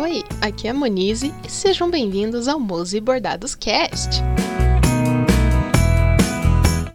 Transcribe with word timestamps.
Oi, 0.00 0.22
aqui 0.40 0.68
é 0.68 0.70
a 0.70 0.74
Monize 0.74 1.34
e 1.44 1.50
sejam 1.50 1.90
bem-vindos 1.90 2.46
ao 2.46 2.60
Mose 2.60 3.00
Bordados 3.00 3.56
Cast. 3.56 4.22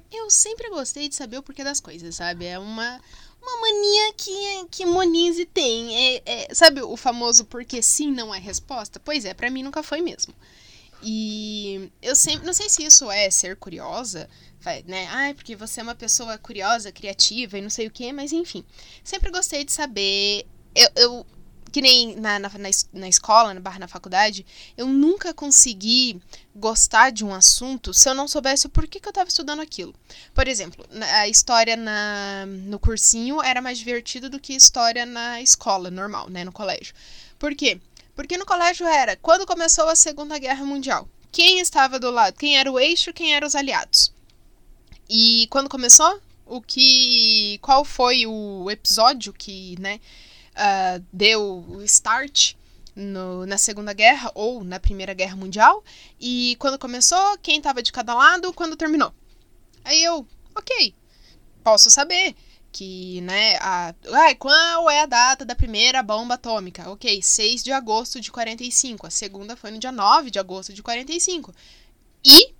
Eu 0.09 0.29
sempre 0.29 0.69
gostei 0.69 1.09
de 1.09 1.15
saber 1.15 1.37
o 1.37 1.43
porquê 1.43 1.65
das 1.65 1.81
coisas, 1.81 2.15
sabe? 2.15 2.45
É 2.45 2.57
uma, 2.57 3.01
uma 3.41 3.59
mania 3.59 4.13
que, 4.15 4.67
que 4.71 4.85
Monize 4.85 5.45
tem. 5.47 5.93
É, 5.93 6.21
é, 6.25 6.55
sabe 6.55 6.81
o 6.81 6.95
famoso 6.95 7.43
porque 7.43 7.81
sim 7.81 8.09
não 8.09 8.33
é 8.33 8.39
resposta? 8.39 9.01
Pois 9.01 9.25
é, 9.25 9.33
para 9.33 9.49
mim 9.49 9.63
nunca 9.63 9.83
foi 9.83 10.01
mesmo. 10.01 10.33
E 11.03 11.91
eu 12.01 12.15
sempre, 12.15 12.45
não 12.45 12.53
sei 12.53 12.69
se 12.69 12.85
isso 12.85 13.11
é 13.11 13.29
ser 13.29 13.57
curiosa, 13.57 14.29
né? 14.87 15.07
Ai, 15.09 15.33
porque 15.33 15.57
você 15.57 15.81
é 15.81 15.83
uma 15.83 15.93
pessoa 15.93 16.37
curiosa, 16.37 16.89
criativa 16.89 17.57
e 17.57 17.61
não 17.61 17.69
sei 17.69 17.87
o 17.87 17.91
que, 17.91 18.13
mas 18.13 18.31
enfim. 18.31 18.63
Sempre 19.03 19.29
gostei 19.29 19.65
de 19.65 19.73
saber. 19.73 20.45
Eu, 20.73 20.89
eu 20.95 21.25
que 21.73 21.81
nem 21.81 22.15
na, 22.17 22.37
na, 22.37 22.51
na 22.93 23.09
escola, 23.09 23.51
na 23.51 23.59
barra 23.59 23.79
na 23.79 23.87
faculdade, 23.87 24.45
eu 24.77 24.85
nunca 24.85 25.33
consegui 25.33 26.21
gostar 26.55 27.09
de 27.09 27.25
um 27.25 27.33
assunto 27.33 27.91
se 27.95 28.07
eu 28.07 28.13
não 28.13 28.27
soubesse 28.27 28.67
o 28.67 28.69
porquê 28.69 28.99
que 28.99 29.07
eu 29.07 29.09
estava 29.09 29.27
estudando 29.27 29.59
aquilo. 29.59 29.91
Por 30.35 30.47
exemplo, 30.47 30.85
a 31.15 31.27
história 31.27 31.75
na, 31.75 32.45
no 32.45 32.77
cursinho 32.77 33.41
era 33.41 33.59
mais 33.59 33.79
divertido 33.79 34.29
do 34.29 34.39
que 34.39 34.53
história 34.53 35.03
na 35.03 35.41
escola 35.41 35.89
normal, 35.89 36.29
né, 36.29 36.43
no 36.43 36.51
colégio. 36.51 36.93
Por 37.39 37.55
quê? 37.55 37.81
Porque 38.15 38.37
no 38.37 38.45
colégio 38.45 38.85
era 38.85 39.15
quando 39.15 39.47
começou 39.47 39.89
a 39.89 39.95
Segunda 39.95 40.37
Guerra 40.37 40.63
Mundial. 40.63 41.09
Quem 41.31 41.59
estava 41.59 41.99
do 41.99 42.11
lado? 42.11 42.37
Quem 42.37 42.55
era 42.55 42.71
o 42.71 42.79
eixo? 42.79 43.11
Quem 43.11 43.33
eram 43.33 43.47
os 43.47 43.55
aliados? 43.55 44.13
E 45.09 45.47
quando 45.49 45.67
começou? 45.67 46.21
O 46.45 46.61
que. 46.61 47.57
Qual 47.63 47.83
foi 47.83 48.27
o 48.27 48.69
episódio 48.69 49.33
que, 49.33 49.75
né? 49.79 49.99
Uh, 50.53 51.03
deu 51.11 51.65
o 51.67 51.81
start 51.83 52.55
no, 52.95 53.45
na 53.45 53.57
Segunda 53.57 53.93
Guerra 53.93 54.31
ou 54.35 54.63
na 54.63 54.79
Primeira 54.79 55.13
Guerra 55.13 55.35
Mundial. 55.35 55.83
E 56.19 56.55
quando 56.59 56.79
começou, 56.79 57.37
quem 57.39 57.57
estava 57.57 57.81
de 57.81 57.91
cada 57.91 58.13
lado, 58.13 58.53
quando 58.53 58.75
terminou. 58.75 59.13
Aí 59.83 60.03
eu, 60.03 60.25
ok, 60.55 60.93
posso 61.63 61.89
saber 61.89 62.35
que, 62.71 63.21
né, 63.21 63.57
a, 63.57 63.93
qual 64.39 64.89
é 64.89 65.01
a 65.01 65.05
data 65.05 65.45
da 65.45 65.55
primeira 65.55 66.01
bomba 66.01 66.33
atômica? 66.33 66.89
Ok, 66.89 67.21
6 67.21 67.63
de 67.63 67.71
agosto 67.71 68.19
de 68.19 68.31
45. 68.31 69.05
A 69.05 69.11
segunda 69.11 69.55
foi 69.55 69.71
no 69.71 69.77
dia 69.77 69.91
9 69.91 70.31
de 70.31 70.39
agosto 70.39 70.73
de 70.73 70.81
45. 70.81 71.53
E, 72.25 72.53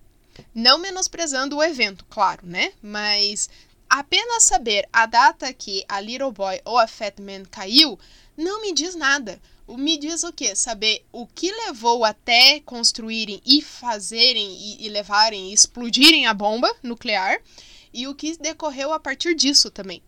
não 0.54 0.78
menosprezando 0.78 1.58
o 1.58 1.64
evento, 1.64 2.06
claro, 2.10 2.46
né? 2.46 2.74
Mas 2.82 3.50
Apenas 3.96 4.42
saber 4.42 4.90
a 4.92 5.06
data 5.06 5.54
que 5.54 5.86
a 5.88 6.02
Little 6.02 6.32
Boy 6.32 6.60
ou 6.66 6.80
a 6.80 6.88
Fat 6.88 7.22
Man 7.22 7.46
caiu 7.46 8.00
não 8.36 8.60
me 8.60 8.74
diz 8.74 8.96
nada. 8.96 9.40
Me 9.68 10.00
diz 10.00 10.24
o 10.24 10.34
quê? 10.34 10.56
Saber 10.56 11.06
o 11.12 11.28
que 11.28 11.52
levou 11.52 12.04
até 12.04 12.60
construírem 12.62 13.40
e 13.46 13.62
fazerem 13.62 14.52
e, 14.52 14.88
e 14.88 14.90
levarem 14.90 15.52
e 15.52 15.54
explodirem 15.54 16.26
a 16.26 16.34
bomba 16.34 16.76
nuclear 16.82 17.40
e 17.94 18.08
o 18.08 18.16
que 18.16 18.36
decorreu 18.36 18.92
a 18.92 19.00
partir 19.00 19.36
disso 19.36 19.70
também. 19.70 20.02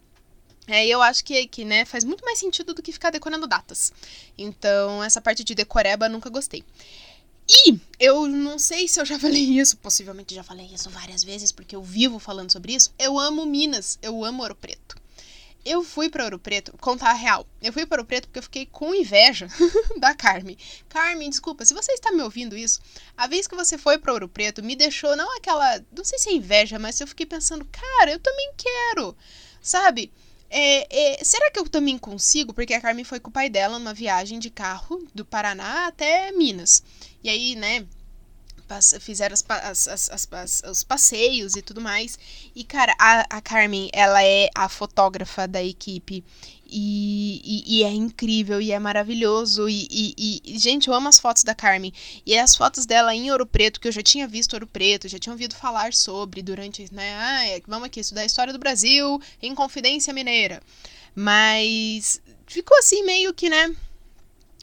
É, 0.66 0.88
eu 0.88 1.00
acho 1.00 1.24
que, 1.24 1.46
que 1.46 1.64
né, 1.64 1.86
faz 1.86 2.04
muito 2.04 2.26
mais 2.26 2.40
sentido 2.40 2.74
do 2.74 2.82
que 2.82 2.92
ficar 2.92 3.12
decorando 3.12 3.46
datas. 3.46 3.94
Então, 4.36 5.04
essa 5.04 5.22
parte 5.22 5.44
de 5.44 5.54
decoreba 5.54 6.10
nunca 6.10 6.28
gostei. 6.28 6.64
E 7.48 7.80
eu 8.00 8.28
não 8.28 8.58
sei 8.58 8.88
se 8.88 9.00
eu 9.00 9.06
já 9.06 9.18
falei 9.20 9.44
isso, 9.44 9.78
possivelmente 9.78 10.36
já 10.36 10.44
falei 10.44 10.68
isso 10.74 10.90
várias 10.90 11.24
vezes, 11.24 11.52
porque 11.52 11.76
eu 11.76 11.84
vivo 11.84 12.20
falando 12.20 12.52
sobre 12.52 12.74
isso. 12.74 12.94
Eu 12.98 13.20
amo 13.20 13.46
Minas, 13.46 14.00
eu 14.02 14.24
amo 14.24 14.44
Ouro 14.44 14.56
Preto. 14.56 14.96
Eu 15.64 15.84
fui 15.84 16.10
para 16.10 16.24
Ouro 16.24 16.38
Preto, 16.38 16.78
contar 16.80 17.10
a 17.10 17.14
real. 17.14 17.48
Eu 17.60 17.74
fui 17.74 17.88
para 17.88 17.98
Ouro 18.00 18.08
Preto 18.08 18.28
porque 18.28 18.38
eu 18.38 18.44
fiquei 18.44 18.68
com 18.68 18.94
inveja 18.94 19.48
da 19.98 20.14
Carmen. 20.14 20.56
Carmen, 20.88 21.30
desculpa, 21.30 21.66
se 21.66 21.74
você 21.74 21.92
está 21.94 22.12
me 22.12 22.22
ouvindo 22.22 22.56
isso, 22.56 22.80
a 23.18 23.26
vez 23.26 23.48
que 23.48 23.56
você 23.56 23.76
foi 23.76 23.98
para 23.98 24.14
Ouro 24.14 24.30
Preto 24.30 24.62
me 24.62 24.76
deixou 24.76 25.16
não 25.16 25.36
aquela, 25.36 25.84
não 25.96 26.04
sei 26.04 26.20
se 26.20 26.30
é 26.30 26.34
inveja, 26.34 26.78
mas 26.78 27.00
eu 27.02 27.08
fiquei 27.08 27.26
pensando, 27.26 27.66
cara, 27.66 28.12
eu 28.12 28.20
também 28.20 28.52
quero. 28.56 29.18
Sabe? 29.60 30.12
É, 30.50 31.16
é, 31.16 31.24
será 31.24 31.50
que 31.50 31.60
eu 31.60 31.68
também 31.68 31.98
consigo? 31.98 32.54
Porque 32.54 32.74
a 32.74 32.82
Carmen 32.82 33.04
foi 33.04 33.20
com 33.20 33.30
o 33.30 33.34
pai 33.34 33.50
dela 33.50 33.80
numa 33.80 33.94
viagem 33.94 34.38
de 34.38 34.52
carro 34.52 35.04
do 35.16 35.26
Paraná 35.26 35.88
até 35.88 36.32
Minas. 36.32 36.84
E 37.26 37.30
aí, 37.30 37.56
né, 37.56 37.84
fizeram 39.00 39.34
as, 39.34 39.88
as, 39.88 40.28
as, 40.32 40.62
os 40.64 40.84
passeios 40.84 41.56
e 41.56 41.62
tudo 41.64 41.82
mais. 41.82 42.20
E, 42.56 42.64
cara, 42.64 42.96
a, 43.00 43.38
a 43.38 43.42
Carmen, 43.42 43.90
ela 43.92 44.24
é 44.24 44.48
a 44.54 44.70
fotógrafa 44.70 45.48
da 45.48 45.64
equipe. 45.64 46.24
E, 46.68 47.42
e, 47.44 47.78
e 47.80 47.84
é 47.84 47.90
incrível 47.90 48.62
e 48.62 48.72
é 48.72 48.78
maravilhoso. 48.78 49.68
E, 49.68 49.88
e, 49.90 50.60
gente, 50.60 50.88
eu 50.88 50.94
amo 50.94 51.10
as 51.10 51.20
fotos 51.20 51.44
da 51.44 51.56
Carmen. 51.56 51.92
E 52.24 52.38
as 52.38 52.56
fotos 52.56 52.86
dela 52.86 53.16
em 53.16 53.32
Ouro 53.32 53.48
Preto, 53.48 53.80
que 53.80 53.88
eu 53.88 53.92
já 53.92 54.04
tinha 54.04 54.28
visto 54.28 54.54
Ouro 54.54 54.68
Preto, 54.68 55.08
já 55.08 55.18
tinha 55.18 55.34
ouvido 55.34 55.56
falar 55.56 55.94
sobre 55.94 56.44
durante, 56.44 56.88
né? 56.94 57.16
Ah, 57.16 57.62
vamos 57.68 57.88
aqui 57.88 58.02
estudar 58.02 58.22
a 58.22 58.26
história 58.26 58.54
do 58.54 58.60
Brasil 58.60 59.20
em 59.42 59.56
Confidência 59.56 60.14
Mineira. 60.14 60.62
Mas 61.16 62.22
ficou 62.46 62.78
assim 62.78 63.04
meio 63.04 63.34
que, 63.34 63.50
né? 63.50 63.76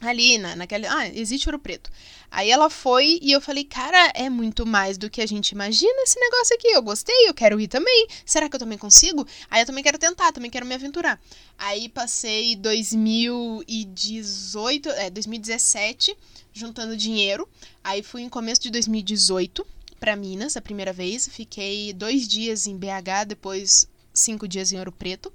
Ali, 0.00 0.38
na, 0.38 0.56
naquela. 0.56 0.88
Ah, 0.90 1.08
existe 1.08 1.48
Ouro 1.48 1.58
Preto. 1.58 1.90
Aí 2.32 2.50
ela 2.50 2.68
foi 2.70 3.18
e 3.20 3.30
eu 3.30 3.42
falei, 3.42 3.62
cara, 3.62 4.10
é 4.14 4.30
muito 4.30 4.64
mais 4.64 4.96
do 4.96 5.10
que 5.10 5.20
a 5.20 5.26
gente 5.26 5.50
imagina 5.50 6.02
esse 6.02 6.18
negócio 6.18 6.56
aqui. 6.56 6.68
Eu 6.68 6.80
gostei, 6.80 7.28
eu 7.28 7.34
quero 7.34 7.60
ir 7.60 7.68
também. 7.68 8.06
Será 8.24 8.48
que 8.48 8.56
eu 8.56 8.60
também 8.60 8.78
consigo? 8.78 9.26
Aí 9.50 9.60
eu 9.60 9.66
também 9.66 9.84
quero 9.84 9.98
tentar, 9.98 10.32
também 10.32 10.50
quero 10.50 10.64
me 10.64 10.74
aventurar. 10.74 11.20
Aí 11.58 11.90
passei 11.90 12.56
2018, 12.56 14.88
é, 14.88 15.10
2017 15.10 16.16
juntando 16.54 16.96
dinheiro. 16.96 17.46
Aí 17.84 18.02
fui 18.02 18.22
em 18.22 18.30
começo 18.30 18.62
de 18.62 18.70
2018 18.70 19.66
para 20.00 20.16
Minas 20.16 20.56
a 20.56 20.62
primeira 20.62 20.92
vez. 20.92 21.28
Fiquei 21.28 21.92
dois 21.92 22.26
dias 22.26 22.66
em 22.66 22.78
BH, 22.78 23.26
depois 23.28 23.86
cinco 24.14 24.48
dias 24.48 24.72
em 24.72 24.78
Ouro 24.78 24.90
Preto. 24.90 25.30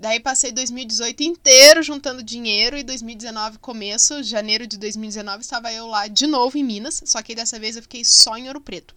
Daí 0.00 0.18
passei 0.18 0.50
2018 0.50 1.22
inteiro 1.22 1.82
juntando 1.82 2.22
dinheiro 2.22 2.74
e 2.74 2.82
2019 2.82 3.58
começo, 3.58 4.22
janeiro 4.22 4.66
de 4.66 4.78
2019 4.78 5.42
estava 5.42 5.70
eu 5.70 5.86
lá 5.86 6.08
de 6.08 6.26
novo 6.26 6.56
em 6.56 6.64
Minas, 6.64 7.02
só 7.04 7.20
que 7.20 7.34
dessa 7.34 7.60
vez 7.60 7.76
eu 7.76 7.82
fiquei 7.82 8.02
só 8.02 8.34
em 8.38 8.46
Ouro 8.46 8.62
Preto. 8.62 8.94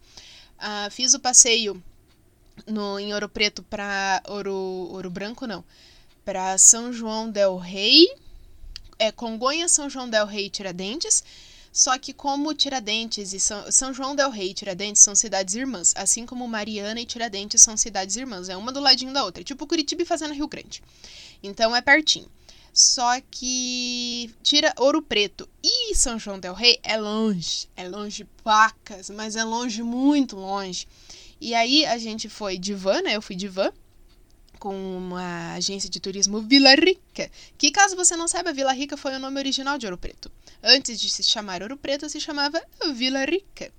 Uh, 0.57 0.89
fiz 0.91 1.13
o 1.13 1.19
passeio 1.19 1.83
no, 2.65 2.97
em 2.97 3.13
Ouro 3.13 3.27
Preto 3.27 3.61
para 3.63 4.23
Ouro, 4.29 4.53
Ouro 4.53 5.09
Branco, 5.09 5.45
não, 5.45 5.61
para 6.23 6.57
São 6.57 6.93
João 6.93 7.29
del 7.29 7.57
Rei, 7.57 8.07
é, 8.97 9.11
Congonha, 9.11 9.67
São 9.67 9.89
João 9.89 10.09
del 10.09 10.25
Rei 10.25 10.49
Tiradentes. 10.49 11.21
Só 11.73 11.97
que 11.97 12.13
como 12.13 12.53
Tiradentes 12.53 13.33
e 13.33 13.39
São, 13.39 13.71
São 13.71 13.91
João 13.91 14.15
del 14.15 14.29
Rei 14.29 14.51
e 14.51 14.53
Tiradentes 14.53 15.01
são 15.01 15.15
cidades 15.15 15.55
irmãs, 15.55 15.91
assim 15.97 16.23
como 16.23 16.47
Mariana 16.47 17.01
e 17.01 17.05
Tiradentes 17.05 17.63
são 17.63 17.75
cidades 17.75 18.15
irmãs, 18.15 18.47
é 18.47 18.55
uma 18.55 18.71
do 18.71 18.79
ladinho 18.79 19.11
da 19.11 19.25
outra, 19.25 19.43
tipo 19.43 19.65
Curitiba 19.65 20.03
e 20.03 20.05
Fazenda 20.05 20.35
Rio 20.35 20.47
Grande. 20.47 20.83
Então 21.41 21.75
é 21.75 21.81
pertinho. 21.81 22.29
Só 22.71 23.19
que 23.31 24.33
tira 24.43 24.71
Ouro 24.77 25.01
Preto 25.01 25.49
e 25.63 25.95
São 25.95 26.19
João 26.19 26.39
del 26.39 26.53
Rei 26.53 26.79
é 26.83 26.95
longe, 26.95 27.67
é 27.75 27.89
longe 27.89 28.23
pacas, 28.43 29.09
mas 29.09 29.35
é 29.35 29.43
longe 29.43 29.81
muito 29.81 30.35
longe. 30.35 30.87
E 31.41 31.55
aí 31.55 31.87
a 31.87 31.97
gente 31.97 32.29
foi 32.29 32.59
de 32.59 32.75
van, 32.75 33.01
né? 33.01 33.15
Eu 33.15 33.21
fui 33.21 33.35
de 33.35 33.47
van 33.47 33.71
com 34.63 35.13
a 35.17 35.55
agência 35.55 35.89
de 35.89 35.99
turismo 35.99 36.39
Vila 36.39 36.73
Rica, 36.73 37.29
que 37.57 37.69
caso 37.69 37.97
você 37.97 38.15
não 38.15 38.29
saiba, 38.29 38.53
Vila 38.53 38.71
Rica 38.71 38.95
foi 38.95 39.13
o 39.13 39.19
nome 39.19 39.37
original 39.37 39.77
de 39.77 39.85
Ouro 39.85 39.97
Preto. 39.97 40.31
Antes 40.63 41.01
de 41.01 41.09
se 41.09 41.21
chamar 41.21 41.61
Ouro 41.61 41.75
Preto, 41.75 42.07
se 42.07 42.17
chamava 42.21 42.63
Vila 42.95 43.25
Rica. 43.25 43.73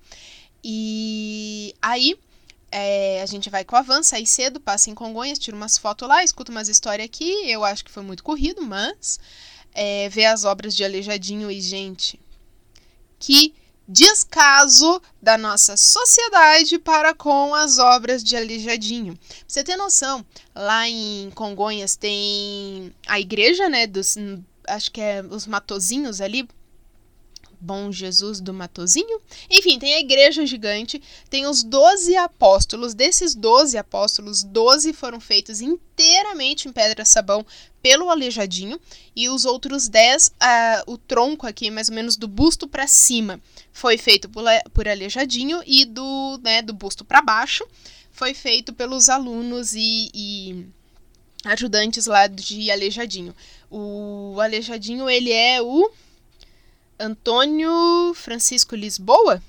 E 0.63 1.73
aí 1.81 2.15
é, 2.71 3.19
a 3.23 3.25
gente 3.25 3.49
vai 3.49 3.65
com 3.65 3.75
a 3.75 3.81
van, 3.81 4.03
sai 4.03 4.27
cedo, 4.27 4.59
passa 4.59 4.91
em 4.91 4.93
Congonhas, 4.93 5.39
tira 5.39 5.57
umas 5.57 5.75
fotos 5.75 6.07
lá, 6.07 6.23
escuta 6.23 6.51
umas 6.51 6.69
histórias 6.69 7.07
aqui. 7.07 7.31
Eu 7.49 7.63
acho 7.63 7.83
que 7.83 7.89
foi 7.89 8.03
muito 8.03 8.23
corrido, 8.23 8.61
mas 8.61 9.19
é, 9.73 10.07
ver 10.09 10.25
as 10.25 10.45
obras 10.45 10.75
de 10.75 10.83
Aleijadinho 10.83 11.49
e, 11.49 11.59
gente, 11.61 12.19
que 13.17 13.55
descaso 13.87 15.01
da 15.21 15.37
nossa 15.37 15.77
sociedade 15.77 16.79
para 16.79 17.13
com 17.13 17.53
as 17.53 17.77
obras 17.77 18.23
de 18.23 18.35
Aleijadinho. 18.35 19.15
Pra 19.15 19.37
você 19.47 19.63
ter 19.63 19.75
noção, 19.75 20.25
lá 20.55 20.87
em 20.87 21.29
Congonhas 21.31 21.95
tem 21.95 22.93
a 23.07 23.19
igreja, 23.19 23.69
né, 23.69 23.85
dos 23.85 24.15
acho 24.67 24.91
que 24.91 24.99
é 24.99 25.23
os 25.29 25.45
matozinhos 25.45 26.19
ali, 26.19 26.47
Bom 27.65 27.91
Jesus 27.91 28.39
do 28.39 28.53
Matozinho. 28.53 29.19
Enfim, 29.49 29.79
tem 29.79 29.95
a 29.95 29.99
igreja 29.99 30.45
gigante, 30.45 31.01
tem 31.29 31.47
os 31.47 31.63
12 31.63 32.15
apóstolos. 32.15 32.93
Desses 32.93 33.33
12 33.33 33.75
apóstolos, 33.77 34.43
12 34.43 34.93
foram 34.93 35.19
feitos 35.19 35.61
inteiramente 35.61 36.67
em 36.67 36.71
pedra-sabão 36.71 37.43
pelo 37.81 38.09
Aleijadinho 38.09 38.79
e 39.15 39.29
os 39.29 39.45
outros 39.45 39.87
10, 39.87 40.27
uh, 40.27 40.31
o 40.91 40.97
tronco 40.97 41.47
aqui, 41.47 41.71
mais 41.71 41.89
ou 41.89 41.95
menos 41.95 42.15
do 42.15 42.27
busto 42.27 42.67
para 42.67 42.87
cima, 42.87 43.39
foi 43.71 43.97
feito 43.97 44.29
por, 44.29 44.43
por 44.73 44.87
Aleijadinho 44.87 45.61
e 45.65 45.85
do, 45.85 46.39
né, 46.43 46.61
do 46.61 46.73
busto 46.73 47.03
para 47.03 47.21
baixo 47.21 47.65
foi 48.15 48.33
feito 48.33 48.71
pelos 48.71 49.09
alunos 49.09 49.73
e, 49.75 50.09
e 50.13 50.65
ajudantes 51.43 52.05
lá 52.05 52.27
de 52.27 52.71
Aleijadinho. 52.71 53.35
O 53.69 54.39
Aleijadinho, 54.39 55.09
ele 55.09 55.33
é 55.33 55.61
o 55.61 55.91
Antônio 56.99 58.13
Francisco 58.15 58.73
Lisboa? 58.73 59.43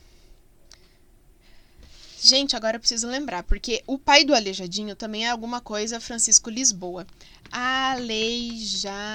Gente, 2.21 2.57
agora 2.57 2.77
eu 2.77 2.81
preciso 2.81 3.07
lembrar, 3.07 3.45
porque 3.45 3.85
o 3.87 3.97
pai 3.97 4.25
do 4.25 4.35
Aleijadinho 4.35 4.97
também 4.97 5.27
é 5.27 5.31
alguma 5.31 5.61
coisa 5.61 6.01
Francisco 6.01 6.51
Lisboa. 6.51 7.07
Aleijadinho. 7.53 9.09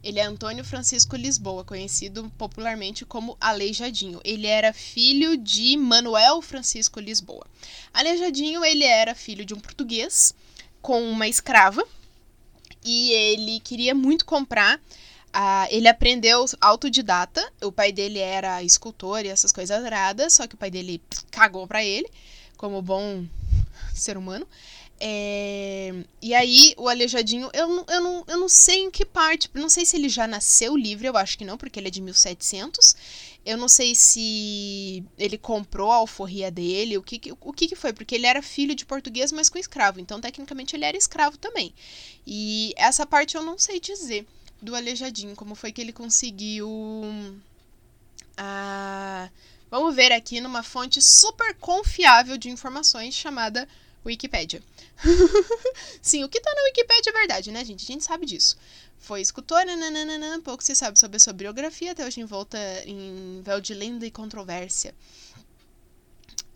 Ele 0.00 0.20
é 0.20 0.24
Antônio 0.24 0.64
Francisco 0.64 1.16
Lisboa, 1.16 1.64
conhecido 1.64 2.30
popularmente 2.38 3.04
como 3.04 3.36
Aleijadinho. 3.40 4.20
Ele 4.22 4.46
era 4.46 4.72
filho 4.72 5.36
de 5.36 5.76
Manuel 5.76 6.40
Francisco 6.40 7.00
Lisboa. 7.00 7.46
Aleijadinho, 7.92 8.64
ele 8.64 8.84
era 8.84 9.16
filho 9.16 9.44
de 9.44 9.54
um 9.54 9.60
português 9.60 10.32
com 10.80 11.02
uma 11.10 11.26
escrava 11.26 11.84
e 12.84 13.10
ele 13.10 13.58
queria 13.58 13.94
muito 13.94 14.24
comprar 14.24 14.80
ah, 15.32 15.66
ele 15.70 15.88
aprendeu 15.88 16.44
autodidata. 16.60 17.42
O 17.62 17.72
pai 17.72 17.90
dele 17.92 18.18
era 18.18 18.62
escultor 18.62 19.24
e 19.24 19.28
essas 19.28 19.52
coisas 19.52 19.82
raras, 19.84 20.34
só 20.34 20.46
que 20.46 20.54
o 20.54 20.58
pai 20.58 20.70
dele 20.70 21.00
cagou 21.30 21.66
pra 21.66 21.84
ele, 21.84 22.08
como 22.56 22.82
bom 22.82 23.24
ser 23.94 24.16
humano. 24.16 24.46
É... 25.00 25.92
E 26.20 26.34
aí, 26.34 26.74
o 26.76 26.88
Aleijadinho, 26.88 27.50
eu, 27.52 27.84
eu, 27.88 28.00
não, 28.00 28.24
eu 28.28 28.38
não 28.38 28.48
sei 28.48 28.82
em 28.82 28.90
que 28.90 29.04
parte, 29.04 29.50
não 29.54 29.68
sei 29.68 29.84
se 29.84 29.96
ele 29.96 30.08
já 30.08 30.26
nasceu 30.28 30.76
livre, 30.76 31.08
eu 31.08 31.16
acho 31.16 31.36
que 31.36 31.44
não, 31.44 31.58
porque 31.58 31.80
ele 31.80 31.88
é 31.88 31.90
de 31.90 32.00
1700. 32.00 32.94
Eu 33.44 33.56
não 33.56 33.68
sei 33.68 33.94
se 33.96 35.02
ele 35.18 35.36
comprou 35.36 35.90
a 35.90 35.96
alforria 35.96 36.50
dele, 36.50 36.96
o 36.96 37.02
que, 37.02 37.20
o 37.40 37.52
que, 37.52 37.66
que 37.66 37.74
foi, 37.74 37.92
porque 37.92 38.14
ele 38.14 38.26
era 38.26 38.40
filho 38.40 38.74
de 38.74 38.86
português, 38.86 39.32
mas 39.32 39.48
com 39.48 39.58
escravo, 39.58 39.98
então 39.98 40.20
tecnicamente 40.20 40.76
ele 40.76 40.84
era 40.84 40.96
escravo 40.96 41.36
também. 41.36 41.74
E 42.24 42.72
essa 42.76 43.04
parte 43.04 43.34
eu 43.34 43.42
não 43.42 43.58
sei 43.58 43.80
dizer 43.80 44.24
do 44.62 44.76
Aleijadinho, 44.76 45.34
como 45.34 45.56
foi 45.56 45.72
que 45.72 45.80
ele 45.80 45.92
conseguiu. 45.92 46.70
Ah, 48.36 49.28
vamos 49.68 49.94
ver 49.94 50.12
aqui 50.12 50.40
numa 50.40 50.62
fonte 50.62 51.02
super 51.02 51.54
confiável 51.56 52.38
de 52.38 52.48
informações 52.48 53.12
chamada 53.12 53.68
Wikipedia. 54.06 54.62
Sim, 56.00 56.22
o 56.22 56.28
que 56.28 56.40
tá 56.40 56.52
na 56.54 56.62
Wikipedia 56.64 57.10
é 57.10 57.12
verdade, 57.12 57.50
né, 57.50 57.64
gente? 57.64 57.82
A 57.84 57.92
gente 57.92 58.04
sabe 58.04 58.24
disso. 58.24 58.56
Foi 58.98 59.20
escultora, 59.20 59.74
nananana, 59.74 60.40
pouco 60.40 60.62
se 60.62 60.76
sabe 60.76 60.96
sobre 60.96 61.18
sua 61.18 61.32
biografia, 61.32 61.90
até 61.90 62.06
hoje 62.06 62.20
envolta 62.20 62.56
em 62.86 63.42
véu 63.44 63.60
de 63.60 63.74
lenda 63.74 64.06
e 64.06 64.12
controvérsia. 64.12 64.94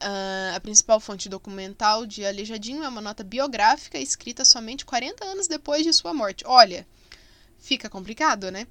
Uh, 0.01 0.55
a 0.55 0.61
principal 0.61 1.01
fonte 1.01 1.29
documental 1.29 2.07
de 2.07 2.25
Aleijadinho 2.25 2.85
é 2.85 2.89
uma 2.89 3.01
nota 3.01 3.25
biográfica 3.25 3.99
escrita 3.99 4.45
somente 4.45 4.85
40 4.85 5.25
anos 5.25 5.49
depois 5.49 5.83
de 5.83 5.93
sua 5.93 6.15
morte. 6.15 6.45
Olha, 6.47 6.87
fica 7.59 7.89
complicado, 7.89 8.51
né? 8.51 8.67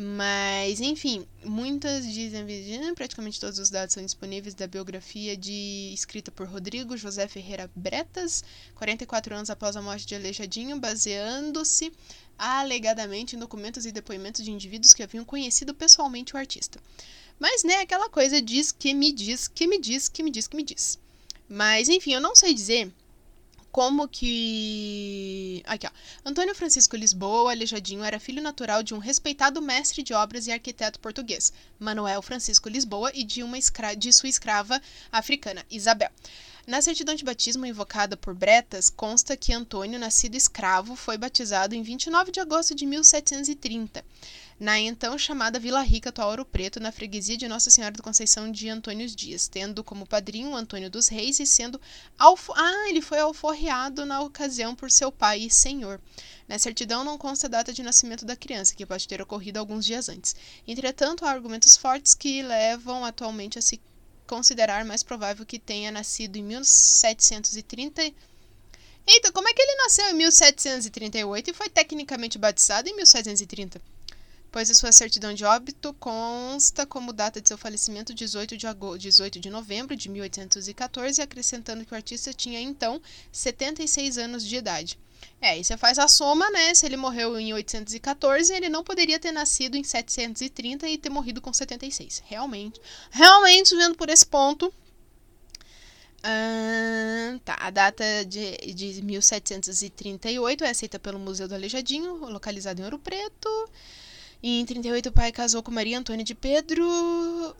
Mas, 0.00 0.80
enfim, 0.80 1.26
muitas 1.44 2.06
dizem 2.06 2.94
praticamente 2.94 3.40
todos 3.40 3.58
os 3.58 3.68
dados 3.68 3.94
são 3.94 4.04
disponíveis 4.04 4.54
da 4.54 4.64
biografia 4.68 5.36
de 5.36 5.90
escrita 5.92 6.30
por 6.30 6.46
Rodrigo 6.46 6.96
José 6.96 7.26
Ferreira 7.26 7.68
Bretas, 7.74 8.44
44 8.76 9.34
anos 9.34 9.50
após 9.50 9.74
a 9.74 9.82
morte 9.82 10.06
de 10.06 10.14
Aleijadinho, 10.14 10.78
baseando-se 10.78 11.92
alegadamente 12.38 13.34
em 13.34 13.40
documentos 13.40 13.86
e 13.86 13.90
depoimentos 13.90 14.44
de 14.44 14.52
indivíduos 14.52 14.94
que 14.94 15.02
haviam 15.02 15.24
conhecido 15.24 15.74
pessoalmente 15.74 16.32
o 16.32 16.38
artista. 16.38 16.78
Mas, 17.36 17.64
né, 17.64 17.80
aquela 17.80 18.08
coisa 18.08 18.40
diz 18.40 18.70
que 18.70 18.94
me 18.94 19.10
diz, 19.10 19.48
que 19.48 19.66
me 19.66 19.80
diz, 19.80 20.08
que 20.08 20.22
me 20.22 20.30
diz, 20.30 20.46
que 20.46 20.56
me 20.56 20.62
diz. 20.62 20.96
Mas, 21.48 21.88
enfim, 21.88 22.12
eu 22.12 22.20
não 22.20 22.36
sei 22.36 22.54
dizer 22.54 22.92
como 23.78 24.08
que. 24.08 25.62
Aqui, 25.64 25.86
ó. 25.86 25.90
Antônio 26.28 26.52
Francisco 26.52 26.96
Lisboa 26.96 27.52
Aleijadinho 27.52 28.02
era 28.02 28.18
filho 28.18 28.42
natural 28.42 28.82
de 28.82 28.92
um 28.92 28.98
respeitado 28.98 29.62
mestre 29.62 30.02
de 30.02 30.12
obras 30.12 30.48
e 30.48 30.50
arquiteto 30.50 30.98
português, 30.98 31.52
Manuel 31.78 32.20
Francisco 32.20 32.68
Lisboa, 32.68 33.12
e 33.14 33.22
de, 33.22 33.44
uma 33.44 33.56
escra... 33.56 33.94
de 33.94 34.12
sua 34.12 34.28
escrava 34.28 34.82
africana, 35.12 35.64
Isabel. 35.70 36.10
Na 36.66 36.82
certidão 36.82 37.14
de 37.14 37.24
batismo 37.24 37.64
invocada 37.64 38.16
por 38.16 38.34
Bretas, 38.34 38.90
consta 38.90 39.36
que 39.36 39.52
Antônio, 39.52 39.96
nascido 39.96 40.34
escravo, 40.34 40.96
foi 40.96 41.16
batizado 41.16 41.72
em 41.72 41.80
29 41.80 42.32
de 42.32 42.40
agosto 42.40 42.74
de 42.74 42.84
1730 42.84 44.04
na 44.58 44.78
então 44.78 45.16
chamada 45.16 45.58
Vila 45.58 45.82
Rica, 45.82 46.08
atual 46.08 46.30
Ouro 46.30 46.44
Preto, 46.44 46.80
na 46.80 46.90
freguesia 46.90 47.36
de 47.36 47.46
Nossa 47.46 47.70
Senhora 47.70 47.94
da 47.94 48.02
Conceição 48.02 48.50
de 48.50 48.68
Antônio 48.68 49.06
Dias, 49.08 49.46
tendo 49.46 49.84
como 49.84 50.06
padrinho 50.06 50.54
Antônio 50.54 50.90
dos 50.90 51.06
Reis 51.06 51.38
e 51.38 51.46
sendo 51.46 51.80
alfo... 52.18 52.52
ah, 52.56 52.88
ele 52.88 53.00
foi 53.00 53.20
alforreado 53.20 54.04
na 54.04 54.20
ocasião 54.20 54.74
por 54.74 54.90
seu 54.90 55.12
pai 55.12 55.42
e 55.42 55.50
senhor. 55.50 56.00
Na 56.48 56.58
certidão 56.58 57.04
não 57.04 57.16
consta 57.16 57.46
a 57.46 57.50
data 57.50 57.72
de 57.72 57.82
nascimento 57.82 58.24
da 58.24 58.34
criança, 58.34 58.74
que 58.74 58.84
pode 58.84 59.06
ter 59.06 59.22
ocorrido 59.22 59.58
alguns 59.60 59.84
dias 59.84 60.08
antes. 60.08 60.34
Entretanto, 60.66 61.24
há 61.24 61.30
argumentos 61.30 61.76
fortes 61.76 62.14
que 62.14 62.42
levam 62.42 63.04
atualmente 63.04 63.58
a 63.58 63.62
se 63.62 63.80
considerar 64.26 64.84
mais 64.84 65.02
provável 65.02 65.46
que 65.46 65.58
tenha 65.58 65.92
nascido 65.92 66.36
em 66.36 66.42
1730 66.42 68.12
Eita, 69.10 69.32
como 69.32 69.48
é 69.48 69.54
que 69.54 69.62
ele 69.62 69.74
nasceu 69.76 70.10
em 70.10 70.12
1738 70.12 71.50
e 71.50 71.54
foi 71.54 71.70
tecnicamente 71.70 72.36
batizado 72.36 72.90
em 72.90 72.94
1730? 72.94 73.80
Pois 74.50 74.70
a 74.70 74.74
sua 74.74 74.92
certidão 74.92 75.34
de 75.34 75.44
óbito 75.44 75.92
consta 75.94 76.86
como 76.86 77.12
data 77.12 77.40
de 77.40 77.48
seu 77.48 77.58
falecimento 77.58 78.14
18 78.14 78.56
de, 78.56 78.66
18 78.98 79.40
de 79.40 79.50
novembro 79.50 79.94
de 79.94 80.08
1814, 80.08 81.20
acrescentando 81.20 81.84
que 81.84 81.92
o 81.92 81.96
artista 81.96 82.32
tinha 82.32 82.60
então 82.60 83.00
76 83.30 84.18
anos 84.18 84.44
de 84.44 84.56
idade. 84.56 84.98
É, 85.40 85.58
e 85.58 85.64
você 85.64 85.76
faz 85.76 85.98
a 85.98 86.08
soma, 86.08 86.50
né? 86.50 86.74
Se 86.74 86.84
ele 86.86 86.96
morreu 86.96 87.38
em 87.38 87.52
814, 87.52 88.52
ele 88.52 88.68
não 88.68 88.82
poderia 88.82 89.18
ter 89.18 89.30
nascido 89.30 89.76
em 89.76 89.84
730 89.84 90.88
e 90.88 90.98
ter 90.98 91.10
morrido 91.10 91.40
com 91.40 91.52
76. 91.52 92.22
Realmente. 92.26 92.80
Realmente, 93.10 93.74
vendo 93.76 93.96
por 93.96 94.08
esse 94.08 94.26
ponto. 94.26 94.72
tá, 97.44 97.56
a 97.60 97.70
data 97.70 98.04
de, 98.26 98.56
de 98.74 99.02
1738 99.02 100.64
é 100.64 100.70
aceita 100.70 100.98
pelo 100.98 101.18
Museu 101.18 101.46
do 101.46 101.54
Aleijadinho, 101.54 102.14
localizado 102.26 102.80
em 102.80 102.84
Ouro 102.84 102.98
Preto. 102.98 103.48
E 104.42 104.60
em 104.60 104.64
38, 104.64 105.08
o 105.08 105.12
pai 105.12 105.32
casou 105.32 105.62
com 105.62 105.70
Maria 105.70 105.98
Antônia 105.98 106.24
de 106.24 106.34
Pedro, 106.34 106.86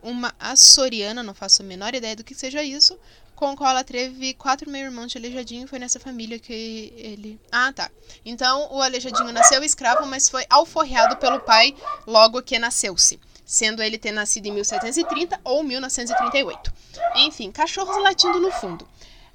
uma 0.00 0.32
açoriana, 0.38 1.22
não 1.22 1.34
faço 1.34 1.62
a 1.62 1.64
menor 1.64 1.94
ideia 1.94 2.14
do 2.14 2.22
que 2.22 2.34
seja 2.34 2.62
isso, 2.62 2.96
com 3.34 3.50
a 3.50 3.56
qual 3.56 3.70
ela 3.70 3.82
teve 3.82 4.34
quatro 4.34 4.70
meio-irmãos 4.70 5.10
de 5.10 5.18
Aleijadinho. 5.18 5.66
Foi 5.66 5.78
nessa 5.78 5.98
família 5.98 6.38
que 6.38 6.92
ele. 6.96 7.40
Ah, 7.50 7.72
tá. 7.72 7.90
Então, 8.24 8.68
o 8.70 8.80
Aleijadinho 8.80 9.32
nasceu 9.32 9.62
escravo, 9.64 10.06
mas 10.06 10.28
foi 10.28 10.44
alforreado 10.48 11.16
pelo 11.16 11.40
pai 11.40 11.74
logo 12.06 12.42
que 12.42 12.58
nasceu-se, 12.58 13.18
sendo 13.44 13.82
ele 13.82 13.98
ter 13.98 14.12
nascido 14.12 14.46
em 14.46 14.52
1730 14.52 15.40
ou 15.42 15.64
1938. 15.64 16.72
Enfim, 17.16 17.50
cachorros 17.50 18.00
latindo 18.02 18.38
no 18.38 18.52
fundo. 18.52 18.88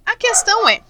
A 0.05 0.15
questão 0.15 0.67
é: 0.69 0.81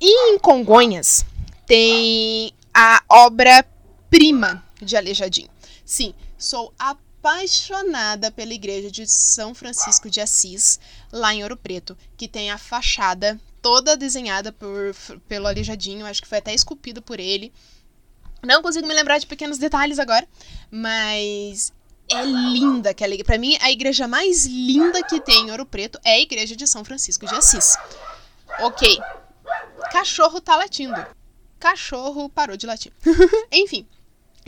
em 0.00 0.38
Congonhas 0.38 1.24
tem 1.66 2.54
a 2.72 3.02
obra-prima 3.08 4.64
de 4.80 4.96
Aleijadinho. 4.96 5.50
Sim, 5.88 6.12
sou 6.36 6.70
apaixonada 6.78 8.30
pela 8.30 8.52
igreja 8.52 8.90
de 8.90 9.06
São 9.06 9.54
Francisco 9.54 10.10
de 10.10 10.20
Assis, 10.20 10.78
lá 11.10 11.32
em 11.32 11.42
Ouro 11.42 11.56
Preto, 11.56 11.96
que 12.14 12.28
tem 12.28 12.50
a 12.50 12.58
fachada 12.58 13.40
toda 13.62 13.96
desenhada 13.96 14.52
por, 14.52 14.94
pelo 15.26 15.46
Aleijadinho, 15.46 16.04
acho 16.04 16.20
que 16.20 16.28
foi 16.28 16.36
até 16.36 16.52
esculpido 16.52 17.00
por 17.00 17.18
ele. 17.18 17.50
Não 18.42 18.60
consigo 18.60 18.86
me 18.86 18.92
lembrar 18.92 19.16
de 19.16 19.26
pequenos 19.26 19.56
detalhes 19.56 19.98
agora, 19.98 20.28
mas 20.70 21.72
é 22.06 22.22
linda 22.22 22.90
aquela 22.90 23.14
igreja. 23.14 23.24
Para 23.24 23.38
mim, 23.38 23.56
a 23.58 23.70
igreja 23.70 24.06
mais 24.06 24.44
linda 24.44 25.02
que 25.02 25.18
tem 25.22 25.46
em 25.46 25.50
Ouro 25.50 25.64
Preto 25.64 25.98
é 26.04 26.16
a 26.16 26.20
igreja 26.20 26.54
de 26.54 26.66
São 26.66 26.84
Francisco 26.84 27.24
de 27.24 27.34
Assis. 27.34 27.78
Ok. 28.60 29.00
Cachorro 29.90 30.38
tá 30.38 30.54
latindo. 30.54 31.02
Cachorro 31.58 32.28
parou 32.28 32.58
de 32.58 32.66
latir. 32.66 32.92
Enfim. 33.50 33.86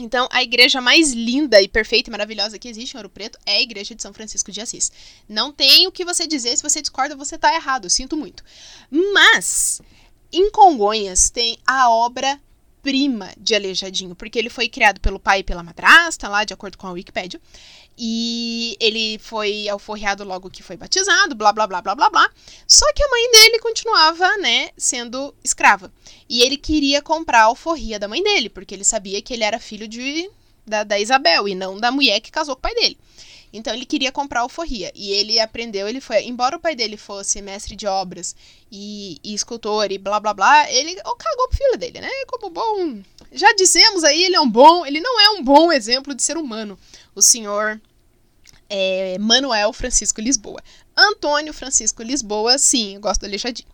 Então, 0.01 0.27
a 0.31 0.41
igreja 0.41 0.81
mais 0.81 1.13
linda 1.13 1.61
e 1.61 1.67
perfeita 1.67 2.09
e 2.09 2.11
maravilhosa 2.11 2.57
que 2.57 2.67
existe 2.67 2.93
em 2.93 2.97
Ouro 2.97 3.09
Preto 3.09 3.37
é 3.45 3.57
a 3.57 3.61
igreja 3.61 3.93
de 3.93 4.01
São 4.01 4.13
Francisco 4.13 4.51
de 4.51 4.59
Assis. 4.59 4.91
Não 5.29 5.51
tem 5.51 5.85
o 5.87 5.91
que 5.91 6.03
você 6.03 6.25
dizer, 6.25 6.57
se 6.57 6.63
você 6.63 6.81
discorda, 6.81 7.15
você 7.15 7.35
está 7.35 7.53
errado, 7.53 7.89
sinto 7.89 8.17
muito. 8.17 8.43
Mas, 8.89 9.79
em 10.33 10.49
Congonhas 10.49 11.29
tem 11.29 11.59
a 11.67 11.89
obra 11.89 12.39
prima 12.81 13.31
de 13.37 13.53
Aleijadinho, 13.53 14.15
porque 14.15 14.39
ele 14.39 14.49
foi 14.49 14.67
criado 14.67 14.99
pelo 14.99 15.19
pai 15.19 15.39
e 15.39 15.43
pela 15.43 15.61
madrasta, 15.61 16.27
lá 16.27 16.43
de 16.43 16.53
acordo 16.53 16.79
com 16.79 16.87
a 16.87 16.91
Wikipédia. 16.91 17.39
E 17.97 18.77
ele 18.79 19.19
foi 19.19 19.67
alforreado 19.69 20.23
logo 20.23 20.49
que 20.49 20.63
foi 20.63 20.77
batizado, 20.77 21.35
blá 21.35 21.51
blá 21.51 21.67
blá 21.67 21.81
blá 21.81 21.93
blá 21.95 22.09
blá. 22.09 22.29
Só 22.67 22.85
que 22.93 23.03
a 23.03 23.09
mãe 23.09 23.31
dele 23.31 23.59
continuava, 23.59 24.37
né, 24.37 24.69
sendo 24.77 25.33
escrava. 25.43 25.91
E 26.27 26.41
ele 26.41 26.57
queria 26.57 27.01
comprar 27.01 27.41
a 27.41 27.45
alforria 27.45 27.99
da 27.99 28.07
mãe 28.07 28.23
dele, 28.23 28.49
porque 28.49 28.73
ele 28.73 28.83
sabia 28.83 29.21
que 29.21 29.33
ele 29.33 29.43
era 29.43 29.59
filho 29.59 29.87
de, 29.87 30.29
da, 30.65 30.83
da 30.83 30.99
Isabel 30.99 31.47
e 31.47 31.55
não 31.55 31.77
da 31.77 31.91
mulher 31.91 32.19
que 32.21 32.31
casou 32.31 32.55
com 32.55 32.59
o 32.59 32.61
pai 32.61 32.73
dele. 32.75 32.97
Então 33.53 33.73
ele 33.73 33.85
queria 33.85 34.11
comprar 34.11 34.41
alforria. 34.41 34.91
E 34.95 35.11
ele 35.11 35.39
aprendeu, 35.39 35.87
ele 35.87 35.99
foi. 35.99 36.23
Embora 36.23 36.55
o 36.55 36.59
pai 36.59 36.73
dele 36.73 36.95
fosse 36.95 37.41
mestre 37.41 37.75
de 37.75 37.85
obras 37.85 38.33
e, 38.71 39.19
e 39.23 39.33
escultor 39.33 39.91
e 39.91 39.97
blá 39.97 40.19
blá 40.19 40.33
blá, 40.33 40.71
ele 40.71 40.97
oh, 41.05 41.15
cagou 41.15 41.49
pro 41.49 41.57
filho 41.57 41.77
dele, 41.77 41.99
né? 41.99 42.09
Como 42.27 42.49
bom 42.49 43.01
já 43.31 43.53
dissemos 43.53 44.03
aí, 44.03 44.25
ele 44.25 44.35
é 44.35 44.41
um 44.41 44.49
bom, 44.49 44.85
ele 44.85 44.99
não 44.99 45.19
é 45.19 45.29
um 45.31 45.43
bom 45.43 45.71
exemplo 45.71 46.13
de 46.13 46.21
ser 46.21 46.37
humano. 46.37 46.77
O 47.15 47.21
senhor 47.21 47.81
é, 48.69 49.17
Manuel 49.19 49.73
Francisco 49.73 50.21
Lisboa. 50.21 50.61
Antônio 50.95 51.53
Francisco 51.53 52.01
Lisboa, 52.01 52.57
sim, 52.57 52.95
eu 52.95 53.01
gosto 53.01 53.21
do 53.21 53.25
Aleijadinho. 53.25 53.67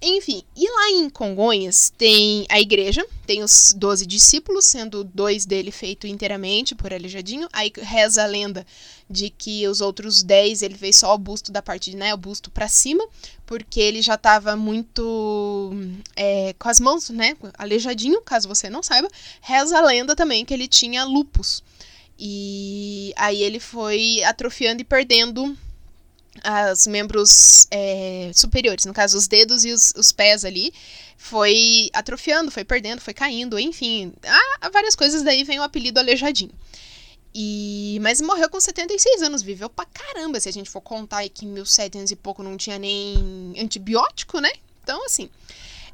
Enfim, 0.00 0.44
e 0.56 0.70
lá 0.70 0.90
em 0.90 1.10
Congonhas 1.10 1.92
tem 1.98 2.46
a 2.48 2.60
igreja, 2.60 3.04
tem 3.26 3.42
os 3.42 3.74
12 3.76 4.06
discípulos, 4.06 4.64
sendo 4.64 5.02
dois 5.02 5.44
dele 5.44 5.72
feito 5.72 6.06
inteiramente 6.06 6.72
por 6.72 6.92
Aleijadinho. 6.92 7.48
Aí 7.52 7.72
reza 7.76 8.22
a 8.22 8.26
lenda 8.26 8.64
de 9.10 9.28
que 9.28 9.66
os 9.66 9.80
outros 9.80 10.22
10 10.22 10.62
ele 10.62 10.76
fez 10.76 10.96
só 10.96 11.12
o 11.12 11.18
busto 11.18 11.50
da 11.50 11.60
parte, 11.60 11.96
né, 11.96 12.14
o 12.14 12.16
busto 12.16 12.48
para 12.48 12.68
cima, 12.68 13.04
porque 13.44 13.80
ele 13.80 14.00
já 14.00 14.14
estava 14.14 14.54
muito 14.54 15.72
é, 16.14 16.54
com 16.56 16.68
as 16.68 16.78
mãos, 16.78 17.10
né, 17.10 17.36
aleijadinho, 17.54 18.20
caso 18.22 18.46
você 18.46 18.70
não 18.70 18.84
saiba. 18.84 19.08
Reza 19.40 19.78
a 19.78 19.82
lenda 19.82 20.14
também 20.14 20.44
que 20.44 20.54
ele 20.54 20.68
tinha 20.68 21.04
lupus. 21.04 21.60
E 22.18 23.12
aí 23.16 23.42
ele 23.42 23.60
foi 23.60 24.22
atrofiando 24.24 24.82
e 24.82 24.84
perdendo 24.84 25.56
os 26.72 26.86
membros 26.86 27.66
é, 27.70 28.30
superiores, 28.34 28.84
no 28.84 28.92
caso, 28.92 29.16
os 29.16 29.26
dedos 29.26 29.64
e 29.64 29.72
os, 29.72 29.92
os, 29.96 30.12
pés 30.12 30.44
ali, 30.44 30.72
foi 31.16 31.90
atrofiando, 31.92 32.50
foi 32.50 32.64
perdendo, 32.64 33.00
foi 33.00 33.14
caindo, 33.14 33.58
enfim, 33.58 34.12
há 34.60 34.68
várias 34.70 34.94
coisas, 34.94 35.22
daí 35.22 35.44
vem 35.44 35.58
o 35.58 35.62
apelido 35.62 35.98
Aleijadinho. 35.98 36.52
E, 37.34 37.98
mas 38.00 38.20
morreu 38.20 38.48
com 38.48 38.60
76 38.60 39.22
anos, 39.22 39.42
viveu 39.42 39.68
pra 39.68 39.84
caramba, 39.84 40.40
se 40.40 40.48
a 40.48 40.52
gente 40.52 40.70
for 40.70 40.80
contar 40.80 41.18
aí 41.18 41.28
que 41.28 41.44
em 41.44 41.48
1700 41.48 42.10
e 42.10 42.16
pouco 42.16 42.42
não 42.42 42.56
tinha 42.56 42.78
nem 42.78 43.54
antibiótico, 43.58 44.40
né? 44.40 44.50
Então, 44.82 45.04
assim, 45.04 45.28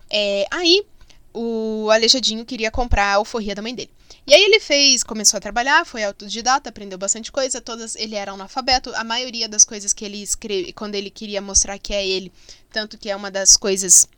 é, 0.09 0.47
aí 0.51 0.87
o 1.33 1.91
Aleijadinho 1.91 2.45
queria 2.45 2.71
comprar 2.71 3.07
a 3.07 3.15
alforria 3.15 3.55
da 3.55 3.63
mãe 3.63 3.75
dele. 3.75 3.91
E 4.27 4.33
aí 4.33 4.43
ele 4.43 4.59
fez, 4.59 5.05
começou 5.05 5.37
a 5.37 5.41
trabalhar, 5.41 5.85
foi 5.85 6.03
autodidata, 6.03 6.71
aprendeu 6.71 6.97
bastante 6.97 7.31
coisa, 7.31 7.61
todas 7.61 7.95
ele 7.95 8.15
era 8.15 8.33
analfabeto, 8.33 8.91
a 8.95 9.05
maioria 9.05 9.47
das 9.47 9.67
coisas 9.67 9.93
que 9.93 10.03
ele 10.03 10.23
escreve, 10.23 10.73
quando 10.73 10.95
ele 10.95 11.11
queria 11.11 11.43
mostrar 11.43 11.79
que 11.79 11.93
é 11.93 12.07
ele, 12.07 12.33
tanto 12.73 12.97
que 12.97 13.11
é 13.11 13.17
uma 13.17 13.31
das 13.31 13.55
coisas 13.55 14.09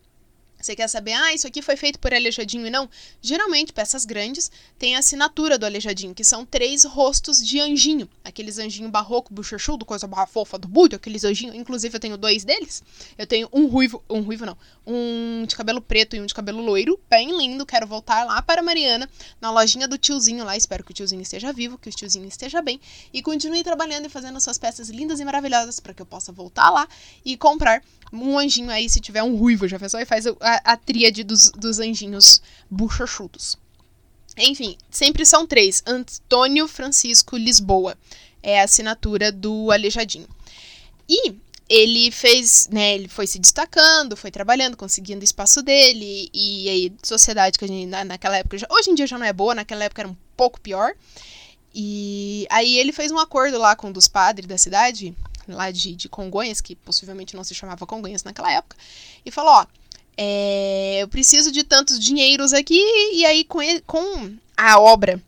você 0.67 0.77
quer 0.77 0.89
saber, 0.89 1.13
ah, 1.13 1.33
isso 1.33 1.47
aqui 1.47 1.63
foi 1.63 1.77
feito 1.77 1.99
por 1.99 2.13
Aleijadinho 2.13 2.67
e 2.67 2.71
não? 2.71 2.89
Geralmente, 3.23 3.73
peças 3.73 4.05
grandes 4.05 4.51
têm 4.79 4.97
a 4.97 4.99
assinatura 4.99 5.57
do 5.57 5.65
Aleijadinho, 5.65 6.15
que 6.15 6.25
são 6.25 6.45
três 6.45 6.85
rostos 6.85 7.45
de 7.45 7.61
anjinho. 7.61 8.09
Aqueles 8.25 8.59
anjinho 8.59 8.89
barroco, 8.89 9.33
bochechudo, 9.33 9.85
coisa 9.85 10.07
barra 10.07 10.27
fofa 10.27 10.59
do 10.59 10.67
Buda, 10.67 10.97
aqueles 10.97 11.25
anjinhos. 11.25 11.55
Inclusive, 11.55 11.95
eu 11.97 12.01
tenho 12.01 12.17
dois 12.17 12.45
deles. 12.45 12.83
Eu 13.17 13.27
tenho 13.27 13.49
um 13.53 13.67
ruivo, 13.67 14.03
um 14.11 14.21
ruivo 14.21 14.45
não, 14.45 14.57
um 14.87 15.45
de 15.47 15.55
cabelo 15.55 15.81
preto 15.81 16.17
e 16.17 16.21
um 16.21 16.27
de 16.27 16.35
cabelo 16.35 16.61
loiro, 16.61 16.99
bem 17.09 17.37
lindo. 17.37 17.65
Quero 17.65 17.87
voltar 17.87 18.25
lá 18.25 18.43
para 18.43 18.63
Mariana, 18.63 19.09
na 19.41 19.51
lojinha 19.51 19.87
do 19.87 19.97
tiozinho 19.97 20.45
lá. 20.45 20.57
Espero 20.57 20.83
que 20.83 20.91
o 20.91 20.95
tiozinho 20.95 21.23
esteja 21.23 21.53
vivo, 21.53 21.79
que 21.79 21.89
o 21.89 21.93
tiozinho 21.93 22.27
esteja 22.27 22.61
bem. 22.61 22.81
E 23.13 23.23
continue 23.23 23.63
trabalhando 23.63 24.07
e 24.07 24.09
fazendo 24.09 24.41
suas 24.41 24.59
peças 24.59 24.89
lindas 24.89 25.21
e 25.21 25.25
maravilhosas 25.25 25.79
para 25.79 25.95
que 25.95 26.03
eu 26.03 26.07
possa 26.07 26.33
voltar 26.33 26.71
lá 26.71 26.89
e 27.25 27.37
comprar 27.37 27.83
um 28.13 28.39
anjinho 28.39 28.71
aí, 28.71 28.89
se 28.89 29.01
tiver 29.01 29.23
um 29.23 29.37
ruivo, 29.37 29.67
já 29.67 29.79
pensou? 29.79 29.99
E 30.01 30.05
faz 30.05 30.27
a, 30.27 30.56
a 30.65 30.77
tríade 30.77 31.25
dos, 31.25 31.51
dos 31.51 31.79
anjinhos 31.79 32.41
buchachudos. 32.71 33.59
Enfim, 34.37 34.77
sempre 34.91 35.25
são 35.25 35.47
três. 35.47 35.83
Antônio 35.87 36.69
Francisco 36.69 37.37
Lisboa 37.37 37.97
é 38.43 38.61
a 38.61 38.65
assinatura 38.65 39.33
do 39.33 39.71
Aleijadinho. 39.73 40.29
E 41.09 41.35
ele 41.69 42.11
fez, 42.11 42.69
né, 42.71 42.95
ele 42.95 43.09
foi 43.09 43.27
se 43.27 43.39
destacando, 43.39 44.17
foi 44.17 44.31
trabalhando, 44.31 44.77
conseguindo 44.77 45.25
espaço 45.25 45.63
dele, 45.63 46.31
e 46.33 46.69
aí, 46.69 46.93
sociedade 47.03 47.59
que 47.59 47.65
a 47.65 47.69
gente, 47.69 47.87
na, 47.87 48.05
naquela 48.05 48.37
época, 48.37 48.59
já, 48.59 48.67
hoje 48.71 48.91
em 48.91 48.95
dia 48.95 49.07
já 49.07 49.19
não 49.19 49.27
é 49.27 49.33
boa, 49.33 49.55
naquela 49.55 49.85
época 49.85 50.03
era 50.03 50.09
um 50.09 50.17
pouco 50.37 50.61
pior. 50.61 50.95
E 51.75 52.47
aí 52.51 52.79
ele 52.79 52.93
fez 52.93 53.11
um 53.11 53.19
acordo 53.19 53.59
lá 53.59 53.75
com 53.75 53.89
um 53.89 53.93
dos 53.93 54.09
padres 54.09 54.47
da 54.47 54.57
cidade, 54.57 55.15
lá 55.49 55.71
de, 55.71 55.95
de 55.95 56.09
Congonhas, 56.09 56.61
que 56.61 56.75
possivelmente 56.75 57.35
não 57.35 57.45
se 57.45 57.55
chamava 57.55 57.87
Congonhas 57.87 58.25
naquela 58.25 58.51
época, 58.51 58.77
e 59.25 59.31
falou: 59.31 59.53
Ó, 59.53 59.67
é, 60.17 60.99
eu 61.03 61.09
preciso 61.09 61.53
de 61.53 61.63
tantos 61.63 61.99
dinheiros 61.99 62.53
aqui, 62.53 62.81
e 63.13 63.25
aí 63.25 63.45
com, 63.45 63.63
ele, 63.63 63.81
com 63.83 64.35
a 64.57 64.81
obra 64.81 65.23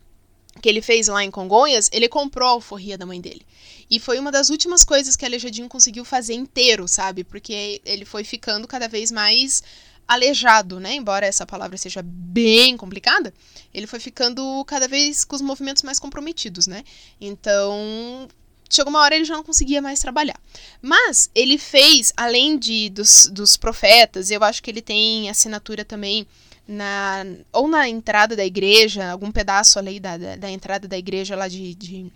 que 0.60 0.68
ele 0.68 0.82
fez 0.82 1.08
lá 1.08 1.22
em 1.24 1.30
Congonhas, 1.30 1.88
ele 1.92 2.08
comprou 2.08 2.48
a 2.48 2.52
alforria 2.52 2.98
da 2.98 3.06
mãe 3.06 3.20
dele. 3.20 3.42
E 3.90 3.98
foi 3.98 4.18
uma 4.18 4.30
das 4.30 4.50
últimas 4.50 4.84
coisas 4.84 5.16
que 5.16 5.24
Aleijadinho 5.24 5.68
conseguiu 5.68 6.04
fazer 6.04 6.34
inteiro, 6.34 6.86
sabe? 6.86 7.24
Porque 7.24 7.80
ele 7.84 8.04
foi 8.04 8.22
ficando 8.22 8.68
cada 8.68 8.86
vez 8.86 9.10
mais 9.10 9.62
aleijado, 10.06 10.80
né? 10.80 10.94
Embora 10.94 11.26
essa 11.26 11.46
palavra 11.46 11.76
seja 11.76 12.02
bem 12.02 12.76
complicada, 12.76 13.32
ele 13.72 13.86
foi 13.86 14.00
ficando 14.00 14.64
cada 14.66 14.88
vez 14.88 15.24
com 15.24 15.36
os 15.36 15.42
movimentos 15.42 15.82
mais 15.82 15.98
comprometidos, 15.98 16.66
né? 16.66 16.82
Então, 17.20 18.28
chegou 18.68 18.90
uma 18.90 19.00
hora 19.00 19.14
ele 19.14 19.24
já 19.24 19.34
não 19.34 19.44
conseguia 19.44 19.80
mais 19.80 19.98
trabalhar. 19.98 20.38
Mas 20.80 21.30
ele 21.34 21.58
fez, 21.58 22.12
além 22.16 22.58
de 22.58 22.90
dos, 22.90 23.28
dos 23.32 23.56
profetas, 23.56 24.30
eu 24.30 24.42
acho 24.44 24.62
que 24.62 24.70
ele 24.70 24.82
tem 24.82 25.28
assinatura 25.30 25.84
também 25.84 26.26
na 26.66 27.24
ou 27.52 27.66
na 27.66 27.88
entrada 27.88 28.36
da 28.36 28.44
igreja, 28.44 29.10
algum 29.10 29.32
pedaço 29.32 29.78
ali 29.78 29.98
da, 29.98 30.18
da, 30.18 30.36
da 30.36 30.50
entrada 30.50 30.86
da 30.86 30.98
igreja 30.98 31.34
lá 31.34 31.48
de, 31.48 31.74
de 31.74 32.12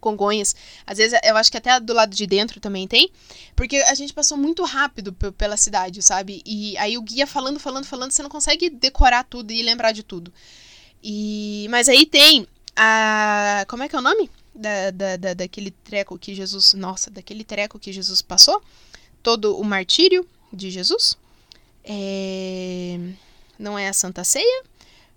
Congonhas. 0.00 0.54
Às 0.86 0.98
vezes 0.98 1.18
eu 1.24 1.36
acho 1.36 1.50
que 1.50 1.56
até 1.56 1.78
do 1.80 1.92
lado 1.92 2.14
de 2.14 2.26
dentro 2.26 2.60
também 2.60 2.86
tem, 2.86 3.10
porque 3.54 3.76
a 3.76 3.94
gente 3.94 4.12
passou 4.12 4.36
muito 4.36 4.64
rápido 4.64 5.12
pela 5.12 5.56
cidade, 5.56 6.02
sabe? 6.02 6.42
E 6.46 6.76
aí 6.78 6.96
o 6.96 7.02
guia 7.02 7.26
falando, 7.26 7.58
falando, 7.60 7.84
falando, 7.84 8.12
você 8.12 8.22
não 8.22 8.30
consegue 8.30 8.70
decorar 8.70 9.24
tudo 9.24 9.52
e 9.52 9.62
lembrar 9.62 9.92
de 9.92 10.02
tudo. 10.02 10.32
E 11.02 11.66
mas 11.70 11.88
aí 11.88 12.06
tem 12.06 12.46
a 12.76 13.64
como 13.68 13.82
é 13.82 13.88
que 13.88 13.96
é 13.96 13.98
o 13.98 14.02
nome? 14.02 14.30
Da, 14.58 14.90
da, 14.90 15.16
da, 15.16 15.34
daquele 15.34 15.70
treco 15.70 16.18
que 16.18 16.34
Jesus. 16.34 16.74
Nossa, 16.74 17.10
daquele 17.10 17.44
treco 17.44 17.78
que 17.78 17.92
Jesus 17.92 18.20
passou. 18.20 18.60
Todo 19.22 19.56
o 19.56 19.64
martírio 19.64 20.26
de 20.52 20.70
Jesus. 20.70 21.16
É, 21.84 22.98
não 23.58 23.78
é 23.78 23.88
a 23.88 23.92
Santa 23.92 24.24
Ceia. 24.24 24.64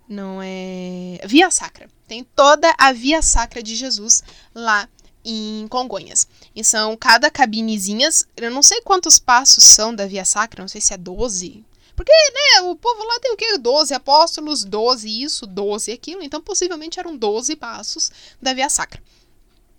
Não 0.08 0.40
é. 0.42 1.20
Via 1.26 1.50
Sacra. 1.50 1.88
Tem 2.06 2.24
toda 2.24 2.72
a 2.78 2.92
Via 2.92 3.20
Sacra 3.20 3.62
de 3.62 3.74
Jesus 3.74 4.22
lá 4.54 4.88
em 5.24 5.66
Congonhas. 5.68 6.26
E 6.54 6.62
são 6.62 6.96
cada 6.96 7.30
cabinezinhas. 7.30 8.26
Eu 8.36 8.50
não 8.50 8.62
sei 8.62 8.80
quantos 8.82 9.18
passos 9.18 9.64
são 9.64 9.94
da 9.94 10.06
Via 10.06 10.24
Sacra. 10.24 10.62
Não 10.62 10.68
sei 10.68 10.80
se 10.80 10.94
é 10.94 10.96
12. 10.96 11.64
Porque, 11.94 12.12
né, 12.12 12.62
o 12.62 12.74
povo 12.74 13.04
lá 13.04 13.20
tem 13.20 13.32
o 13.32 13.36
quê? 13.36 13.58
12 13.58 13.92
apóstolos, 13.92 14.64
12 14.64 15.22
isso, 15.22 15.46
12 15.46 15.92
aquilo. 15.92 16.22
Então, 16.22 16.40
possivelmente 16.40 16.98
eram 16.98 17.16
12 17.16 17.54
passos 17.56 18.10
da 18.40 18.54
Via 18.54 18.68
Sacra. 18.68 19.02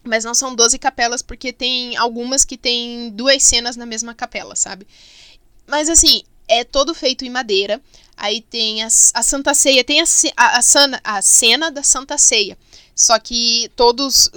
Mas 0.04 0.24
não 0.24 0.34
são 0.34 0.54
12 0.54 0.78
capelas, 0.78 1.22
porque 1.22 1.54
tem 1.54 1.96
algumas 1.96 2.44
que 2.44 2.58
tem 2.58 3.10
duas 3.12 3.42
cenas 3.44 3.76
na 3.76 3.86
mesma 3.86 4.14
capela, 4.14 4.56
sabe? 4.56 4.86
Mas 5.66 5.88
assim, 5.88 6.24
é 6.48 6.64
todo 6.64 6.94
feito 6.94 7.26
em 7.26 7.30
madeira. 7.30 7.82
Aí 8.16 8.42
tem 8.42 8.84
a, 8.84 8.88
a 8.88 9.24
Santa 9.24 9.54
Ceia, 9.54 9.84
tem 9.84 10.02
a, 10.02 10.06
a, 10.38 10.60
a, 11.04 11.22
cena 11.22 11.72
da 11.72 11.84
Santa 11.84 12.18
Ceia. 12.18 12.58
Só 12.96 13.18
que 13.18 13.72
todos 13.76 14.30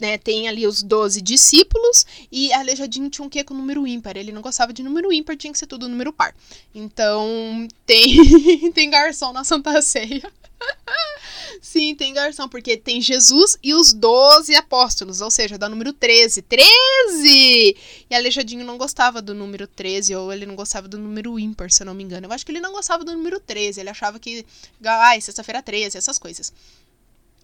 né, 0.00 0.18
tem 0.18 0.48
ali 0.48 0.66
os 0.66 0.82
12 0.82 1.22
discípulos 1.22 2.04
e 2.30 2.52
Aleijadinho 2.52 3.08
tinha 3.08 3.24
um 3.24 3.30
quê 3.30 3.42
com 3.42 3.54
número 3.54 3.86
ímpar. 3.86 4.16
Ele 4.16 4.32
não 4.32 4.42
gostava 4.42 4.72
de 4.72 4.82
número 4.82 5.12
ímpar, 5.12 5.36
tinha 5.36 5.52
que 5.52 5.58
ser 5.58 5.66
tudo 5.66 5.88
número 5.88 6.12
par. 6.12 6.34
Então, 6.74 7.66
tem, 7.86 8.70
tem 8.72 8.90
garçom 8.90 9.32
na 9.32 9.44
Santa 9.44 9.80
Ceia. 9.80 10.30
Sim, 11.60 11.94
tem 11.94 12.12
garçom, 12.12 12.48
porque 12.48 12.76
tem 12.76 13.00
Jesus 13.00 13.58
e 13.62 13.74
os 13.74 13.92
12 13.92 14.54
apóstolos, 14.54 15.20
ou 15.20 15.30
seja, 15.30 15.58
dá 15.58 15.68
número 15.68 15.92
13. 15.92 16.42
13! 16.42 17.76
E 18.08 18.14
Alejadinho 18.14 18.64
não 18.64 18.78
gostava 18.78 19.20
do 19.20 19.34
número 19.34 19.66
13, 19.66 20.14
ou 20.14 20.32
ele 20.32 20.46
não 20.46 20.54
gostava 20.56 20.88
do 20.88 20.98
número 20.98 21.38
ímpar, 21.38 21.70
se 21.70 21.82
eu 21.82 21.86
não 21.86 21.94
me 21.94 22.04
engano. 22.04 22.26
Eu 22.26 22.32
acho 22.32 22.44
que 22.44 22.52
ele 22.52 22.60
não 22.60 22.72
gostava 22.72 23.04
do 23.04 23.12
número 23.12 23.40
13, 23.40 23.80
ele 23.80 23.90
achava 23.90 24.18
que, 24.18 24.44
ai, 24.84 25.20
sexta-feira 25.20 25.62
13, 25.62 25.98
essas 25.98 26.18
coisas. 26.18 26.52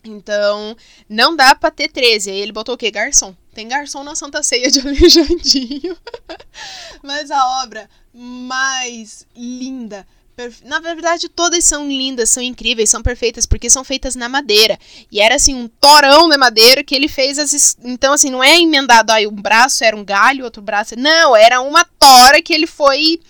Então, 0.04 0.76
não 1.09 1.37
dá 1.37 1.54
pra 1.54 1.71
ter 1.71 1.88
13. 1.88 2.31
Aí 2.31 2.38
ele 2.38 2.52
botou 2.52 2.75
o 2.75 2.78
quê? 2.78 2.90
Garçom. 2.90 3.37
Tem 3.54 3.69
garçom 3.69 4.02
na 4.02 4.16
Santa 4.16 4.42
Ceia 4.42 4.71
de 4.71 4.81
Alejandinho. 4.87 5.97
Mas 7.02 7.31
a 7.31 7.62
obra 7.62 7.88
mais 8.12 9.26
linda 9.35 10.07
na 10.64 10.80
verdade, 10.80 11.28
todas 11.28 11.64
são 11.64 11.87
lindas, 11.87 12.30
são 12.30 12.42
incríveis, 12.42 12.90
são 12.90 13.02
perfeitas, 13.02 13.46
porque 13.46 13.68
são 13.68 13.84
feitas 13.84 14.14
na 14.14 14.28
madeira. 14.28 14.78
E 15.11 15.20
era 15.20 15.34
assim, 15.34 15.54
um 15.54 15.68
torão 15.68 16.28
de 16.28 16.37
madeira 16.37 16.82
que 16.82 16.94
ele 16.94 17.08
fez 17.08 17.38
as. 17.38 17.76
Então, 17.84 18.12
assim, 18.12 18.30
não 18.30 18.42
é 18.42 18.58
emendado 18.58 19.11
aí, 19.12 19.26
um 19.26 19.34
braço 19.34 19.84
era 19.84 19.96
um 19.96 20.04
galho, 20.04 20.44
outro 20.44 20.62
braço. 20.62 20.96
Não, 20.96 21.34
era 21.37 21.61
uma 21.61 21.84
tora 21.84 22.40
que 22.42 22.52
ele 22.52 22.66
foi 22.66 23.20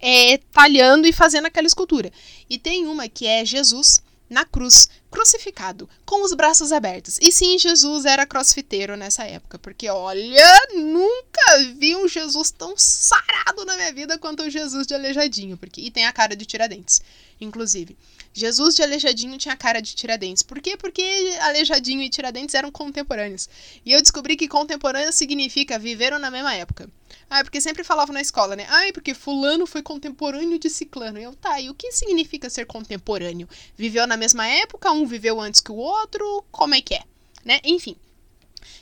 é, 0.00 0.38
talhando 0.52 1.06
e 1.06 1.12
fazendo 1.12 1.46
aquela 1.46 1.66
escultura. 1.66 2.12
E 2.48 2.58
tem 2.58 2.86
uma 2.86 3.08
que 3.08 3.26
é 3.26 3.44
Jesus 3.44 4.02
na 4.28 4.44
cruz, 4.44 4.88
crucificado, 5.10 5.88
com 6.04 6.24
os 6.24 6.34
braços 6.34 6.72
abertos. 6.72 7.18
E 7.20 7.30
sim, 7.30 7.58
Jesus 7.58 8.04
era 8.04 8.26
crossfiteiro 8.26 8.96
nessa 8.96 9.24
época, 9.24 9.58
porque 9.58 9.88
olha, 9.88 10.60
nunca 10.74 11.74
vi 11.78 11.96
um 11.96 12.08
Jesus 12.08 12.50
tão 12.50 12.74
sarado 12.76 13.64
na 13.64 13.76
minha 13.76 13.92
vida 13.92 14.18
quanto 14.18 14.42
o 14.42 14.50
Jesus 14.50 14.86
de 14.86 14.94
Aleijadinho. 14.94 15.56
Porque, 15.56 15.80
e 15.80 15.90
tem 15.90 16.06
a 16.06 16.12
cara 16.12 16.36
de 16.36 16.44
Tiradentes, 16.44 17.00
inclusive. 17.40 17.96
Jesus 18.36 18.74
de 18.74 18.82
Aleijadinho 18.82 19.38
tinha 19.38 19.56
cara 19.56 19.80
de 19.80 19.94
Tiradentes. 19.94 20.42
Por 20.42 20.60
quê? 20.60 20.76
Porque 20.76 21.02
Aleijadinho 21.40 22.02
e 22.02 22.10
Tiradentes 22.10 22.54
eram 22.54 22.70
contemporâneos. 22.70 23.48
E 23.82 23.90
eu 23.90 24.02
descobri 24.02 24.36
que 24.36 24.46
contemporâneo 24.46 25.10
significa 25.10 25.78
viveram 25.78 26.18
na 26.18 26.30
mesma 26.30 26.54
época. 26.54 26.86
Ah, 27.30 27.42
porque 27.42 27.62
sempre 27.62 27.82
falavam 27.82 28.12
na 28.12 28.20
escola, 28.20 28.54
né? 28.54 28.66
Ah, 28.68 28.92
porque 28.92 29.14
fulano 29.14 29.66
foi 29.66 29.82
contemporâneo 29.82 30.58
de 30.58 30.68
ciclano. 30.68 31.18
Eu, 31.18 31.34
tá, 31.34 31.58
e 31.62 31.70
o 31.70 31.74
que 31.74 31.90
significa 31.92 32.50
ser 32.50 32.66
contemporâneo? 32.66 33.48
Viveu 33.74 34.06
na 34.06 34.18
mesma 34.18 34.46
época? 34.46 34.92
Um 34.92 35.06
viveu 35.06 35.40
antes 35.40 35.62
que 35.62 35.72
o 35.72 35.76
outro? 35.76 36.44
Como 36.52 36.74
é 36.74 36.82
que 36.82 36.94
é? 36.94 37.04
Né? 37.42 37.58
Enfim. 37.64 37.96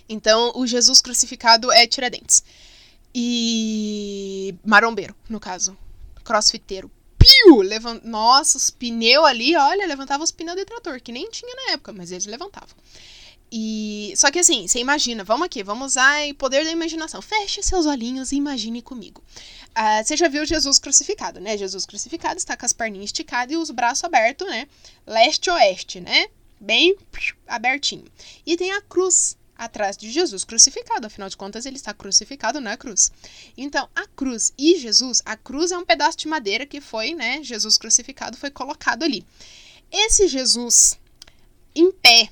Então, 0.09 0.51
o 0.57 0.67
Jesus 0.67 1.01
crucificado 1.01 1.71
é 1.71 1.87
Tiradentes. 1.87 2.43
E 3.15 4.53
marombeiro, 4.65 5.15
no 5.29 5.39
caso. 5.39 5.79
Crossfiteiro 6.25 6.91
piu! 7.25 7.57
Levant... 7.63 8.03
Nossa, 8.05 8.59
os 8.59 8.71
pneus 8.71 9.25
ali, 9.25 9.57
olha, 9.57 9.87
levantava 9.87 10.23
os 10.23 10.31
pneus 10.31 10.57
de 10.57 10.65
trator, 10.65 11.01
que 11.01 11.13
nem 11.13 11.31
tinha 11.31 11.55
na 11.55 11.73
época, 11.73 11.93
mas 11.93 12.11
eles 12.11 12.27
levantavam. 12.27 12.77
E 13.57 14.13
só 14.17 14.33
que 14.33 14.41
assim, 14.41 14.67
você 14.67 14.81
imagina, 14.81 15.23
vamos 15.23 15.47
aqui, 15.47 15.63
vamos 15.63 15.93
usar 15.93 16.29
o 16.29 16.35
poder 16.35 16.65
da 16.65 16.73
imaginação. 16.73 17.23
Feche 17.23 17.63
seus 17.63 17.87
olhinhos 17.87 18.33
e 18.33 18.37
imagine 18.37 18.83
comigo. 18.83 19.23
Uh, 19.71 20.05
você 20.05 20.17
já 20.17 20.27
viu 20.27 20.45
Jesus 20.45 20.79
crucificado, 20.79 21.41
né? 21.41 21.57
Jesus 21.57 21.87
crucificado 21.87 22.37
está 22.37 22.57
com 22.57 22.67
as 22.67 22.73
perninhas 22.73 23.07
esticadas 23.07 23.55
e 23.55 23.57
os 23.57 23.71
braços 23.71 24.03
abertos, 24.03 24.49
né? 24.49 24.67
Leste-oeste, 25.07 26.01
né? 26.01 26.27
Bem 26.61 26.97
abertinho. 27.47 28.05
E 28.45 28.57
tem 28.57 28.73
a 28.73 28.83
cruz 28.83 29.37
atrás 29.57 29.97
de 29.97 30.11
Jesus 30.11 30.45
crucificado, 30.45 31.07
afinal 31.07 31.29
de 31.29 31.37
contas 31.37 31.67
ele 31.67 31.77
está 31.77 31.95
crucificado 31.95 32.61
na 32.61 32.77
cruz. 32.77 33.13
Então, 33.57 33.89
a 33.95 34.07
cruz 34.07 34.53
e 34.59 34.79
Jesus, 34.79 35.23
a 35.25 35.37
cruz 35.37 35.71
é 35.71 35.79
um 35.79 35.85
pedaço 35.85 36.19
de 36.19 36.29
madeira 36.29 36.67
que 36.67 36.81
foi, 36.81 37.15
né, 37.15 37.43
Jesus 37.43 37.77
crucificado 37.79 38.37
foi 38.37 38.51
colocado 38.51 39.03
ali. 39.03 39.25
Esse 39.91 40.27
Jesus 40.29 40.99
em 41.75 41.91
pé, 41.91 42.31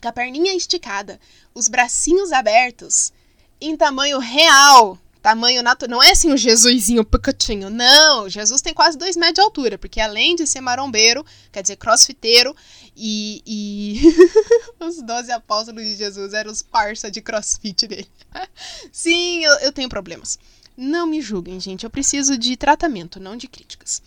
com 0.00 0.08
a 0.08 0.12
perninha 0.12 0.54
esticada, 0.54 1.20
os 1.54 1.68
bracinhos 1.68 2.32
abertos, 2.32 3.12
em 3.60 3.76
tamanho 3.76 4.18
real, 4.18 4.98
tamanho 5.26 5.60
natural. 5.60 5.98
Não 5.98 6.02
é 6.02 6.12
assim 6.12 6.32
um 6.32 6.36
Jesusinho 6.36 7.04
pequetinho. 7.04 7.68
Não, 7.68 8.28
Jesus 8.28 8.62
tem 8.62 8.72
quase 8.72 8.96
dois 8.96 9.16
metros 9.16 9.34
de 9.34 9.40
altura, 9.40 9.76
porque 9.76 10.00
além 10.00 10.36
de 10.36 10.46
ser 10.46 10.60
marombeiro, 10.60 11.26
quer 11.50 11.62
dizer, 11.62 11.74
crossfiteiro, 11.74 12.54
e, 12.96 13.42
e... 13.44 14.00
os 14.78 15.02
doze 15.02 15.32
apóstolos 15.32 15.82
de 15.82 15.96
Jesus 15.96 16.32
eram 16.32 16.52
os 16.52 16.62
parça 16.62 17.10
de 17.10 17.20
crossfit 17.20 17.88
dele. 17.88 18.08
Sim, 18.92 19.44
eu, 19.44 19.52
eu 19.58 19.72
tenho 19.72 19.88
problemas. 19.88 20.38
Não 20.76 21.06
me 21.08 21.20
julguem, 21.20 21.58
gente. 21.58 21.82
Eu 21.82 21.90
preciso 21.90 22.38
de 22.38 22.56
tratamento, 22.56 23.18
não 23.18 23.36
de 23.36 23.48
críticas. 23.48 24.00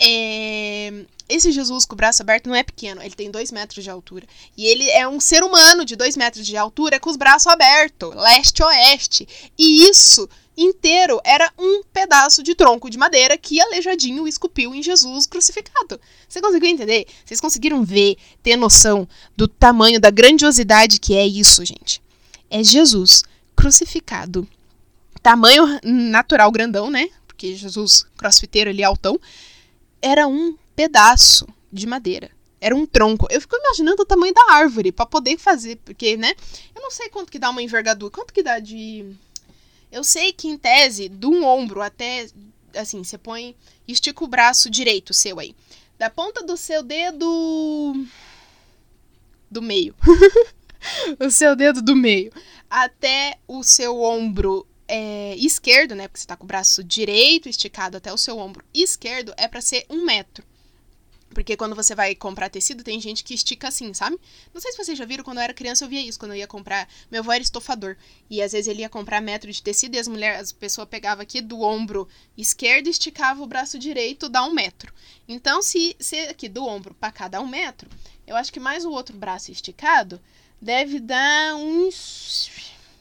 É... 0.00 1.04
Esse 1.28 1.52
Jesus 1.52 1.84
com 1.84 1.94
o 1.94 1.96
braço 1.96 2.20
aberto 2.20 2.48
não 2.48 2.54
é 2.54 2.62
pequeno, 2.62 3.00
ele 3.00 3.14
tem 3.14 3.30
dois 3.30 3.50
metros 3.50 3.82
de 3.82 3.88
altura. 3.88 4.26
E 4.56 4.66
ele 4.66 4.90
é 4.90 5.06
um 5.06 5.20
ser 5.20 5.42
humano 5.42 5.84
de 5.84 5.96
dois 5.96 6.16
metros 6.16 6.46
de 6.46 6.56
altura 6.56 7.00
com 7.00 7.08
os 7.10 7.16
braços 7.16 7.46
abertos, 7.46 8.14
leste-oeste. 8.14 9.26
E 9.56 9.88
isso 9.88 10.28
inteiro 10.56 11.20
era 11.24 11.52
um 11.58 11.82
pedaço 11.92 12.42
de 12.42 12.54
tronco 12.54 12.88
de 12.88 12.98
madeira 12.98 13.36
que 13.36 13.60
Aleijadinho 13.60 14.26
esculpiu 14.28 14.74
em 14.74 14.82
Jesus 14.82 15.26
crucificado. 15.26 16.00
Você 16.28 16.40
conseguiu 16.40 16.68
entender? 16.68 17.06
Vocês 17.24 17.40
conseguiram 17.40 17.84
ver, 17.84 18.16
ter 18.42 18.56
noção 18.56 19.08
do 19.36 19.48
tamanho, 19.48 20.00
da 20.00 20.10
grandiosidade 20.10 20.98
que 21.00 21.14
é 21.14 21.26
isso, 21.26 21.64
gente? 21.64 22.00
É 22.50 22.62
Jesus 22.62 23.24
crucificado. 23.56 24.46
Tamanho 25.22 25.80
natural 25.82 26.50
grandão, 26.52 26.90
né? 26.90 27.08
Porque 27.26 27.56
Jesus, 27.56 28.06
crossfiteiro 28.16 28.70
ali 28.70 28.84
altão, 28.84 29.18
era 30.00 30.28
um 30.28 30.56
pedaço 30.76 31.46
de 31.72 31.86
madeira. 31.86 32.30
Era 32.60 32.74
um 32.74 32.86
tronco. 32.86 33.26
Eu 33.30 33.40
fico 33.40 33.56
imaginando 33.56 34.02
o 34.02 34.06
tamanho 34.06 34.32
da 34.32 34.52
árvore 34.52 34.92
para 34.92 35.04
poder 35.04 35.38
fazer, 35.38 35.76
porque, 35.84 36.16
né? 36.16 36.34
Eu 36.74 36.80
não 36.80 36.90
sei 36.90 37.08
quanto 37.08 37.30
que 37.30 37.38
dá 37.38 37.50
uma 37.50 37.62
envergadura. 37.62 38.10
Quanto 38.10 38.32
que 38.32 38.42
dá 38.42 38.58
de 38.58 39.04
eu 39.94 40.02
sei 40.02 40.32
que 40.32 40.48
em 40.48 40.58
tese, 40.58 41.08
de 41.08 41.24
um 41.24 41.44
ombro 41.44 41.80
até. 41.80 42.26
Assim, 42.74 43.04
você 43.04 43.16
põe. 43.16 43.54
Estica 43.86 44.24
o 44.24 44.28
braço 44.28 44.68
direito 44.68 45.14
seu 45.14 45.38
aí. 45.38 45.54
Da 45.96 46.10
ponta 46.10 46.42
do 46.42 46.56
seu 46.56 46.82
dedo. 46.82 48.04
Do 49.48 49.62
meio. 49.62 49.94
o 51.20 51.30
seu 51.30 51.54
dedo 51.54 51.80
do 51.80 51.94
meio. 51.94 52.32
Até 52.68 53.38
o 53.46 53.62
seu 53.62 54.02
ombro 54.02 54.66
é, 54.88 55.36
esquerdo, 55.36 55.94
né? 55.94 56.08
Porque 56.08 56.18
você 56.18 56.26
tá 56.26 56.36
com 56.36 56.42
o 56.42 56.48
braço 56.48 56.82
direito 56.82 57.48
esticado 57.48 57.96
até 57.96 58.12
o 58.12 58.18
seu 58.18 58.36
ombro 58.36 58.64
esquerdo, 58.74 59.32
é 59.36 59.46
para 59.46 59.60
ser 59.60 59.86
um 59.88 60.04
metro. 60.04 60.44
Porque 61.34 61.56
quando 61.56 61.74
você 61.74 61.94
vai 61.94 62.14
comprar 62.14 62.48
tecido, 62.48 62.84
tem 62.84 63.00
gente 63.00 63.24
que 63.24 63.34
estica 63.34 63.68
assim, 63.68 63.92
sabe? 63.92 64.18
Não 64.52 64.60
sei 64.60 64.72
se 64.72 64.78
vocês 64.78 64.96
já 64.96 65.04
viram, 65.04 65.24
quando 65.24 65.38
eu 65.38 65.42
era 65.42 65.52
criança 65.52 65.84
eu 65.84 65.88
via 65.88 66.00
isso. 66.00 66.18
Quando 66.18 66.32
eu 66.32 66.38
ia 66.38 66.46
comprar. 66.46 66.88
Meu 67.10 67.20
avô 67.20 67.32
era 67.32 67.42
estofador. 67.42 67.96
E 68.30 68.40
às 68.40 68.52
vezes 68.52 68.68
ele 68.68 68.80
ia 68.80 68.88
comprar 68.88 69.20
metro 69.20 69.52
de 69.52 69.62
tecido 69.62 69.96
e 69.96 69.98
as 69.98 70.08
mulheres, 70.08 70.52
a 70.52 70.54
pessoa 70.54 70.86
pegava 70.86 71.22
aqui 71.22 71.40
do 71.40 71.60
ombro 71.60 72.08
esquerdo, 72.38 72.88
esticava 72.88 73.42
o 73.42 73.46
braço 73.46 73.78
direito, 73.78 74.28
dá 74.28 74.44
um 74.44 74.54
metro. 74.54 74.94
Então, 75.28 75.60
se, 75.60 75.96
se 75.98 76.16
aqui 76.20 76.48
do 76.48 76.64
ombro 76.64 76.94
para 76.94 77.12
cá 77.12 77.28
dá 77.28 77.40
um 77.40 77.48
metro, 77.48 77.90
eu 78.26 78.36
acho 78.36 78.52
que 78.52 78.60
mais 78.60 78.84
o 78.84 78.90
outro 78.90 79.16
braço 79.16 79.50
esticado 79.50 80.20
deve 80.60 81.00
dar 81.00 81.56
uns. 81.56 82.50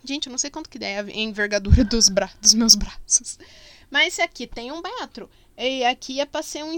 Gente, 0.03 0.27
eu 0.27 0.31
não 0.31 0.37
sei 0.37 0.49
quanto 0.49 0.69
que 0.69 0.83
é 0.83 0.99
a 0.99 1.03
envergadura 1.11 1.83
dos, 1.85 2.09
bra... 2.09 2.29
dos 2.41 2.53
meus 2.53 2.75
braços. 2.75 3.37
Mas 3.89 4.15
se 4.15 4.21
aqui 4.21 4.47
tem 4.47 4.71
um 4.71 4.81
metro, 4.81 5.29
e 5.57 5.83
aqui 5.83 6.19
é 6.19 6.25
para 6.25 6.41
ser 6.41 6.63
um 6.63 6.75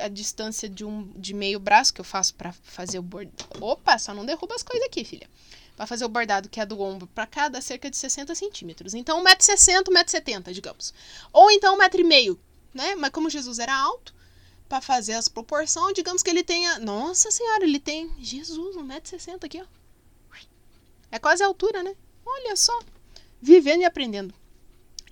a 0.00 0.08
distância 0.08 0.68
de 0.68 0.84
um 0.84 1.10
de 1.16 1.34
meio 1.34 1.58
braço 1.58 1.92
que 1.92 2.00
eu 2.00 2.04
faço 2.04 2.34
para 2.34 2.52
fazer 2.52 2.98
o 2.98 3.02
bordado. 3.02 3.44
Opa, 3.60 3.98
só 3.98 4.14
não 4.14 4.24
derruba 4.24 4.54
as 4.54 4.62
coisas 4.62 4.86
aqui, 4.86 5.04
filha. 5.04 5.28
Para 5.76 5.86
fazer 5.86 6.04
o 6.04 6.08
bordado, 6.08 6.48
que 6.48 6.60
é 6.60 6.66
do 6.66 6.80
ombro 6.80 7.08
para 7.08 7.26
cá, 7.26 7.48
dá 7.48 7.60
cerca 7.60 7.90
de 7.90 7.96
60 7.96 8.34
centímetros. 8.34 8.94
Então, 8.94 9.24
1,60m, 9.24 9.82
1,70m, 9.84 10.52
digamos. 10.52 10.94
Ou 11.32 11.50
então 11.50 11.76
1,5m, 11.76 12.38
né? 12.72 12.94
Mas 12.94 13.10
como 13.10 13.28
Jesus 13.28 13.58
era 13.58 13.74
alto, 13.74 14.14
para 14.68 14.80
fazer 14.80 15.14
as 15.14 15.28
proporções, 15.28 15.94
digamos 15.94 16.22
que 16.22 16.30
ele 16.30 16.44
tenha. 16.44 16.78
Nossa 16.78 17.30
Senhora, 17.30 17.64
ele 17.64 17.80
tem. 17.80 18.12
Jesus, 18.20 18.76
1,60m 18.76 19.44
aqui, 19.44 19.60
ó. 19.60 19.66
É 21.10 21.18
quase 21.18 21.42
a 21.42 21.46
altura, 21.46 21.82
né? 21.82 21.94
Olha 22.26 22.56
só. 22.56 22.76
Vivendo 23.40 23.82
e 23.82 23.84
aprendendo. 23.84 24.34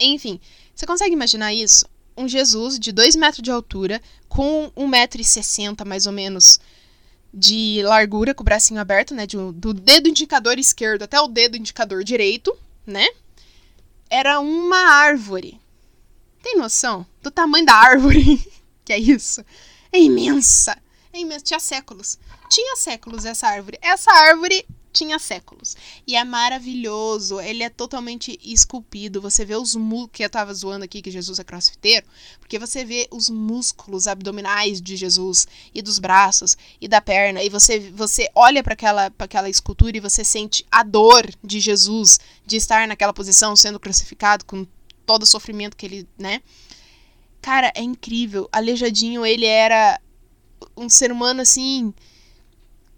Enfim, 0.01 0.41
você 0.75 0.85
consegue 0.85 1.13
imaginar 1.13 1.55
isso? 1.55 1.87
Um 2.17 2.29
Jesus 2.29 2.79
de 2.79 2.93
2 2.93 3.17
metros 3.17 3.43
de 3.43 3.51
altura, 3.51 4.01
com 4.29 4.71
1,60m 4.77 5.85
mais 5.85 6.07
ou 6.07 6.13
menos 6.13 6.61
de 7.33 7.83
largura, 7.85 8.35
com 8.35 8.43
o 8.43 8.45
bracinho 8.45 8.81
aberto, 8.81 9.15
né? 9.15 9.27
De, 9.27 9.37
do 9.37 9.73
dedo 9.73 10.09
indicador 10.09 10.59
esquerdo 10.59 11.03
até 11.03 11.21
o 11.21 11.29
dedo 11.29 11.57
indicador 11.57 12.05
direito, 12.05 12.57
né? 12.87 13.07
Era 14.11 14.41
uma 14.41 14.77
árvore. 14.77 15.61
Tem 16.43 16.57
noção 16.57 17.07
do 17.23 17.31
tamanho 17.31 17.65
da 17.65 17.75
árvore? 17.75 18.45
que 18.85 18.93
é 18.93 18.99
isso? 18.99 19.45
É 19.91 19.99
imensa. 19.99 20.77
É 21.13 21.21
imensa. 21.21 21.45
Tinha 21.45 21.61
séculos. 21.61 22.19
Tinha 22.51 22.77
séculos 22.77 23.25
essa 23.25 23.47
árvore. 23.47 23.79
Essa 23.81 24.11
árvore 24.13 24.67
tinha 24.93 25.19
séculos. 25.19 25.77
E 26.07 26.15
é 26.15 26.25
maravilhoso, 26.25 27.41
ele 27.41 27.63
é 27.63 27.71
totalmente 27.71 28.39
esculpido. 28.43 29.21
Você 29.21 29.45
vê 29.45 29.57
os 29.57 29.75
músculos, 29.75 30.11
que 30.13 30.25
eu 30.25 30.31
tava 30.31 30.53
zoando 30.53 30.85
aqui 30.85 31.01
que 31.01 31.11
Jesus 31.11 31.39
é 31.39 31.45
crossfiteiro, 31.45 32.07
porque 32.39 32.59
você 32.59 32.85
vê 32.85 33.09
os 33.11 33.31
músculos 33.31 34.07
abdominais 34.07 34.81
de 34.81 34.97
Jesus 34.97 35.47
e 35.75 35.81
dos 35.81 35.99
braços 35.99 36.57
e 36.81 36.87
da 36.87 37.01
perna, 37.01 37.43
e 37.43 37.49
você 37.49 37.81
você 37.91 38.29
olha 38.35 38.63
para 38.63 38.75
aquela 38.75 39.11
para 39.11 39.25
aquela 39.25 39.49
escultura 39.49 39.97
e 39.97 40.01
você 40.01 40.25
sente 40.25 40.67
a 40.71 40.83
dor 40.83 41.29
de 41.43 41.61
Jesus 41.61 42.21
de 42.45 42.57
estar 42.57 42.87
naquela 42.87 43.13
posição 43.13 43.57
sendo 43.57 43.81
crucificado 43.81 44.45
com 44.45 44.67
todo 45.07 45.23
o 45.23 45.27
sofrimento 45.27 45.77
que 45.77 45.87
ele, 45.87 46.09
né? 46.19 46.43
Cara, 47.41 47.73
é 47.75 47.83
incrível. 47.83 48.49
Aleijadinho, 48.53 49.27
ele 49.27 49.47
era 49.47 50.01
um 50.77 50.89
ser 50.89 51.11
humano 51.11 51.43
assim, 51.43 51.93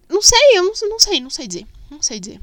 não 0.08 0.20
sei, 0.20 0.58
eu 0.58 0.64
não 0.64 0.98
sei, 1.00 1.20
não 1.20 1.30
sei 1.30 1.46
dizer. 1.46 1.66
Não 1.94 2.02
sei 2.02 2.20
dizer. 2.20 2.40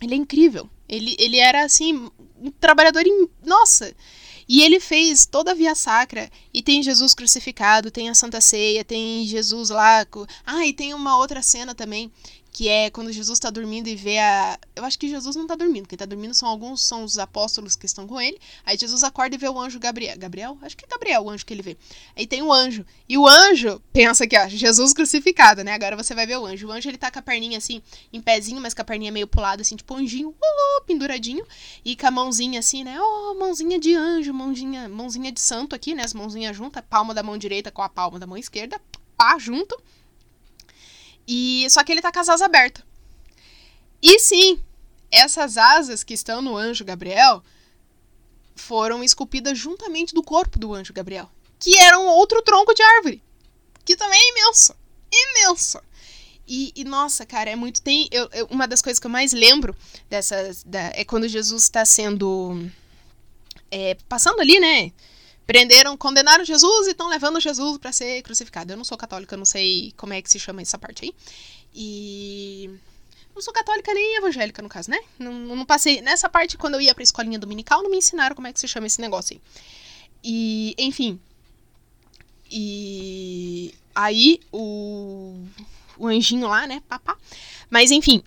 Ele 0.00 0.14
é 0.14 0.16
incrível. 0.16 0.68
Ele, 0.88 1.16
ele 1.18 1.38
era, 1.38 1.64
assim, 1.64 2.10
um 2.40 2.50
trabalhador. 2.50 3.02
Nossa! 3.44 3.94
E 4.48 4.62
ele 4.62 4.78
fez 4.78 5.26
toda 5.26 5.50
a 5.50 5.54
via 5.54 5.74
sacra. 5.74 6.30
E 6.54 6.62
tem 6.62 6.82
Jesus 6.82 7.14
crucificado, 7.14 7.90
tem 7.90 8.08
a 8.08 8.14
Santa 8.14 8.40
Ceia, 8.40 8.84
tem 8.84 9.24
Jesus 9.26 9.70
lá. 9.70 10.06
Ah, 10.44 10.66
e 10.66 10.72
tem 10.72 10.94
uma 10.94 11.18
outra 11.18 11.42
cena 11.42 11.74
também. 11.74 12.12
Que 12.56 12.70
é 12.70 12.88
quando 12.88 13.12
Jesus 13.12 13.36
está 13.36 13.50
dormindo 13.50 13.86
e 13.86 13.94
vê 13.94 14.18
a. 14.18 14.58
Eu 14.74 14.82
acho 14.82 14.98
que 14.98 15.10
Jesus 15.10 15.36
não 15.36 15.42
está 15.42 15.54
dormindo, 15.54 15.86
quem 15.86 15.94
está 15.94 16.06
dormindo 16.06 16.32
são 16.32 16.48
alguns, 16.48 16.82
são 16.82 17.04
os 17.04 17.18
apóstolos 17.18 17.76
que 17.76 17.84
estão 17.84 18.06
com 18.06 18.18
ele. 18.18 18.40
Aí 18.64 18.78
Jesus 18.78 19.04
acorda 19.04 19.34
e 19.34 19.38
vê 19.38 19.46
o 19.46 19.60
anjo 19.60 19.78
Gabriel. 19.78 20.16
Gabriel? 20.16 20.56
Acho 20.62 20.74
que 20.74 20.86
é 20.86 20.88
Gabriel 20.88 21.22
o 21.22 21.28
anjo 21.28 21.44
que 21.44 21.52
ele 21.52 21.60
vê. 21.60 21.76
Aí 22.16 22.26
tem 22.26 22.40
o 22.40 22.50
anjo. 22.50 22.86
E 23.06 23.18
o 23.18 23.28
anjo 23.28 23.78
pensa 23.92 24.26
que, 24.26 24.38
ó, 24.38 24.48
Jesus 24.48 24.94
crucificado, 24.94 25.62
né? 25.62 25.74
Agora 25.74 25.98
você 25.98 26.14
vai 26.14 26.26
ver 26.26 26.38
o 26.38 26.46
anjo. 26.46 26.68
O 26.68 26.72
anjo 26.72 26.88
ele 26.88 26.96
tá 26.96 27.10
com 27.10 27.18
a 27.18 27.22
perninha 27.22 27.58
assim, 27.58 27.82
em 28.10 28.22
pezinho, 28.22 28.58
mas 28.58 28.72
com 28.72 28.80
a 28.80 28.86
perninha 28.86 29.12
meio 29.12 29.26
pulada, 29.26 29.60
assim, 29.60 29.76
tipo 29.76 29.94
anjinho, 29.94 30.30
uh, 30.30 30.84
penduradinho. 30.86 31.44
E 31.84 31.94
com 31.94 32.06
a 32.06 32.10
mãozinha 32.10 32.60
assim, 32.60 32.84
né? 32.84 32.96
Oh, 32.98 33.34
mãozinha 33.34 33.78
de 33.78 33.94
anjo, 33.94 34.32
mãozinha, 34.32 34.88
mãozinha 34.88 35.30
de 35.30 35.40
santo 35.40 35.74
aqui, 35.74 35.94
né? 35.94 36.04
As 36.04 36.14
mãozinhas 36.14 36.56
juntas, 36.56 36.82
palma 36.88 37.12
da 37.12 37.22
mão 37.22 37.36
direita 37.36 37.70
com 37.70 37.82
a 37.82 37.88
palma 37.90 38.18
da 38.18 38.26
mão 38.26 38.38
esquerda, 38.38 38.80
pá, 39.14 39.36
junto. 39.38 39.78
E 41.26 41.66
só 41.70 41.82
que 41.82 41.92
ele 41.92 42.02
tá 42.02 42.12
com 42.12 42.20
as 42.20 42.28
asas 42.28 42.42
abertas. 42.42 42.84
E 44.02 44.18
sim, 44.18 44.60
essas 45.10 45.56
asas 45.56 46.04
que 46.04 46.14
estão 46.14 46.40
no 46.40 46.56
anjo 46.56 46.84
Gabriel 46.84 47.42
foram 48.54 49.02
esculpidas 49.02 49.58
juntamente 49.58 50.14
do 50.14 50.22
corpo 50.22 50.58
do 50.58 50.72
anjo 50.72 50.92
Gabriel, 50.92 51.30
que 51.58 51.76
era 51.78 51.98
um 51.98 52.06
outro 52.06 52.42
tronco 52.42 52.74
de 52.74 52.82
árvore, 52.82 53.22
que 53.84 53.96
também 53.96 54.18
é 54.18 54.30
imenso, 54.30 54.74
imenso. 55.12 55.80
E, 56.48 56.72
e 56.76 56.84
nossa, 56.84 57.26
cara, 57.26 57.50
é 57.50 57.56
muito. 57.56 57.82
Tem 57.82 58.08
eu, 58.12 58.28
eu, 58.32 58.46
uma 58.46 58.68
das 58.68 58.80
coisas 58.80 59.00
que 59.00 59.06
eu 59.06 59.10
mais 59.10 59.32
lembro 59.32 59.76
dessas 60.08 60.62
da, 60.62 60.92
é 60.94 61.04
quando 61.04 61.26
Jesus 61.26 61.64
está 61.64 61.84
sendo 61.84 62.70
é, 63.70 63.96
passando 64.08 64.40
ali, 64.40 64.60
né? 64.60 64.92
Prenderam, 65.46 65.96
condenaram 65.96 66.44
Jesus 66.44 66.88
e 66.88 66.90
estão 66.90 67.08
levando 67.08 67.40
Jesus 67.40 67.78
para 67.78 67.92
ser 67.92 68.20
crucificado. 68.22 68.72
Eu 68.72 68.76
não 68.76 68.84
sou 68.84 68.98
católica, 68.98 69.36
não 69.36 69.44
sei 69.44 69.94
como 69.96 70.12
é 70.12 70.20
que 70.20 70.30
se 70.30 70.38
chama 70.38 70.60
essa 70.60 70.76
parte 70.76 71.04
aí. 71.04 71.14
E 71.74 72.70
não 73.34 73.42
sou 73.42 73.52
católica 73.52 73.92
nem 73.92 74.16
evangélica, 74.16 74.62
no 74.62 74.68
caso, 74.68 74.90
né? 74.90 74.98
Não, 75.18 75.32
não 75.32 75.64
passei. 75.64 76.00
Nessa 76.00 76.28
parte, 76.28 76.56
quando 76.56 76.74
eu 76.74 76.80
ia 76.80 76.94
pra 76.94 77.02
escolinha 77.02 77.38
dominical, 77.38 77.82
não 77.82 77.90
me 77.90 77.98
ensinaram 77.98 78.34
como 78.34 78.48
é 78.48 78.52
que 78.52 78.58
se 78.58 78.66
chama 78.66 78.86
esse 78.86 79.00
negócio 79.00 79.36
aí. 79.36 79.40
E, 80.24 80.74
enfim. 80.78 81.20
E 82.50 83.74
aí 83.94 84.40
o, 84.50 85.38
o 85.98 86.06
anjinho 86.06 86.48
lá, 86.48 86.66
né? 86.66 86.82
Papá. 86.88 87.16
Mas 87.68 87.90
enfim, 87.90 88.22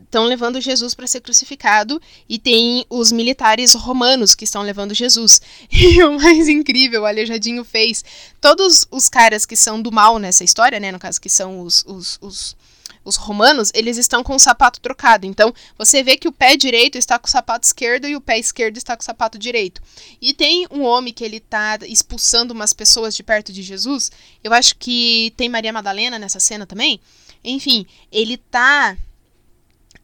estão 0.00 0.24
levando 0.24 0.60
Jesus 0.60 0.94
para 0.94 1.06
ser 1.06 1.20
crucificado 1.20 2.00
e 2.28 2.38
tem 2.38 2.86
os 2.88 3.10
militares 3.10 3.74
romanos 3.74 4.34
que 4.34 4.44
estão 4.44 4.62
levando 4.62 4.94
Jesus. 4.94 5.40
E 5.70 6.02
o 6.02 6.18
mais 6.18 6.48
incrível, 6.48 7.02
o 7.02 7.06
Aleijadinho 7.06 7.64
fez. 7.64 8.04
Todos 8.40 8.86
os 8.90 9.08
caras 9.08 9.44
que 9.44 9.56
são 9.56 9.82
do 9.82 9.90
mal 9.90 10.18
nessa 10.18 10.44
história, 10.44 10.78
né? 10.78 10.92
No 10.92 10.98
caso, 10.98 11.20
que 11.20 11.28
são 11.28 11.60
os, 11.60 11.84
os, 11.86 12.18
os 12.20 12.56
os 13.04 13.16
romanos, 13.16 13.70
eles 13.74 13.98
estão 13.98 14.22
com 14.24 14.34
o 14.34 14.38
sapato 14.38 14.80
trocado. 14.80 15.26
Então, 15.26 15.52
você 15.76 16.02
vê 16.02 16.16
que 16.16 16.28
o 16.28 16.32
pé 16.32 16.56
direito 16.56 16.96
está 16.96 17.18
com 17.18 17.26
o 17.26 17.30
sapato 17.30 17.66
esquerdo 17.66 18.06
e 18.06 18.16
o 18.16 18.20
pé 18.20 18.38
esquerdo 18.38 18.76
está 18.76 18.96
com 18.96 19.02
o 19.02 19.04
sapato 19.04 19.38
direito. 19.38 19.82
E 20.20 20.32
tem 20.32 20.66
um 20.70 20.82
homem 20.82 21.12
que 21.12 21.24
ele 21.24 21.36
está 21.36 21.78
expulsando 21.82 22.54
umas 22.54 22.72
pessoas 22.72 23.14
de 23.14 23.22
perto 23.22 23.52
de 23.52 23.62
Jesus. 23.62 24.10
Eu 24.42 24.52
acho 24.52 24.76
que 24.76 25.32
tem 25.36 25.48
Maria 25.48 25.72
Madalena 25.72 26.18
nessa 26.18 26.40
cena 26.40 26.66
também. 26.66 27.00
Enfim, 27.44 27.86
ele 28.10 28.38
tá 28.38 28.96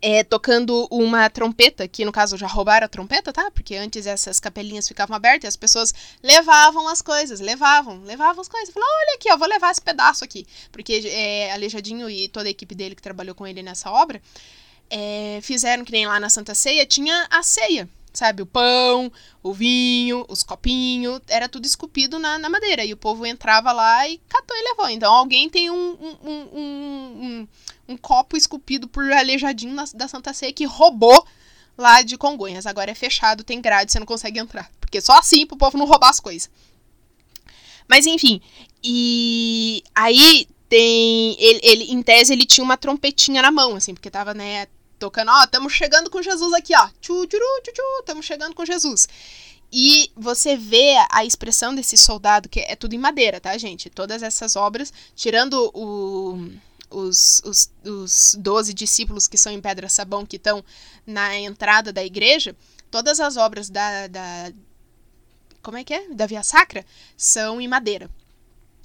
é, 0.02 0.24
tocando 0.24 0.88
uma 0.90 1.28
trompeta, 1.28 1.86
que 1.86 2.04
no 2.04 2.12
caso 2.12 2.36
já 2.36 2.46
roubaram 2.46 2.86
a 2.86 2.88
trompeta, 2.88 3.32
tá? 3.32 3.50
Porque 3.50 3.76
antes 3.76 4.06
essas 4.06 4.40
capelinhas 4.40 4.88
ficavam 4.88 5.14
abertas 5.14 5.44
e 5.44 5.48
as 5.48 5.56
pessoas 5.56 5.94
levavam 6.22 6.88
as 6.88 7.02
coisas, 7.02 7.40
levavam, 7.40 8.02
levavam 8.02 8.40
as 8.40 8.48
coisas. 8.48 8.72
Falou, 8.72 8.88
olha 8.88 9.16
aqui, 9.16 9.30
ó, 9.30 9.36
vou 9.36 9.48
levar 9.48 9.70
esse 9.70 9.82
pedaço 9.82 10.24
aqui. 10.24 10.46
Porque 10.72 11.02
é, 11.06 11.52
Aleijadinho 11.52 12.08
e 12.08 12.28
toda 12.28 12.48
a 12.48 12.50
equipe 12.50 12.74
dele 12.74 12.94
que 12.94 13.02
trabalhou 13.02 13.34
com 13.34 13.46
ele 13.46 13.62
nessa 13.62 13.90
obra 13.90 14.22
é, 14.88 15.38
fizeram 15.42 15.84
que 15.84 15.92
nem 15.92 16.06
lá 16.06 16.18
na 16.18 16.30
Santa 16.30 16.54
Ceia, 16.54 16.86
tinha 16.86 17.26
a 17.30 17.42
ceia 17.42 17.88
sabe? 18.12 18.42
O 18.42 18.46
pão, 18.46 19.10
o 19.42 19.52
vinho, 19.52 20.24
os 20.28 20.42
copinhos, 20.42 21.20
era 21.28 21.48
tudo 21.48 21.64
esculpido 21.64 22.18
na, 22.18 22.38
na 22.38 22.48
madeira. 22.48 22.84
E 22.84 22.92
o 22.92 22.96
povo 22.96 23.24
entrava 23.24 23.72
lá 23.72 24.08
e 24.08 24.18
catou 24.28 24.56
e 24.56 24.64
levou. 24.64 24.88
Então 24.88 25.12
alguém 25.12 25.48
tem 25.48 25.70
um, 25.70 25.92
um, 25.92 26.16
um, 26.22 26.58
um, 26.60 27.48
um 27.90 27.96
copo 27.96 28.36
esculpido 28.36 28.88
por 28.88 29.10
aleijadinho 29.12 29.76
da 29.94 30.08
Santa 30.08 30.32
Ceia 30.32 30.52
que 30.52 30.64
roubou 30.64 31.26
lá 31.76 32.02
de 32.02 32.16
Congonhas. 32.16 32.66
Agora 32.66 32.90
é 32.90 32.94
fechado, 32.94 33.44
tem 33.44 33.60
grade, 33.60 33.90
você 33.90 33.98
não 33.98 34.06
consegue 34.06 34.38
entrar. 34.38 34.70
Porque 34.80 35.00
só 35.00 35.18
assim 35.18 35.44
pro 35.46 35.56
povo 35.56 35.76
não 35.76 35.86
roubar 35.86 36.10
as 36.10 36.20
coisas. 36.20 36.48
Mas 37.88 38.06
enfim, 38.06 38.40
e 38.82 39.82
aí 39.94 40.46
tem. 40.68 41.36
Ele, 41.40 41.60
ele, 41.62 41.84
em 41.92 42.02
tese, 42.02 42.32
ele 42.32 42.46
tinha 42.46 42.64
uma 42.64 42.76
trompetinha 42.76 43.42
na 43.42 43.50
mão, 43.50 43.74
assim, 43.74 43.92
porque 43.92 44.08
tava, 44.08 44.32
né, 44.32 44.68
tocando, 44.98 45.30
ó, 45.32 45.42
estamos 45.42 45.72
chegando 45.72 46.08
com 46.08 46.22
Jesus 46.22 46.52
aqui, 46.52 46.72
ó. 46.76 46.88
Tchu, 47.00 47.26
tchu, 47.26 47.36
tchu, 47.64 47.72
tchu, 47.72 47.82
estamos 47.98 48.24
chegando 48.24 48.54
com 48.54 48.64
Jesus. 48.64 49.08
E 49.72 50.10
você 50.16 50.56
vê 50.56 50.94
a 51.10 51.24
expressão 51.24 51.74
desse 51.74 51.96
soldado, 51.96 52.48
que 52.48 52.60
é 52.60 52.76
tudo 52.76 52.94
em 52.94 52.98
madeira, 52.98 53.40
tá, 53.40 53.56
gente? 53.58 53.90
Todas 53.90 54.22
essas 54.22 54.56
obras, 54.56 54.92
tirando 55.14 55.70
o, 55.74 56.50
os, 56.90 57.40
os, 57.44 57.72
os 57.84 58.36
12 58.38 58.74
discípulos 58.74 59.28
que 59.28 59.38
são 59.38 59.52
em 59.52 59.60
pedra-sabão, 59.60 60.26
que 60.26 60.36
estão 60.36 60.64
na 61.06 61.36
entrada 61.38 61.92
da 61.92 62.04
igreja, 62.04 62.56
todas 62.90 63.20
as 63.20 63.36
obras 63.36 63.70
da, 63.70 64.06
da. 64.08 64.52
Como 65.62 65.76
é 65.76 65.84
que 65.84 65.94
é? 65.94 66.08
Da 66.08 66.26
Via 66.26 66.42
Sacra 66.42 66.84
são 67.16 67.60
em 67.60 67.68
madeira. 67.68 68.10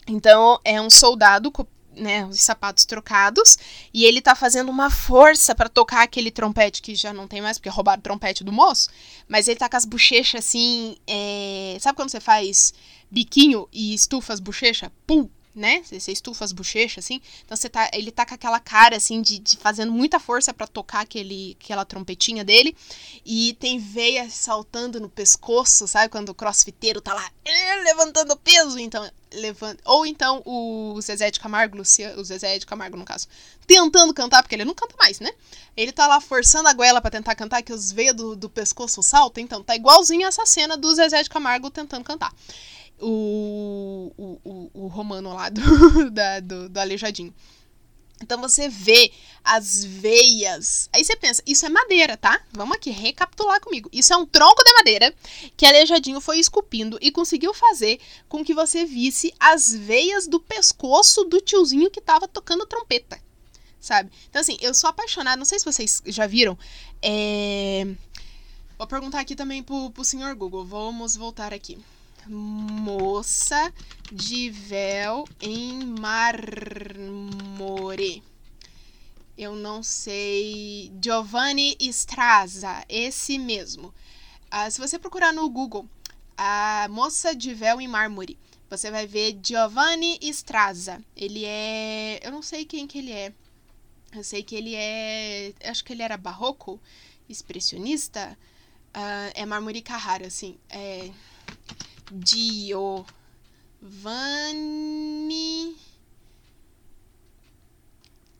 Então, 0.07 0.59
é 0.63 0.79
um 0.79 0.89
soldado 0.89 1.51
né, 1.95 2.25
os 2.25 2.41
sapatos 2.41 2.85
trocados, 2.85 3.57
e 3.93 4.03
ele 4.05 4.21
tá 4.21 4.35
fazendo 4.35 4.69
uma 4.69 4.89
força 4.89 5.55
para 5.55 5.69
tocar 5.69 6.03
aquele 6.03 6.29
trompete 6.29 6.81
que 6.81 6.93
já 6.93 7.13
não 7.13 7.27
tem 7.27 7.41
mais, 7.41 7.57
porque 7.57 7.69
roubaram 7.69 7.99
o 7.99 8.03
trompete 8.03 8.43
do 8.43 8.51
moço, 8.51 8.89
mas 9.27 9.47
ele 9.47 9.57
tá 9.57 9.69
com 9.69 9.77
as 9.77 9.85
bochechas 9.85 10.45
assim, 10.45 10.97
é... 11.07 11.77
sabe 11.79 11.95
quando 11.95 12.09
você 12.09 12.19
faz 12.19 12.73
biquinho 13.09 13.67
e 13.71 13.93
estufa 13.93 14.33
as 14.33 14.39
bochechas? 14.39 14.89
Pum! 15.07 15.29
Né? 15.55 15.81
Você 15.83 16.11
estufa 16.11 16.43
as 16.43 16.51
bochechas, 16.51 17.05
assim. 17.05 17.21
Então 17.43 17.55
você 17.55 17.69
tá, 17.69 17.89
ele 17.93 18.11
tá 18.11 18.25
com 18.25 18.35
aquela 18.35 18.59
cara, 18.59 18.97
assim, 18.97 19.21
de, 19.21 19.39
de 19.39 19.57
fazendo 19.57 19.91
muita 19.91 20.19
força 20.19 20.53
para 20.53 20.67
tocar 20.67 21.01
aquele, 21.01 21.57
aquela 21.59 21.85
trompetinha 21.85 22.43
dele. 22.43 22.75
E 23.25 23.55
tem 23.59 23.79
veia 23.79 24.29
saltando 24.29 24.99
no 24.99 25.09
pescoço, 25.09 25.87
sabe? 25.87 26.09
Quando 26.09 26.29
o 26.29 26.35
crossfiteiro 26.35 27.01
tá 27.01 27.13
lá 27.13 27.31
levantando 27.83 28.35
peso. 28.35 28.77
Então, 28.77 29.09
levanta. 29.33 29.81
Ou 29.85 30.05
então 30.05 30.41
o 30.45 30.99
Zezé 31.01 31.31
de 31.31 31.39
Camargo, 31.39 31.77
Lucia, 31.77 32.13
o 32.17 32.23
Zezé 32.23 32.57
de 32.57 32.65
Camargo, 32.65 32.97
no 32.97 33.05
caso, 33.05 33.27
tentando 33.65 34.13
cantar, 34.13 34.43
porque 34.43 34.55
ele 34.55 34.65
não 34.65 34.73
canta 34.73 34.95
mais, 34.97 35.19
né? 35.19 35.31
Ele 35.75 35.91
tá 35.91 36.07
lá 36.07 36.19
forçando 36.19 36.67
a 36.67 36.73
goela 36.73 37.01
para 37.01 37.11
tentar 37.11 37.35
cantar, 37.35 37.61
que 37.61 37.73
os 37.73 37.91
veias 37.91 38.15
do, 38.15 38.35
do 38.35 38.49
pescoço 38.49 39.01
saltam. 39.03 39.43
Então, 39.43 39.63
tá 39.63 39.75
igualzinho 39.75 40.27
essa 40.27 40.45
cena 40.45 40.75
do 40.75 40.93
Zezé 40.93 41.23
de 41.23 41.29
Camargo 41.29 41.69
tentando 41.69 42.03
cantar 42.03 42.33
o, 42.99 44.11
o, 44.17 44.71
o, 44.73 44.87
romano 44.87 45.33
lá 45.33 45.49
do, 45.49 46.09
da, 46.11 46.39
do, 46.39 46.69
do 46.69 46.79
Aleijadinho. 46.79 47.33
Então 48.21 48.39
você 48.39 48.69
vê 48.69 49.11
as 49.43 49.83
veias. 49.83 50.89
Aí 50.93 51.03
você 51.03 51.15
pensa, 51.17 51.43
isso 51.45 51.65
é 51.65 51.69
madeira, 51.69 52.15
tá? 52.15 52.41
Vamos 52.53 52.77
aqui 52.77 52.89
recapitular 52.89 53.59
comigo. 53.59 53.89
Isso 53.91 54.13
é 54.13 54.17
um 54.17 54.25
tronco 54.25 54.63
de 54.63 54.73
madeira 54.73 55.13
que 55.57 55.65
Aleijadinho 55.65 56.21
foi 56.21 56.39
esculpindo 56.39 56.97
e 57.01 57.11
conseguiu 57.11 57.53
fazer 57.53 57.99
com 58.29 58.43
que 58.43 58.53
você 58.53 58.85
visse 58.85 59.33
as 59.39 59.73
veias 59.73 60.27
do 60.27 60.39
pescoço 60.39 61.25
do 61.25 61.41
tiozinho 61.41 61.91
que 61.91 61.99
tava 61.99 62.27
tocando 62.27 62.65
trompeta. 62.65 63.19
Sabe? 63.81 64.09
Então, 64.29 64.41
assim, 64.41 64.57
eu 64.61 64.73
sou 64.73 64.89
apaixonada. 64.89 65.37
Não 65.37 65.45
sei 65.45 65.59
se 65.59 65.65
vocês 65.65 66.01
já 66.05 66.25
viram. 66.25 66.57
É... 67.01 67.85
Vou 68.77 68.87
perguntar 68.87 69.19
aqui 69.19 69.35
também 69.35 69.61
pro, 69.61 69.91
pro 69.91 70.03
senhor 70.03 70.33
Google. 70.35 70.65
Vamos 70.65 71.15
voltar 71.15 71.53
aqui 71.53 71.77
moça 72.27 73.73
de 74.11 74.49
véu 74.49 75.25
em 75.41 75.85
mármore. 75.99 77.03
Eu 79.37 79.55
não 79.55 79.83
sei. 79.83 80.91
Giovanni 81.01 81.75
Straza, 81.79 82.85
esse 82.87 83.37
mesmo. 83.37 83.93
Ah, 84.49 84.69
se 84.69 84.79
você 84.79 84.97
procurar 84.97 85.33
no 85.33 85.49
Google 85.49 85.87
a 86.37 86.87
moça 86.89 87.35
de 87.35 87.53
véu 87.53 87.81
em 87.81 87.87
mármore, 87.87 88.37
você 88.69 88.89
vai 88.89 89.05
ver 89.05 89.39
Giovanni 89.43 90.17
Straza. 90.21 91.03
Ele 91.15 91.43
é. 91.45 92.19
Eu 92.23 92.31
não 92.31 92.41
sei 92.41 92.65
quem 92.65 92.87
que 92.87 92.97
ele 92.97 93.11
é. 93.11 93.33
Eu 94.13 94.23
sei 94.23 94.41
que 94.43 94.55
ele 94.55 94.73
é. 94.75 95.53
Acho 95.65 95.83
que 95.83 95.93
ele 95.93 96.01
era 96.01 96.17
barroco, 96.17 96.79
expressionista. 97.27 98.37
Uh, 98.95 99.31
é 99.33 99.45
mármore 99.45 99.81
Carrara, 99.81 100.27
assim. 100.27 100.57
É. 100.69 101.11
Giovanni. 102.13 103.05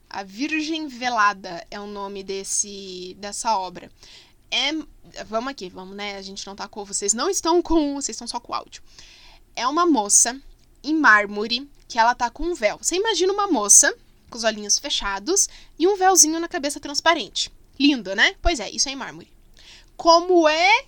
A 0.10 0.23
Virgem 0.23 0.88
Velada 0.88 1.65
é 1.69 1.80
o 1.80 1.88
nome 1.88 2.23
desse 2.23 3.15
dessa 3.19 3.58
obra. 3.58 3.91
É, 4.49 4.71
vamos 5.25 5.51
aqui, 5.51 5.69
vamos, 5.69 5.95
né? 5.95 6.15
A 6.15 6.21
gente 6.21 6.45
não 6.47 6.56
tá 6.56 6.67
com 6.67 6.86
vocês 6.86 7.13
não 7.13 7.30
estão 7.30 7.62
com, 7.62 7.95
vocês 7.95 8.15
estão 8.15 8.28
só 8.28 8.39
com 8.39 8.54
o 8.54 8.56
áudio. 8.56 8.82
É 9.56 9.67
uma 9.67 9.86
moça 9.86 10.39
em 10.84 10.93
mármore 10.93 11.69
que 11.88 11.99
ela 11.99 12.15
tá 12.15 12.30
com 12.30 12.43
um 12.43 12.54
véu. 12.54 12.78
Você 12.82 12.95
imagina 12.95 13.34
uma 13.34 13.47
moça 13.47 13.93
com 14.30 14.38
os 14.38 14.43
olhinhos 14.43 14.80
fechados 14.80 15.49
e 15.78 15.88
um 15.88 15.97
véuzinho 15.97 16.39
na 16.39 16.47
cabeça 16.47 16.80
transparente. 16.80 17.51
Lindo, 17.80 18.15
né? 18.15 18.36
Pois 18.41 18.60
é, 18.60 18.69
isso 18.69 18.88
é 18.88 18.91
em 18.91 18.95
mármore. 18.95 19.32
Como 19.97 20.47
é 20.47 20.86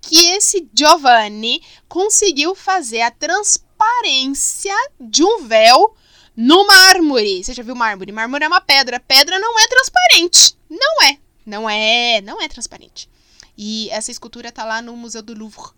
que 0.00 0.28
esse 0.28 0.68
Giovanni 0.72 1.62
conseguiu 1.88 2.54
fazer 2.54 3.02
a 3.02 3.10
transparência 3.10 4.74
de 4.98 5.22
um 5.22 5.46
véu 5.46 5.94
no 6.36 6.66
mármore? 6.66 7.44
Você 7.44 7.52
já 7.52 7.62
viu 7.62 7.74
mármore? 7.74 8.12
Mármore 8.12 8.44
é 8.44 8.48
uma 8.48 8.60
pedra. 8.60 9.00
Pedra 9.00 9.38
não 9.38 9.58
é 9.58 9.66
transparente. 9.66 10.56
Não 10.68 11.02
é. 11.02 11.18
Não 11.44 11.68
é. 11.68 12.20
Não 12.20 12.40
é 12.40 12.48
transparente. 12.48 13.08
E 13.56 13.88
essa 13.90 14.10
escultura 14.10 14.50
tá 14.50 14.64
lá 14.64 14.80
no 14.80 14.96
Museu 14.96 15.22
do 15.22 15.36
Louvre. 15.36 15.70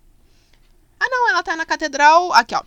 Ah, 0.99 1.09
não, 1.09 1.29
ela 1.29 1.43
tá 1.43 1.55
na 1.55 1.65
Catedral. 1.65 2.31
Aqui, 2.33 2.55
ó. 2.55 2.63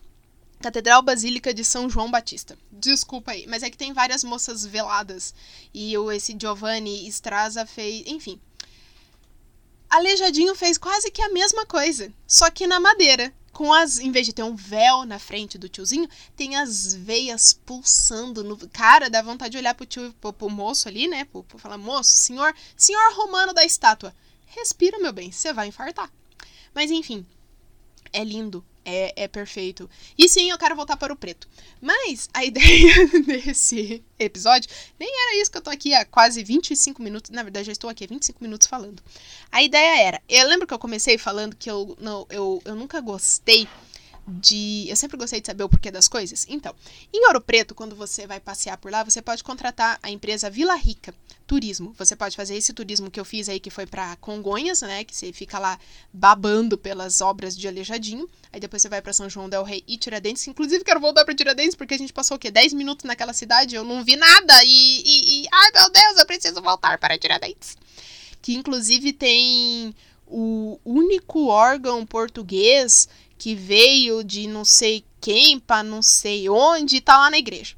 Catedral 0.61 1.03
Basílica 1.03 1.55
de 1.55 1.65
São 1.65 1.89
João 1.89 2.11
Batista. 2.11 2.59
Desculpa 2.73 3.33
aí, 3.33 3.47
mas 3.47 3.63
é 3.63 3.71
que 3.71 3.77
tem 3.77 3.93
várias 3.93 4.25
moças 4.25 4.65
veladas. 4.65 5.35
E 5.73 5.95
esse 6.15 6.37
Giovanni 6.39 7.07
Straza 7.09 7.65
fez. 7.65 8.05
Enfim. 8.07 8.41
Aleijadinho 9.89 10.55
fez 10.55 10.77
quase 10.77 11.11
que 11.11 11.23
a 11.23 11.29
mesma 11.29 11.65
coisa, 11.65 12.13
só 12.27 12.51
que 12.51 12.67
na 12.67 12.81
madeira. 12.81 13.33
Com 13.53 13.73
as. 13.73 13.99
Em 13.99 14.13
vez 14.13 14.27
de 14.27 14.35
ter 14.35 14.43
um 14.43 14.55
véu 14.55 15.07
na 15.07 15.19
frente 15.19 15.57
do 15.57 15.67
tiozinho, 15.67 16.07
tem 16.37 16.57
as 16.57 16.93
veias 16.93 17.55
pulsando 17.55 18.45
no. 18.45 18.57
Cara, 18.69 19.09
dá 19.09 19.23
vontade 19.23 19.53
de 19.53 19.57
olhar 19.57 19.75
pro 19.75 19.87
tio, 19.87 20.15
pro, 20.21 20.31
pro 20.31 20.51
moço 20.51 20.89
ali, 20.89 21.09
né? 21.09 21.25
Pro, 21.25 21.43
pro 21.43 21.57
falar, 21.57 21.79
moço, 21.79 22.11
senhor, 22.11 22.55
senhor 22.77 23.15
romano 23.15 23.55
da 23.55 23.65
estátua. 23.65 24.15
Respira, 24.49 24.99
meu 24.99 25.13
bem, 25.13 25.33
você 25.33 25.55
vai 25.55 25.69
infartar. 25.69 26.13
Mas 26.75 26.91
enfim, 26.91 27.25
é 28.13 28.23
lindo 28.23 28.63
é, 28.87 29.25
é 29.25 29.29
perfeito. 29.29 29.91
E 30.17 30.29
sim, 30.29 30.49
eu 30.49 30.57
quero 30.57 30.77
voltar 30.77 30.97
para 30.97 31.13
o 31.13 31.17
preto. 31.17 31.49
Mas 31.83 32.31
a 32.33 32.45
ideia 32.47 32.95
desse 33.27 34.03
episódio 34.19 34.71
nem 34.99 35.11
era 35.11 35.43
isso 35.43 35.51
que 35.51 35.59
eu 35.59 35.63
tô 35.63 35.71
aqui 35.71 35.93
há 35.93 36.05
quase 36.05 36.43
25 36.45 37.03
minutos. 37.03 37.33
Na 37.33 37.43
verdade, 37.43 37.67
já 37.67 37.73
estou 37.73 37.91
aqui 37.91 38.05
há 38.05 38.07
25 38.07 38.43
minutos 38.43 38.69
falando. 38.69 39.03
A 39.51 39.63
ideia 39.63 40.07
era. 40.07 40.23
Eu 40.29 40.47
lembro 40.49 40.67
que 40.67 40.73
eu 40.73 40.79
comecei 40.79 41.19
falando 41.19 41.57
que 41.57 41.69
eu, 41.69 41.97
não, 42.01 42.27
eu, 42.31 42.63
eu 42.65 42.77
nunca 42.77 43.01
gostei 43.01 43.69
de. 44.27 44.87
Eu 44.89 44.97
sempre 44.97 45.17
gostei 45.17 45.41
de 45.41 45.47
saber 45.47 45.63
o 45.65 45.69
porquê 45.69 45.91
das 45.91 46.09
coisas. 46.09 46.47
Então, 46.49 46.75
em 47.13 47.27
Ouro 47.27 47.41
Preto, 47.41 47.75
quando 47.75 47.95
você 47.95 48.27
vai 48.27 48.41
passear 48.41 48.77
por 48.77 48.91
lá, 48.91 49.05
você 49.05 49.23
pode 49.23 49.45
contratar 49.45 49.99
a 50.03 50.11
empresa 50.11 50.51
Vila 50.51 50.75
Rica 50.75 51.15
Turismo. 51.47 51.95
Você 51.97 52.17
pode 52.17 52.35
fazer 52.37 52.57
esse 52.57 52.73
turismo 52.73 53.11
que 53.11 53.21
eu 53.21 53.25
fiz 53.25 53.49
aí, 53.49 53.61
que 53.61 53.71
foi 53.71 53.87
para 53.87 54.17
Congonhas, 54.17 54.83
né? 54.83 55.05
Que 55.05 55.15
você 55.15 55.33
fica 55.33 55.59
lá 55.59 55.79
babando 56.13 56.77
pelas 56.77 57.21
obras 57.21 57.57
de 57.57 57.69
Aleijadinho. 57.69 58.29
Aí 58.53 58.59
depois 58.59 58.83
você 58.83 58.89
vai 58.89 59.01
para 59.01 59.13
São 59.13 59.31
João 59.31 59.49
del 59.49 59.63
Rei 59.63 59.85
e 59.87 59.97
Tiradentes. 59.97 60.47
Inclusive, 60.49 60.83
quero 60.83 61.01
voltar 61.01 61.25
para 61.25 61.35
Tiradentes, 61.35 61.77
porque 61.77 61.95
a 61.95 61.99
gente 61.99 62.13
passou 62.13 62.37
o 62.37 62.41
quê? 62.41 62.51
10 62.51 62.73
minutos 62.73 63.05
naquela 63.05 63.33
cidade, 63.33 63.77
eu 63.77 63.85
não 63.85 64.05
vi 64.05 64.17
nada. 64.17 64.65
E, 64.65 65.03
e, 65.05 65.43
e. 65.43 65.49
Ai, 65.53 65.71
meu 65.73 65.91
Deus, 65.91 66.19
eu 66.19 66.27
preciso 66.27 66.61
voltar 66.61 66.99
para 66.99 67.17
Tiradentes. 67.17 67.77
Que 68.43 68.55
inclusive 68.55 69.13
tem 69.13 69.95
o 70.27 70.81
único 70.85 71.47
órgão 71.47 72.05
português 72.05 73.09
que 73.39 73.55
veio 73.55 74.25
de 74.25 74.47
não 74.47 74.65
sei 74.65 75.05
quem 75.21 75.59
para 75.59 75.83
não 75.83 76.03
sei 76.03 76.49
onde 76.49 76.97
e 76.97 77.01
tá 77.01 77.17
lá 77.19 77.31
na 77.31 77.39
igreja. 77.39 77.77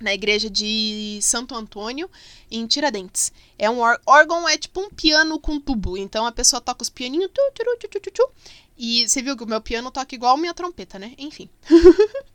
Na 0.00 0.14
igreja 0.14 0.48
de 0.48 1.18
Santo 1.20 1.54
Antônio, 1.54 2.10
em 2.50 2.66
Tiradentes. 2.66 3.32
É 3.58 3.68
um 3.68 3.80
órgão, 4.06 4.48
é 4.48 4.56
tipo 4.56 4.80
um 4.80 4.88
piano 4.88 5.38
com 5.38 5.60
tubo. 5.60 5.96
Então 5.96 6.24
a 6.24 6.32
pessoa 6.32 6.60
toca 6.60 6.82
os 6.82 6.88
pianinhos. 6.88 7.30
Tu, 7.32 7.52
tu, 7.54 8.10
tu, 8.10 8.30
e 8.78 9.06
você 9.06 9.20
viu 9.20 9.36
que 9.36 9.44
o 9.44 9.46
meu 9.46 9.60
piano 9.60 9.90
toca 9.90 10.14
igual 10.14 10.38
minha 10.38 10.54
trompeta, 10.54 10.98
né? 10.98 11.14
Enfim. 11.18 11.48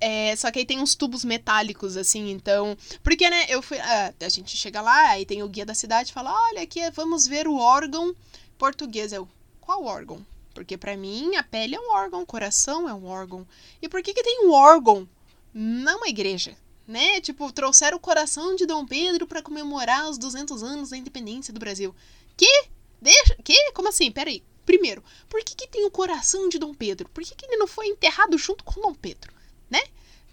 É, 0.00 0.36
só 0.36 0.50
que 0.50 0.60
aí 0.60 0.64
tem 0.64 0.80
uns 0.80 0.94
tubos 0.94 1.24
metálicos, 1.24 1.96
assim, 1.96 2.30
então. 2.30 2.76
Porque, 3.02 3.28
né, 3.28 3.46
eu 3.48 3.60
fui. 3.60 3.78
Ah, 3.78 4.14
a 4.20 4.28
gente 4.28 4.56
chega 4.56 4.80
lá, 4.80 5.08
aí 5.08 5.26
tem 5.26 5.42
o 5.42 5.48
guia 5.48 5.66
da 5.66 5.74
cidade 5.74 6.12
fala: 6.12 6.32
olha, 6.50 6.62
aqui 6.62 6.88
vamos 6.92 7.26
ver 7.26 7.48
o 7.48 7.56
órgão 7.56 8.14
português. 8.56 9.12
Eu, 9.12 9.28
qual 9.60 9.84
órgão? 9.84 10.24
Porque 10.58 10.76
para 10.76 10.96
mim 10.96 11.36
a 11.36 11.42
pele 11.44 11.76
é 11.76 11.80
um 11.80 11.92
órgão, 11.92 12.20
o 12.20 12.26
coração 12.26 12.88
é 12.88 12.92
um 12.92 13.06
órgão. 13.06 13.46
E 13.80 13.88
por 13.88 14.02
que 14.02 14.12
que 14.12 14.24
tem 14.24 14.44
um 14.44 14.50
órgão 14.50 15.08
numa 15.54 16.08
igreja? 16.08 16.56
Né? 16.84 17.20
Tipo, 17.20 17.52
trouxeram 17.52 17.96
o 17.96 18.00
coração 18.00 18.56
de 18.56 18.66
Dom 18.66 18.84
Pedro 18.84 19.24
para 19.24 19.40
comemorar 19.40 20.10
os 20.10 20.18
200 20.18 20.64
anos 20.64 20.90
da 20.90 20.96
independência 20.96 21.54
do 21.54 21.60
Brasil. 21.60 21.94
Que? 22.36 22.64
Deixa, 23.00 23.36
que? 23.36 23.70
Como 23.70 23.88
assim? 23.88 24.10
Peraí. 24.10 24.42
Primeiro, 24.66 25.04
por 25.28 25.44
que 25.44 25.54
que 25.54 25.68
tem 25.68 25.84
o 25.84 25.92
coração 25.92 26.48
de 26.48 26.58
Dom 26.58 26.74
Pedro? 26.74 27.08
Por 27.10 27.22
que 27.22 27.36
que 27.36 27.46
ele 27.46 27.56
não 27.56 27.68
foi 27.68 27.86
enterrado 27.86 28.36
junto 28.36 28.64
com 28.64 28.80
Dom 28.80 28.94
Pedro? 28.94 29.32
Né? 29.70 29.82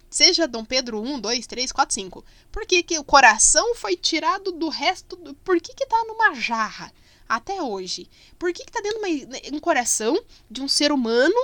Seja 0.09 0.47
Dom 0.47 0.65
Pedro 0.65 0.99
1, 0.99 1.19
2, 1.19 1.45
3, 1.45 1.71
4, 1.71 1.93
5. 1.93 2.25
Por 2.51 2.65
que, 2.65 2.81
que 2.81 2.97
o 2.97 3.03
coração 3.03 3.75
foi 3.75 3.95
tirado 3.95 4.51
do 4.51 4.69
resto? 4.69 5.15
Do... 5.15 5.35
Por 5.35 5.61
que, 5.61 5.71
que 5.75 5.85
tá 5.85 6.03
numa 6.07 6.33
jarra? 6.33 6.91
Até 7.27 7.61
hoje. 7.61 8.09
Por 8.37 8.53
que, 8.53 8.63
que 8.63 8.71
tá 8.71 8.81
dentro 8.81 9.01
de 9.01 9.55
um 9.55 9.59
coração 9.59 10.17
de 10.49 10.61
um 10.61 10.67
ser 10.67 10.91
humano, 10.91 11.35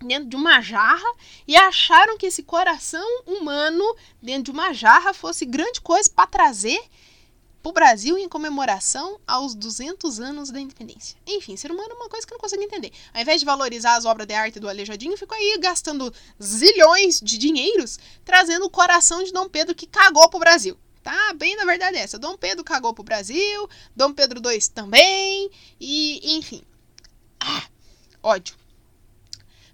dentro 0.00 0.28
de 0.28 0.36
uma 0.36 0.60
jarra, 0.60 1.08
e 1.46 1.56
acharam 1.56 2.16
que 2.16 2.26
esse 2.26 2.42
coração 2.42 3.06
humano 3.26 3.84
dentro 4.22 4.44
de 4.44 4.50
uma 4.50 4.72
jarra 4.72 5.12
fosse 5.12 5.44
grande 5.44 5.80
coisa 5.80 6.10
para 6.10 6.26
trazer 6.26 6.80
para 7.62 7.70
o 7.70 7.72
Brasil 7.72 8.16
em 8.16 8.28
comemoração 8.28 9.20
aos 9.26 9.54
200 9.54 10.20
anos 10.20 10.50
da 10.50 10.60
independência. 10.60 11.18
Enfim, 11.26 11.56
ser 11.56 11.70
humano 11.70 11.90
é 11.90 11.94
uma 11.94 12.08
coisa 12.08 12.26
que 12.26 12.32
eu 12.32 12.36
não 12.36 12.40
consigo 12.40 12.62
entender. 12.62 12.92
Ao 13.12 13.20
invés 13.20 13.40
de 13.40 13.46
valorizar 13.46 13.96
as 13.96 14.04
obras 14.04 14.26
de 14.26 14.34
arte 14.34 14.60
do 14.60 14.68
Aleijadinho, 14.68 15.16
ficou 15.16 15.36
aí 15.36 15.58
gastando 15.60 16.12
zilhões 16.42 17.20
de 17.20 17.36
dinheiros 17.36 17.98
trazendo 18.24 18.64
o 18.64 18.70
coração 18.70 19.22
de 19.22 19.32
Dom 19.32 19.48
Pedro 19.48 19.74
que 19.74 19.86
cagou 19.86 20.28
pro 20.30 20.38
Brasil. 20.38 20.78
Tá 21.02 21.32
bem 21.34 21.56
na 21.56 21.64
verdade 21.64 21.96
é 21.96 22.00
essa. 22.00 22.18
Dom 22.18 22.36
Pedro 22.36 22.64
cagou 22.64 22.92
pro 22.92 23.04
Brasil, 23.04 23.68
Dom 23.94 24.12
Pedro 24.12 24.40
II 24.50 24.60
também, 24.74 25.50
e 25.80 26.36
enfim. 26.36 26.62
Ah, 27.40 27.64
ódio. 28.22 28.56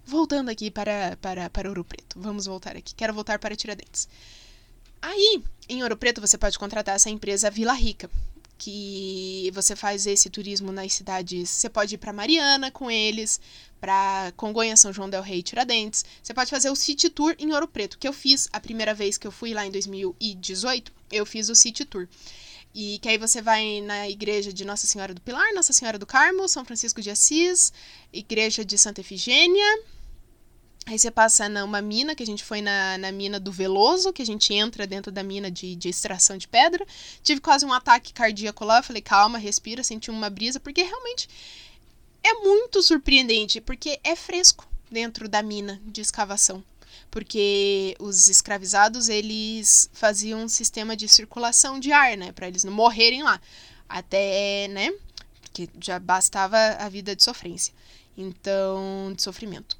Voltando 0.05 0.49
aqui 0.49 0.69
para, 0.69 1.17
para, 1.19 1.49
para 1.49 1.67
Ouro 1.67 1.83
Preto. 1.83 2.19
Vamos 2.19 2.45
voltar 2.45 2.77
aqui. 2.77 2.93
Quero 2.93 3.13
voltar 3.13 3.39
para 3.39 3.55
Tiradentes. 3.55 4.07
Aí, 5.01 5.43
em 5.67 5.81
Ouro 5.81 5.97
Preto, 5.97 6.21
você 6.21 6.37
pode 6.37 6.57
contratar 6.59 6.95
essa 6.95 7.09
empresa 7.09 7.49
Vila 7.49 7.73
Rica, 7.73 8.09
que 8.57 9.51
você 9.53 9.75
faz 9.75 10.07
esse 10.07 10.29
turismo 10.29 10.71
nas 10.71 10.93
cidades. 10.93 11.49
Você 11.49 11.69
pode 11.69 11.95
ir 11.95 11.97
para 11.97 12.13
Mariana 12.13 12.71
com 12.71 12.89
eles, 12.89 13.39
para 13.79 14.31
Congonha, 14.37 14.77
São 14.77 14.93
João 14.93 15.09
del 15.09 15.21
Rei 15.21 15.43
Tiradentes. 15.43 16.05
Você 16.21 16.33
pode 16.33 16.49
fazer 16.49 16.69
o 16.69 16.75
City 16.75 17.09
Tour 17.09 17.35
em 17.37 17.53
Ouro 17.53 17.67
Preto, 17.67 17.97
que 17.97 18.07
eu 18.07 18.13
fiz 18.13 18.49
a 18.51 18.59
primeira 18.59 18.93
vez 18.93 19.17
que 19.17 19.27
eu 19.27 19.31
fui 19.31 19.53
lá 19.53 19.65
em 19.65 19.71
2018 19.71 20.95
eu 21.11 21.25
fiz 21.25 21.49
o 21.49 21.55
City 21.55 21.85
Tour. 21.85 22.07
E 22.73 22.99
que 22.99 23.07
aí 23.07 23.17
você 23.17 23.41
vai 23.41 23.79
na 23.81 24.09
igreja 24.09 24.51
de 24.51 24.65
Nossa 24.65 24.85
Senhora 24.85 25.13
do 25.13 25.21
Pilar, 25.21 25.53
Nossa 25.53 25.71
Senhora 25.71 25.97
do 25.97 26.05
Carmo, 26.05 26.47
São 26.49 26.65
Francisco 26.65 27.01
de 27.01 27.09
Assis, 27.09 27.71
igreja 28.11 28.65
de 28.65 28.77
Santa 28.77 29.01
Efigênia. 29.01 29.79
Aí 30.87 30.99
você 30.99 31.09
passa 31.09 31.49
numa 31.49 31.81
mina, 31.81 32.13
que 32.13 32.21
a 32.21 32.25
gente 32.25 32.43
foi 32.43 32.61
na, 32.61 32.97
na 32.99 33.11
mina 33.11 33.39
do 33.39 33.51
Veloso, 33.51 34.13
que 34.13 34.21
a 34.21 34.25
gente 34.25 34.53
entra 34.53 34.85
dentro 34.85 35.11
da 35.11 35.23
mina 35.23 35.49
de, 35.49 35.75
de 35.75 35.89
extração 35.89 36.37
de 36.37 36.47
pedra. 36.47 36.85
Tive 37.23 37.41
quase 37.41 37.65
um 37.65 37.73
ataque 37.73 38.13
cardíaco 38.13 38.63
lá, 38.63 38.83
falei, 38.83 39.01
calma, 39.01 39.39
respira, 39.39 39.83
senti 39.83 40.11
uma 40.11 40.29
brisa, 40.29 40.59
porque 40.59 40.83
realmente 40.83 41.27
é 42.23 42.33
muito 42.35 42.83
surpreendente, 42.83 43.59
porque 43.59 43.99
é 44.03 44.15
fresco 44.15 44.67
dentro 44.91 45.27
da 45.27 45.41
mina 45.41 45.81
de 45.85 46.01
escavação 46.01 46.63
porque 47.11 47.95
os 47.97 48.27
escravizados 48.27 49.07
eles 49.07 49.89
faziam 49.93 50.43
um 50.43 50.49
sistema 50.49 50.97
de 50.97 51.07
circulação 51.07 51.79
de 51.79 51.91
ar, 51.91 52.17
né, 52.17 52.33
para 52.33 52.47
eles 52.47 52.65
não 52.65 52.73
morrerem 52.73 53.23
lá, 53.23 53.39
até, 53.87 54.67
né, 54.67 54.93
porque 55.41 55.69
já 55.79 55.97
bastava 55.97 56.57
a 56.57 56.89
vida 56.89 57.15
de 57.15 57.23
sofrência, 57.23 57.73
então 58.17 59.13
de 59.15 59.21
sofrimento. 59.21 59.77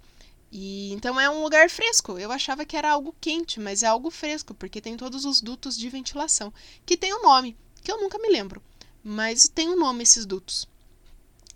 E 0.58 0.94
então 0.94 1.20
é 1.20 1.30
um 1.30 1.44
lugar 1.44 1.70
fresco. 1.70 2.18
Eu 2.18 2.32
achava 2.32 2.64
que 2.64 2.78
era 2.78 2.90
algo 2.90 3.14
quente, 3.20 3.60
mas 3.60 3.84
é 3.84 3.88
algo 3.88 4.10
fresco 4.10 4.54
porque 4.54 4.80
tem 4.80 4.96
todos 4.96 5.26
os 5.26 5.42
dutos 5.42 5.78
de 5.78 5.90
ventilação 5.90 6.54
que 6.86 6.96
tem 6.96 7.14
um 7.14 7.24
nome 7.24 7.58
que 7.84 7.92
eu 7.92 8.00
nunca 8.00 8.18
me 8.18 8.30
lembro, 8.30 8.64
mas 9.04 9.50
tem 9.50 9.68
um 9.68 9.76
nome 9.76 10.04
esses 10.04 10.26
dutos. 10.26 10.66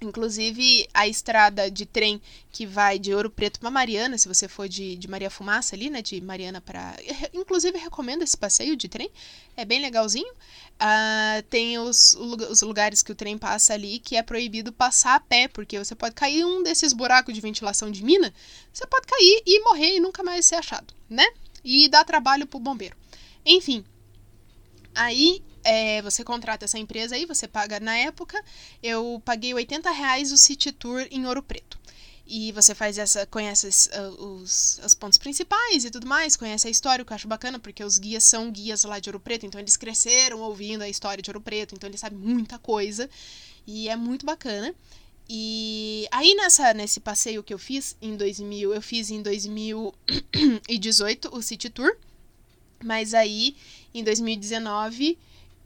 Inclusive, 0.02 0.88
a 0.94 1.10
estrada 1.10 1.70
de 1.70 1.86
trem 1.86 2.22
que 2.54 2.66
vai 2.66 2.98
de 2.98 3.14
Ouro 3.14 3.30
Preto 3.30 3.60
para 3.60 3.70
Mariana, 3.70 4.18
se 4.18 4.30
você 4.30 4.48
for 4.48 4.70
de, 4.70 4.96
de 4.96 5.10
Maria 5.10 5.30
Fumaça 5.30 5.76
ali, 5.76 5.90
né? 5.90 6.02
De 6.02 6.22
Mariana 6.22 6.62
para. 6.62 6.96
Inclusive, 7.34 7.78
recomendo 7.78 8.24
esse 8.24 8.38
passeio 8.38 8.78
de 8.78 8.88
trem, 8.88 9.12
é 9.58 9.66
bem 9.66 9.82
legalzinho. 9.82 10.32
Uh, 10.32 11.44
tem 11.50 11.78
os, 11.78 12.14
os 12.14 12.62
lugares 12.62 13.04
que 13.04 13.12
o 13.12 13.16
trem 13.16 13.38
passa 13.38 13.74
ali 13.74 14.00
que 14.00 14.16
é 14.16 14.24
proibido 14.24 14.72
passar 14.72 15.16
a 15.16 15.20
pé, 15.20 15.50
porque 15.50 15.78
você 15.78 15.94
pode 15.94 16.16
cair 16.16 16.40
em 16.40 16.46
um 16.46 16.64
desses 16.64 16.94
buracos 16.94 17.34
de 17.34 17.42
ventilação 17.42 17.92
de 17.92 18.02
mina, 18.02 18.34
você 18.72 18.88
pode 18.88 19.06
cair 19.06 19.44
e 19.46 19.62
morrer 19.66 19.98
e 19.98 20.00
nunca 20.00 20.24
mais 20.24 20.46
ser 20.46 20.56
achado, 20.56 20.94
né? 21.10 21.26
E 21.62 21.90
dá 21.90 22.06
trabalho 22.06 22.48
pro 22.48 22.58
bombeiro. 22.58 22.96
Enfim, 23.46 23.84
aí 24.96 25.44
é, 25.64 26.02
você 26.02 26.24
contrata 26.24 26.66
essa 26.66 26.78
empresa 26.78 27.16
aí, 27.16 27.26
você 27.26 27.48
paga 27.48 27.80
na 27.80 27.98
época, 27.98 28.42
eu 28.82 29.22
paguei 29.26 29.54
80 29.54 29.92
reais 29.92 30.32
o 30.32 30.38
City 30.38 30.72
Tour 30.72 31.06
em 31.12 31.26
Ouro 31.26 31.44
Preto. 31.44 31.80
E 32.32 32.52
você 32.52 32.76
faz 32.76 33.00
essa, 33.00 33.26
conhece 33.26 33.68
os, 33.68 33.90
os, 34.20 34.80
os, 34.86 34.94
pontos 34.94 35.18
principais 35.18 35.84
e 35.84 35.90
tudo 35.90 36.06
mais, 36.06 36.38
conhece 36.38 36.68
a 36.68 36.70
história, 36.70 37.02
o 37.02 37.06
que 37.06 37.12
eu 37.12 37.16
acho 37.16 37.28
bacana, 37.28 37.58
porque 37.58 37.84
os 37.84 37.98
guias 37.98 38.24
são 38.24 38.52
guias 38.52 38.84
lá 38.84 39.00
de 39.00 39.10
Ouro 39.10 39.20
Preto, 39.20 39.48
então 39.48 39.60
eles 39.60 39.76
cresceram 39.76 40.40
ouvindo 40.42 40.84
a 40.84 40.90
história 40.90 41.24
de 41.24 41.30
Ouro 41.32 41.42
Preto, 41.42 41.74
então 41.74 41.90
eles 41.90 42.00
sabem 42.00 42.20
muita 42.20 42.60
coisa. 42.60 43.10
E 43.66 43.90
é 43.90 43.96
muito 43.96 44.28
bacana. 44.28 44.76
E 45.28 46.08
aí 46.12 46.36
nessa 46.36 46.72
nesse 46.74 47.00
passeio 47.00 47.44
que 47.44 47.54
eu 47.54 47.60
fiz 47.60 47.96
em 48.02 48.16
2000, 48.16 48.74
eu 48.74 48.82
fiz 48.82 49.12
em 49.12 49.22
2018 49.22 51.30
o 51.36 51.42
City 51.42 51.70
Tour. 51.70 51.96
Mas 52.84 53.14
aí 53.14 53.56
em 53.94 54.04
2019 54.04 55.18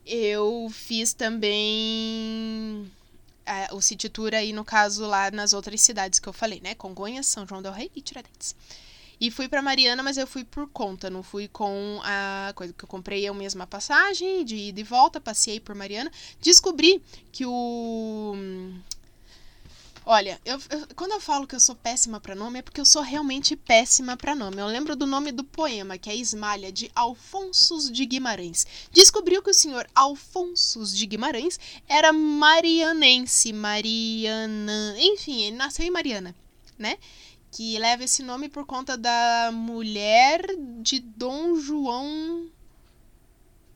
eu 0.06 0.70
fiz 0.72 1.14
também 1.14 2.92
é, 3.46 3.74
o 3.74 3.82
City 3.82 4.10
Tour 4.10 4.34
aí, 4.34 4.54
no 4.54 4.66
caso, 4.66 5.06
lá 5.06 5.32
nas 5.32 5.54
outras 5.54 5.82
cidades 5.82 6.20
que 6.20 6.28
eu 6.28 6.34
falei, 6.34 6.62
né? 6.62 6.76
Congonhas, 6.76 7.28
São 7.28 7.48
João 7.48 7.62
del 7.62 7.72
Rei 7.72 7.92
e 7.96 8.02
Tiradentes. 8.02 8.56
E 9.20 9.32
fui 9.32 9.48
para 9.48 9.62
Mariana, 9.62 10.04
mas 10.04 10.18
eu 10.18 10.28
fui 10.28 10.44
por 10.44 10.68
conta, 10.68 11.10
não 11.10 11.24
fui 11.24 11.48
com 11.48 12.00
a 12.04 12.52
coisa 12.56 12.74
que 12.74 12.84
eu 12.84 12.90
comprei 12.90 13.24
eu 13.24 13.34
mesma 13.34 13.66
passagem 13.66 14.44
de 14.44 14.56
ida 14.56 14.82
e 14.82 14.84
volta, 14.84 15.22
passei 15.22 15.60
por 15.60 15.74
Mariana. 15.76 16.12
Descobri 16.42 17.02
que 17.32 17.46
o 17.46 18.36
Olha, 20.06 20.40
eu, 20.44 20.60
eu, 20.70 20.88
quando 20.96 21.12
eu 21.12 21.22
falo 21.22 21.48
que 21.48 21.56
eu 21.56 21.60
sou 21.62 21.76
péssima 21.76 22.20
para 22.20 22.36
nome, 22.36 22.60
é 22.60 22.62
porque 22.62 22.82
eu 22.82 22.86
sou 22.86 23.02
realmente 23.02 23.56
péssima 23.56 24.18
para 24.18 24.36
nome. 24.36 24.58
Eu 24.58 24.68
lembro 24.68 24.98
do 24.98 25.08
nome 25.08 25.32
do 25.32 25.46
poema, 25.46 25.98
que 25.98 26.10
é 26.10 26.16
Esmalha, 26.16 26.72
de 26.74 26.92
Alfonsos 26.94 27.90
de 27.90 28.06
Guimarães. 28.06 28.68
Descobriu 28.92 29.42
que 29.42 29.50
o 29.50 29.54
senhor 29.54 29.88
Alfonsos 29.96 30.96
de 30.96 31.06
Guimarães 31.06 31.58
era 31.88 32.12
marianense, 32.12 33.54
Mariana. 33.54 34.96
Enfim, 34.98 35.44
ele 35.44 35.56
nasceu 35.56 35.86
em 35.86 35.92
Mariana, 35.92 36.36
né? 36.78 36.98
Que 37.50 37.80
leva 37.80 38.04
esse 38.04 38.24
nome 38.24 38.50
por 38.50 38.66
conta 38.66 38.98
da 38.98 39.52
mulher 39.54 40.46
de 40.82 41.00
Dom 41.00 41.56
João. 41.56 42.52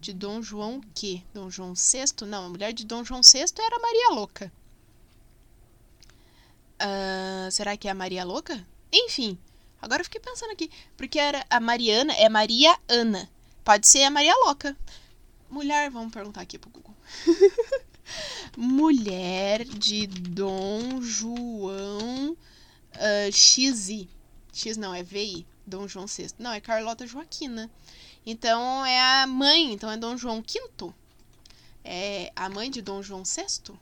De 0.02 0.12
Dom 0.12 0.42
João 0.42 0.82
que? 0.94 1.24
Dom 1.34 1.50
João 1.50 1.74
VI? 1.74 2.26
Não, 2.26 2.46
a 2.46 2.50
mulher 2.50 2.74
de 2.74 2.86
Dom 2.86 3.04
João 3.04 3.22
VI 3.22 3.46
era 3.60 3.80
Maria 3.80 4.10
Louca. 4.10 4.52
Uh, 6.82 7.52
será 7.52 7.76
que 7.76 7.88
é 7.88 7.92
a 7.92 7.96
Maria 7.96 8.24
Louca? 8.24 8.66
Enfim, 8.92 9.38
agora 9.82 10.02
eu 10.02 10.06
fiquei 10.06 10.22
pensando 10.22 10.52
aqui. 10.52 10.70
Porque 10.96 11.20
era 11.20 11.46
a 11.50 11.60
Mariana 11.60 12.14
é 12.14 12.30
Maria 12.30 12.78
Ana. 12.88 13.30
Pode 13.64 13.88
ser 13.88 14.04
a 14.04 14.10
Maria 14.10 14.36
Louca. 14.46 14.78
Mulher, 15.50 15.90
vamos 15.90 16.14
perguntar 16.14 16.42
aqui 16.42 16.58
pro 16.58 16.70
Google. 16.70 16.96
Mulher 18.58 19.66
de 19.66 20.08
Dom 20.08 21.02
João 21.02 22.32
uh, 22.32 23.32
XI. 23.32 24.10
X 24.54 24.78
não, 24.78 24.94
é 24.94 25.04
VI. 25.04 25.46
Dom 25.66 25.88
João 25.88 26.06
VI. 26.06 26.30
Não, 26.40 26.52
é 26.52 26.60
Carlota 26.60 27.06
Joaquina. 27.06 27.70
Então 28.26 28.86
é 28.86 29.22
a 29.22 29.28
mãe, 29.28 29.74
então 29.74 29.90
é 29.90 29.98
Dom 29.98 30.18
João 30.18 30.42
V. 30.42 30.94
É 31.84 32.32
a 32.36 32.50
mãe 32.50 32.70
de 32.70 32.82
Dom 32.82 33.02
João 33.02 33.24
VI? 33.24 33.74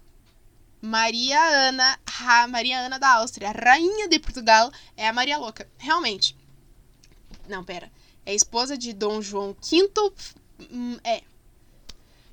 Maria 0.85 1.41
Ana, 1.41 1.99
a 2.21 2.47
Maria 2.47 2.79
Ana 2.79 2.99
da 2.99 3.15
Áustria, 3.15 3.51
rainha 3.51 4.07
de 4.07 4.19
Portugal, 4.19 4.71
é 4.95 5.07
a 5.07 5.13
Maria 5.13 5.37
Louca. 5.37 5.67
Realmente. 5.79 6.37
Não, 7.49 7.63
pera. 7.63 7.91
É 8.23 8.35
esposa 8.35 8.77
de 8.77 8.93
Dom 8.93 9.19
João 9.19 9.55
V. 9.59 9.89
Hum, 10.71 10.97
é. 11.03 11.23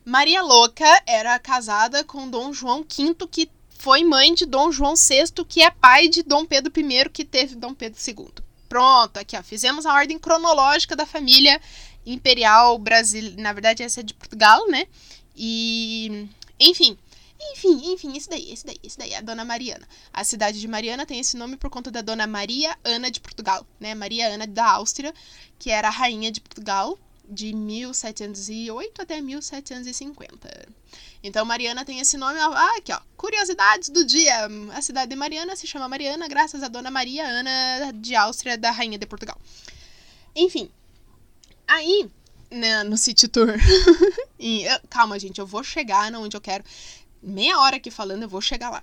Maria 0.04 0.42
Louca 0.42 1.02
era 1.06 1.38
casada 1.38 2.04
com 2.04 2.28
Dom 2.28 2.52
João 2.52 2.82
V, 2.82 3.26
que 3.30 3.50
foi 3.78 4.04
mãe 4.04 4.34
de 4.34 4.44
Dom 4.44 4.70
João 4.70 4.94
VI, 4.94 5.44
que 5.48 5.62
é 5.62 5.70
pai 5.70 6.08
de 6.08 6.22
Dom 6.22 6.44
Pedro 6.44 6.70
I, 6.76 7.08
que 7.08 7.24
teve 7.24 7.54
Dom 7.54 7.72
Pedro 7.72 7.98
II. 8.06 8.28
Pronto, 8.68 9.16
aqui 9.16 9.36
ó, 9.36 9.42
fizemos 9.42 9.86
a 9.86 9.94
ordem 9.94 10.18
cronológica 10.18 10.94
da 10.94 11.06
família 11.06 11.60
imperial 12.04 12.78
brasileira. 12.78 13.40
Na 13.40 13.52
verdade, 13.52 13.82
essa 13.82 14.00
é 14.00 14.02
de 14.02 14.12
Portugal, 14.12 14.68
né? 14.68 14.86
E, 15.34 16.28
enfim, 16.60 16.98
enfim, 17.50 17.92
enfim, 17.92 18.16
esse 18.16 18.28
daí, 18.28 18.52
esse 18.52 18.64
daí, 18.64 18.78
esse 18.82 18.98
daí, 18.98 19.14
a 19.14 19.20
Dona 19.20 19.44
Mariana. 19.44 19.86
A 20.12 20.22
cidade 20.24 20.60
de 20.60 20.68
Mariana 20.68 21.04
tem 21.04 21.18
esse 21.18 21.36
nome 21.36 21.56
por 21.56 21.70
conta 21.70 21.90
da 21.90 22.00
Dona 22.00 22.26
Maria 22.26 22.76
Ana 22.84 23.10
de 23.10 23.20
Portugal, 23.20 23.66
né? 23.80 23.94
Maria 23.94 24.28
Ana 24.28 24.46
da 24.46 24.72
Áustria, 24.72 25.12
que 25.58 25.70
era 25.70 25.88
a 25.88 25.90
rainha 25.90 26.30
de 26.30 26.40
Portugal 26.40 26.98
de 27.28 27.52
1708 27.54 29.02
até 29.02 29.20
1750. 29.20 30.68
Então, 31.22 31.44
Mariana 31.44 31.84
tem 31.84 32.00
esse 32.00 32.16
nome. 32.16 32.38
Ah, 32.38 32.76
aqui, 32.76 32.92
ó. 32.92 33.00
Curiosidades 33.16 33.88
do 33.88 34.04
dia. 34.04 34.48
A 34.74 34.82
cidade 34.82 35.10
de 35.10 35.16
Mariana 35.16 35.56
se 35.56 35.66
chama 35.66 35.88
Mariana 35.88 36.28
graças 36.28 36.62
a 36.62 36.68
Dona 36.68 36.90
Maria 36.90 37.24
Ana 37.24 37.92
de 37.94 38.14
Áustria, 38.14 38.58
da 38.58 38.70
Rainha 38.70 38.98
de 38.98 39.06
Portugal. 39.06 39.38
Enfim. 40.34 40.70
Aí, 41.66 42.10
né, 42.50 42.82
no 42.84 42.98
City 42.98 43.28
Tour. 43.28 43.54
e, 44.38 44.64
calma, 44.90 45.18
gente, 45.18 45.38
eu 45.38 45.46
vou 45.46 45.62
chegar 45.62 46.12
onde 46.14 46.36
eu 46.36 46.40
quero 46.40 46.64
meia 47.22 47.58
hora 47.58 47.76
aqui 47.76 47.90
falando, 47.90 48.22
eu 48.22 48.28
vou 48.28 48.40
chegar 48.40 48.70
lá. 48.70 48.82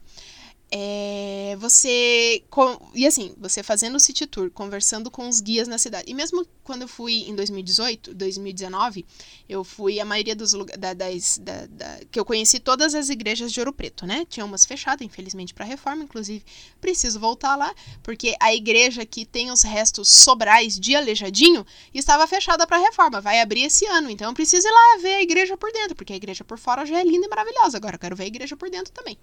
É, 0.71 1.55
você. 1.60 2.43
Com, 2.49 2.79
e 2.93 3.08
assim, 3.08 3.34
você 3.38 3.63
fazendo 3.63 3.95
o 3.95 3.99
city 3.99 4.27
tour, 4.27 4.51
conversando 4.51 5.10
com 5.10 5.27
os 5.27 5.41
guias 5.41 5.67
na 5.67 5.79
cidade. 5.79 6.05
E 6.08 6.13
mesmo 6.13 6.45
quando 6.63 6.84
eu 6.84 6.88
fui 6.88 7.23
em 7.27 7.36
2018, 7.36 8.13
2019, 8.13 9.03
eu 9.47 9.63
fui 9.63 9.99
a 9.99 10.05
maioria 10.05 10.36
dos 10.36 10.53
lugares. 10.53 10.79
Da, 10.79 10.93
das, 10.93 11.39
da, 11.39 11.65
da, 11.65 11.99
que 12.12 12.19
eu 12.19 12.23
conheci 12.23 12.60
todas 12.60 12.93
as 12.93 13.10
igrejas 13.10 13.51
de 13.51 13.60
Ouro 13.60 13.73
Preto, 13.73 14.05
né? 14.05 14.25
Tinha 14.29 14.45
umas 14.45 14.63
fechadas, 14.63 15.03
infelizmente, 15.03 15.55
para 15.55 15.65
reforma. 15.65 16.03
Inclusive, 16.03 16.45
preciso 16.79 17.19
voltar 17.19 17.55
lá, 17.55 17.73
porque 18.03 18.36
a 18.39 18.53
igreja 18.53 19.03
que 19.08 19.25
tem 19.25 19.49
os 19.49 19.63
restos 19.63 20.08
sobrais 20.08 20.79
de 20.79 20.95
Aleijadinho 20.95 21.65
estava 21.91 22.27
fechada 22.27 22.67
para 22.67 22.77
reforma. 22.77 23.19
Vai 23.19 23.41
abrir 23.41 23.63
esse 23.63 23.88
ano. 23.88 24.08
Então, 24.08 24.29
eu 24.29 24.36
preciso 24.36 24.67
ir 24.67 24.71
lá 24.71 25.01
ver 25.01 25.15
a 25.15 25.21
igreja 25.23 25.58
por 25.58 25.71
dentro, 25.71 25.95
porque 25.95 26.13
a 26.13 26.15
igreja 26.15 26.43
por 26.43 26.60
fora 26.60 26.86
já 26.86 26.99
é 26.99 27.03
linda 27.03 27.25
e 27.25 27.29
maravilhosa. 27.29 27.77
Agora, 27.77 27.95
eu 27.95 27.99
quero 27.99 28.15
ver 28.15 28.25
a 28.25 28.27
igreja 28.27 28.55
por 28.55 28.69
dentro 28.69 28.93
também. 28.93 29.17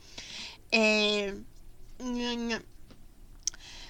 É... 0.70 1.34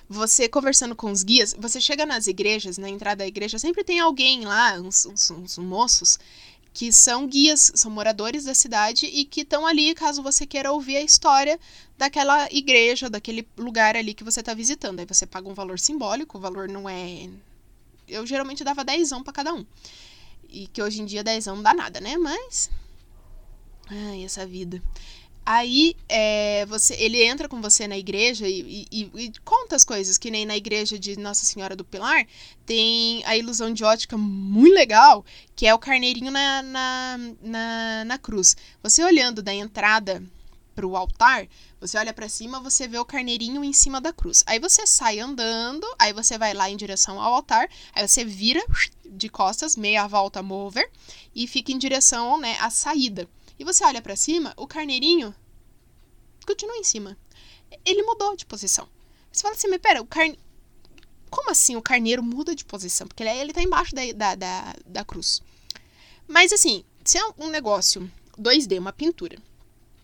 Você 0.09 0.49
conversando 0.49 0.95
com 0.95 1.11
os 1.11 1.25
guias, 1.25 1.53
você 1.59 1.81
chega 1.81 2.07
nas 2.07 2.29
igrejas, 2.29 2.79
na 2.79 2.89
entrada 2.89 3.19
da 3.19 3.27
igreja, 3.27 3.59
sempre 3.59 3.83
tem 3.83 3.99
alguém 3.99 4.45
lá, 4.45 4.75
uns, 4.75 5.05
uns, 5.05 5.31
uns 5.33 5.59
moços, 5.59 6.17
que 6.73 6.93
são 6.93 7.27
guias, 7.27 7.73
são 7.75 7.91
moradores 7.91 8.45
da 8.45 8.55
cidade 8.55 9.07
e 9.07 9.25
que 9.25 9.41
estão 9.41 9.67
ali 9.67 9.95
caso 9.95 10.23
você 10.23 10.47
queira 10.47 10.71
ouvir 10.71 10.99
a 10.99 11.03
história 11.03 11.59
daquela 11.97 12.53
igreja, 12.53 13.09
daquele 13.09 13.49
lugar 13.57 13.97
ali 13.97 14.13
que 14.13 14.23
você 14.23 14.41
está 14.41 14.53
visitando. 14.53 15.01
Aí 15.01 15.07
você 15.07 15.27
paga 15.27 15.49
um 15.49 15.55
valor 15.55 15.79
simbólico, 15.79 16.37
o 16.37 16.41
valor 16.41 16.69
não 16.69 16.87
é. 16.87 17.31
Eu 18.07 18.27
geralmente 18.27 18.63
dava 18.63 18.85
dezão 18.85 19.23
para 19.23 19.33
cada 19.33 19.55
um. 19.55 19.65
E 20.51 20.67
que 20.69 20.83
hoje 20.83 21.01
em 21.01 21.07
dia 21.07 21.25
dezão 21.25 21.57
não 21.57 21.63
dá 21.63 21.73
nada, 21.73 21.99
né? 21.99 22.17
Mas. 22.19 22.71
Ai, 23.89 24.23
essa 24.23 24.47
vida. 24.47 24.83
Aí 25.49 25.95
é, 26.09 26.67
você, 26.67 26.95
ele 26.95 27.23
entra 27.23 27.49
com 27.49 27.63
você 27.63 27.87
na 27.87 27.97
igreja 27.97 28.49
e, 28.49 28.89
e, 28.91 29.11
e, 29.15 29.33
conta 29.45 29.77
as 29.77 29.85
coisas, 29.85 30.19
que 30.19 30.29
nem 30.29 30.45
na 30.45 30.57
igreja 30.57 30.99
de 30.99 31.17
Nossa 31.17 31.45
Senhora 31.45 31.77
do 31.77 31.85
Pilar 31.85 32.27
tem 32.67 33.25
a 33.25 33.37
ilusão 33.37 33.73
de 33.73 33.85
ótica 33.85 34.19
muito 34.19 34.75
legal, 34.75 35.25
que 35.55 35.65
é 35.65 35.73
o 35.73 35.79
carneirinho 35.79 36.33
na, 36.33 36.63
na, 36.63 37.19
na, 37.41 38.05
na 38.05 38.19
cruz. 38.19 38.57
Você 38.83 39.05
olhando 39.05 39.41
da 39.41 39.55
entrada 39.55 40.21
para 40.75 40.85
o 40.85 40.97
altar, 40.97 41.47
você 41.81 41.97
olha 41.97 42.13
para 42.13 42.29
cima, 42.29 42.59
você 42.59 42.89
vê 42.89 42.99
o 42.99 43.05
carneirinho 43.05 43.63
em 43.63 43.73
cima 43.73 44.01
da 44.01 44.13
cruz. 44.13 44.43
Aí 44.49 44.59
você 44.59 44.85
sai 44.85 45.21
andando, 45.21 45.87
aí 45.97 46.13
você 46.13 46.37
vai 46.37 46.55
lá 46.55 46.69
em 46.69 46.77
direção 46.77 47.23
ao 47.23 47.33
altar, 47.33 47.69
aí 47.95 48.07
você 48.07 48.25
vira 48.25 48.61
de 49.05 49.29
costas, 49.29 49.77
meia 49.77 50.09
volta 50.09 50.43
mover, 50.43 50.91
e 51.33 51.47
fica 51.47 51.71
em 51.71 51.79
direção 51.79 52.37
né, 52.37 52.57
à 52.59 52.69
saída 52.69 53.29
e 53.59 53.65
você 53.65 53.85
olha 53.85 54.03
para 54.03 54.17
cima, 54.17 54.53
o 54.57 54.67
carneirinho 54.67 55.35
continua 56.47 56.77
em 56.77 56.85
cima. 56.85 57.17
Ele 57.85 58.03
mudou 58.03 58.37
de 58.37 58.47
posição. 58.47 58.89
Você 59.33 59.43
fala 59.43 59.55
assim, 59.55 59.69
mas 59.69 59.81
pera, 59.81 60.01
o 60.01 60.07
carne... 60.07 60.39
Como 61.29 61.51
assim 61.51 61.77
o 61.77 61.83
carneiro 61.83 62.23
muda 62.23 62.55
de 62.55 62.65
posição? 62.65 63.07
Porque 63.07 63.23
ele, 63.23 63.31
ele 63.31 63.53
tá 63.53 63.63
embaixo 63.63 63.95
da, 63.95 64.03
da, 64.13 64.35
da, 64.35 64.75
da 64.87 65.05
cruz. 65.05 65.43
Mas 66.27 66.53
assim, 66.53 66.85
se 67.05 67.19
é 67.19 67.23
um 67.37 67.49
negócio 67.49 68.11
2D, 68.39 68.79
uma 68.79 68.93
pintura, 68.93 69.37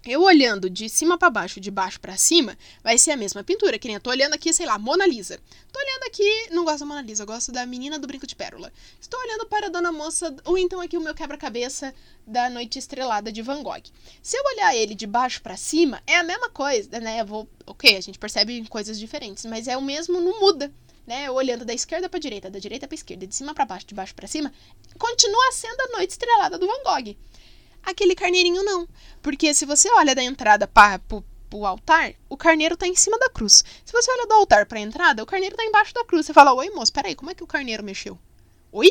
eu 0.05 0.23
olhando 0.23 0.69
de 0.69 0.89
cima 0.89 1.17
para 1.17 1.31
baixo, 1.31 1.61
de 1.61 1.71
baixo 1.71 2.01
para 2.01 2.17
cima, 2.17 2.59
vai 2.83 2.99
ser 2.99 3.13
a 3.13 3.17
mesma 3.17 3.45
pintura. 3.45 3.79
Que 3.79 3.87
nem 3.87 3.95
eu 3.95 4.01
tô 4.01 4.11
olhando 4.11 4.35
aqui, 4.35 4.53
sei 4.53 4.67
lá, 4.67 4.79
Mona 4.79 5.07
Lisa. 5.07 5.39
Tô 5.71 5.79
olhando 5.79 6.03
aqui, 6.05 6.49
não 6.51 6.65
gosto 6.65 6.81
da 6.81 6.87
Mona 6.87 7.03
Lisa, 7.03 7.25
gosto 7.25 7.53
da 7.53 7.65
menina 7.65 7.99
do 7.99 8.07
brinco 8.07 8.27
de 8.27 8.35
pérola. 8.35 8.73
Estou 9.01 9.21
olhando 9.21 9.47
para 9.47 9.67
a 9.67 9.71
Dona 9.71 9.93
Moça, 9.93 10.35
ou 10.45 10.59
então 10.59 10.81
aqui 10.81 10.97
o 10.97 11.01
meu 11.01 11.15
quebra-cabeça 11.15 11.95
da 12.27 12.51
Noite 12.51 12.79
Estrelada 12.79 13.31
de 13.31 13.43
Van 13.43 13.63
Gogh. 13.63 13.83
Se 14.21 14.37
eu 14.37 14.45
olhar 14.45 14.75
ele 14.75 14.95
de 14.95 15.07
baixo 15.07 15.41
para 15.41 15.57
cima, 15.57 16.03
é 16.07 16.17
a 16.17 16.23
mesma 16.25 16.51
coisa, 16.51 16.99
né? 16.99 17.21
Eu 17.21 17.27
vou, 17.27 17.49
ok, 17.67 17.97
a 17.97 18.01
gente 18.01 18.19
percebe 18.19 18.67
coisas 18.69 18.99
diferentes, 18.99 19.45
mas 19.45 19.69
é 19.69 19.77
o 19.77 19.83
mesmo, 19.83 20.21
não 20.21 20.41
muda. 20.41 20.73
Né, 21.05 21.29
olhando 21.29 21.65
da 21.65 21.75
esquerda 21.75 22.09
para 22.09 22.21
direita, 22.21 22.49
da 22.49 22.61
direita 22.61 22.87
para 22.87 22.95
esquerda, 22.95 23.27
de 23.27 23.35
cima 23.35 23.53
para 23.53 23.65
baixo, 23.65 23.85
de 23.85 23.93
baixo 23.93 24.15
para 24.15 24.29
cima, 24.29 24.53
continua 24.97 25.51
sendo 25.51 25.81
a 25.81 25.97
noite 25.97 26.11
estrelada 26.11 26.57
do 26.57 26.65
Van 26.65 26.81
Gogh. 26.85 27.17
Aquele 27.83 28.15
carneirinho 28.15 28.63
não. 28.63 28.89
Porque 29.21 29.53
se 29.55 29.67
você 29.67 29.91
olha 29.93 30.15
da 30.15 30.23
entrada 30.23 30.67
para 30.67 30.99
pro 30.99 31.67
altar, 31.67 32.15
o 32.29 32.37
carneiro 32.37 32.77
tá 32.77 32.87
em 32.87 32.97
cima 32.97 33.19
da 33.19 33.29
cruz. 33.29 33.65
Se 33.85 33.93
você 33.93 34.11
olha 34.11 34.27
do 34.27 34.35
altar 34.35 34.67
pra 34.67 34.81
entrada, 34.81 35.23
o 35.23 35.27
carneiro 35.27 35.57
tá 35.57 35.65
embaixo 35.65 35.93
da 35.93 36.05
cruz. 36.05 36.27
Você 36.27 36.33
fala, 36.33 36.55
oi 36.55 36.71
moço, 36.71 36.93
peraí, 36.93 37.15
como 37.15 37.31
é 37.31 37.35
que 37.35 37.45
o 37.45 37.47
carneiro 37.47 37.85
mexeu? 37.85 38.19
Oi? 38.71 38.91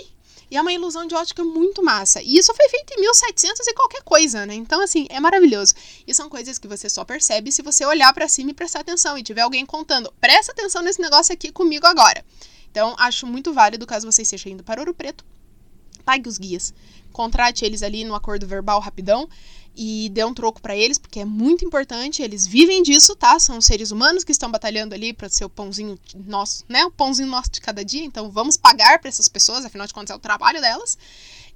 E 0.51 0.57
é 0.57 0.61
uma 0.61 0.73
ilusão 0.73 1.07
de 1.07 1.15
ótica 1.15 1.45
muito 1.45 1.81
massa. 1.81 2.21
E 2.21 2.37
isso 2.37 2.53
foi 2.53 2.67
feito 2.67 2.93
em 2.93 2.99
1700 2.99 3.65
e 3.65 3.73
qualquer 3.73 4.03
coisa, 4.03 4.45
né? 4.45 4.53
Então, 4.53 4.81
assim, 4.81 5.07
é 5.09 5.17
maravilhoso. 5.17 5.73
E 6.05 6.13
são 6.13 6.27
coisas 6.27 6.59
que 6.59 6.67
você 6.67 6.89
só 6.89 7.05
percebe 7.05 7.51
se 7.53 7.61
você 7.61 7.85
olhar 7.85 8.13
para 8.13 8.27
cima 8.27 8.51
e 8.51 8.53
prestar 8.53 8.81
atenção. 8.81 9.17
E 9.17 9.23
tiver 9.23 9.41
alguém 9.41 9.65
contando, 9.65 10.13
presta 10.19 10.51
atenção 10.51 10.81
nesse 10.81 11.01
negócio 11.01 11.33
aqui 11.33 11.53
comigo 11.53 11.87
agora. 11.87 12.23
Então, 12.69 12.95
acho 12.99 13.25
muito 13.25 13.53
válido, 13.53 13.87
caso 13.87 14.11
você 14.11 14.23
esteja 14.23 14.49
indo 14.49 14.61
para 14.61 14.81
Ouro 14.81 14.93
Preto, 14.93 15.23
pague 16.05 16.27
os 16.27 16.37
guias. 16.37 16.73
Contrate 17.11 17.65
eles 17.65 17.83
ali 17.83 18.03
no 18.03 18.15
acordo 18.15 18.47
verbal 18.47 18.79
rapidão 18.79 19.27
e 19.75 20.09
dê 20.09 20.23
um 20.23 20.33
troco 20.33 20.61
para 20.61 20.75
eles, 20.75 20.97
porque 20.97 21.19
é 21.19 21.25
muito 21.25 21.63
importante. 21.63 22.21
Eles 22.21 22.45
vivem 22.45 22.83
disso, 22.83 23.15
tá? 23.15 23.39
São 23.39 23.61
seres 23.61 23.91
humanos 23.91 24.23
que 24.23 24.31
estão 24.31 24.51
batalhando 24.51 24.93
ali 24.93 25.13
para 25.13 25.29
ser 25.29 25.45
o 25.45 25.49
pãozinho 25.49 25.97
nosso, 26.25 26.65
né? 26.67 26.85
O 26.85 26.91
pãozinho 26.91 27.29
nosso 27.29 27.51
de 27.51 27.61
cada 27.61 27.83
dia. 27.83 28.03
Então 28.03 28.29
vamos 28.29 28.57
pagar 28.57 28.99
para 28.99 29.09
essas 29.09 29.29
pessoas, 29.29 29.65
afinal 29.65 29.87
de 29.87 29.93
contas 29.93 30.11
é 30.11 30.15
o 30.15 30.19
trabalho 30.19 30.59
delas. 30.61 30.97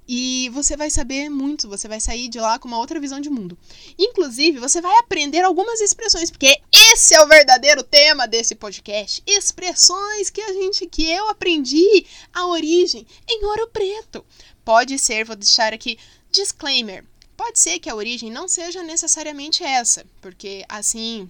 E 0.08 0.48
você 0.52 0.76
vai 0.76 0.88
saber 0.88 1.28
muito, 1.28 1.68
você 1.68 1.88
vai 1.88 2.00
sair 2.00 2.28
de 2.28 2.38
lá 2.38 2.58
com 2.58 2.68
uma 2.68 2.78
outra 2.78 3.00
visão 3.00 3.20
de 3.20 3.28
mundo. 3.28 3.58
Inclusive, 3.98 4.58
você 4.58 4.80
vai 4.80 4.96
aprender 4.98 5.42
algumas 5.44 5.80
expressões, 5.80 6.30
porque 6.30 6.60
esse 6.72 7.14
é 7.14 7.22
o 7.22 7.26
verdadeiro 7.26 7.82
tema 7.82 8.28
desse 8.28 8.54
podcast. 8.54 9.22
Expressões 9.26 10.30
que 10.30 10.40
a 10.40 10.52
gente, 10.52 10.86
que 10.86 11.10
eu 11.10 11.28
aprendi 11.28 12.06
a 12.32 12.46
origem 12.46 13.06
em 13.28 13.44
Ouro 13.44 13.68
Preto. 13.72 14.24
Pode 14.64 14.98
ser, 14.98 15.24
vou 15.24 15.36
deixar 15.36 15.72
aqui 15.72 15.98
disclaimer. 16.30 17.04
Pode 17.36 17.58
ser 17.58 17.78
que 17.78 17.90
a 17.90 17.94
origem 17.94 18.30
não 18.30 18.48
seja 18.48 18.82
necessariamente 18.82 19.62
essa, 19.62 20.06
porque 20.20 20.64
assim 20.68 21.28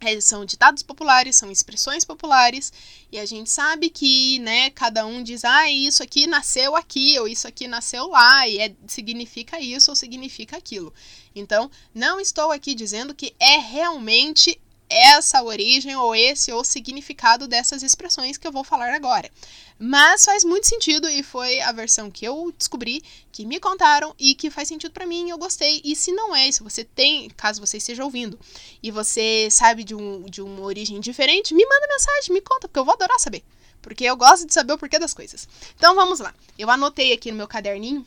é, 0.00 0.20
são 0.20 0.44
ditados 0.44 0.82
populares, 0.82 1.36
são 1.36 1.50
expressões 1.50 2.04
populares, 2.04 2.72
e 3.10 3.18
a 3.18 3.26
gente 3.26 3.50
sabe 3.50 3.90
que, 3.90 4.38
né, 4.40 4.70
cada 4.70 5.06
um 5.06 5.22
diz, 5.22 5.44
ah, 5.44 5.70
isso 5.70 6.02
aqui 6.02 6.26
nasceu 6.26 6.76
aqui, 6.76 7.18
ou 7.18 7.28
isso 7.28 7.46
aqui 7.48 7.66
nasceu 7.66 8.08
lá, 8.08 8.46
e 8.48 8.58
é, 8.58 8.74
significa 8.86 9.60
isso 9.60 9.90
ou 9.90 9.96
significa 9.96 10.56
aquilo. 10.56 10.92
Então, 11.34 11.70
não 11.94 12.20
estou 12.20 12.50
aqui 12.52 12.74
dizendo 12.74 13.14
que 13.14 13.34
é 13.38 13.58
realmente 13.58 14.60
essa 14.88 15.42
origem 15.42 15.94
ou 15.96 16.14
esse 16.14 16.52
o 16.52 16.64
significado 16.64 17.46
dessas 17.46 17.82
expressões 17.82 18.38
que 18.38 18.46
eu 18.46 18.52
vou 18.52 18.64
falar 18.64 18.94
agora. 18.94 19.30
Mas 19.78 20.24
faz 20.24 20.42
muito 20.42 20.66
sentido 20.66 21.08
e 21.08 21.22
foi 21.22 21.60
a 21.60 21.70
versão 21.70 22.10
que 22.10 22.24
eu 22.24 22.52
descobri, 22.56 23.02
que 23.30 23.46
me 23.46 23.60
contaram 23.60 24.12
e 24.18 24.34
que 24.34 24.50
faz 24.50 24.66
sentido 24.66 24.90
para 24.90 25.06
mim, 25.06 25.30
eu 25.30 25.38
gostei. 25.38 25.80
E 25.84 25.94
se 25.94 26.10
não 26.10 26.34
é, 26.34 26.50
se 26.50 26.64
você 26.64 26.82
tem, 26.82 27.30
caso 27.30 27.60
você 27.60 27.76
esteja 27.76 28.04
ouvindo, 28.04 28.38
e 28.82 28.90
você 28.90 29.48
sabe 29.50 29.84
de, 29.84 29.94
um, 29.94 30.24
de 30.24 30.42
uma 30.42 30.62
origem 30.62 30.98
diferente, 30.98 31.54
me 31.54 31.64
manda 31.64 31.86
mensagem, 31.86 32.34
me 32.34 32.40
conta, 32.40 32.66
porque 32.66 32.80
eu 32.80 32.84
vou 32.84 32.94
adorar 32.94 33.20
saber. 33.20 33.44
Porque 33.80 34.04
eu 34.04 34.16
gosto 34.16 34.46
de 34.46 34.52
saber 34.52 34.72
o 34.72 34.78
porquê 34.78 34.98
das 34.98 35.14
coisas. 35.14 35.48
Então 35.76 35.94
vamos 35.94 36.18
lá. 36.18 36.34
Eu 36.58 36.68
anotei 36.68 37.12
aqui 37.12 37.30
no 37.30 37.36
meu 37.36 37.46
caderninho 37.46 38.04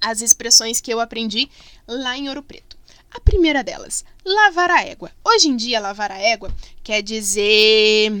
as 0.00 0.20
expressões 0.20 0.80
que 0.80 0.92
eu 0.92 1.00
aprendi 1.00 1.50
lá 1.88 2.16
em 2.16 2.28
Ouro 2.28 2.44
Preto. 2.44 2.76
A 3.10 3.20
primeira 3.20 3.64
delas, 3.64 4.04
lavar 4.24 4.70
a 4.70 4.84
égua. 4.84 5.10
Hoje 5.24 5.48
em 5.48 5.56
dia, 5.56 5.80
lavar 5.80 6.12
a 6.12 6.18
égua 6.18 6.54
quer 6.84 7.02
dizer 7.02 8.12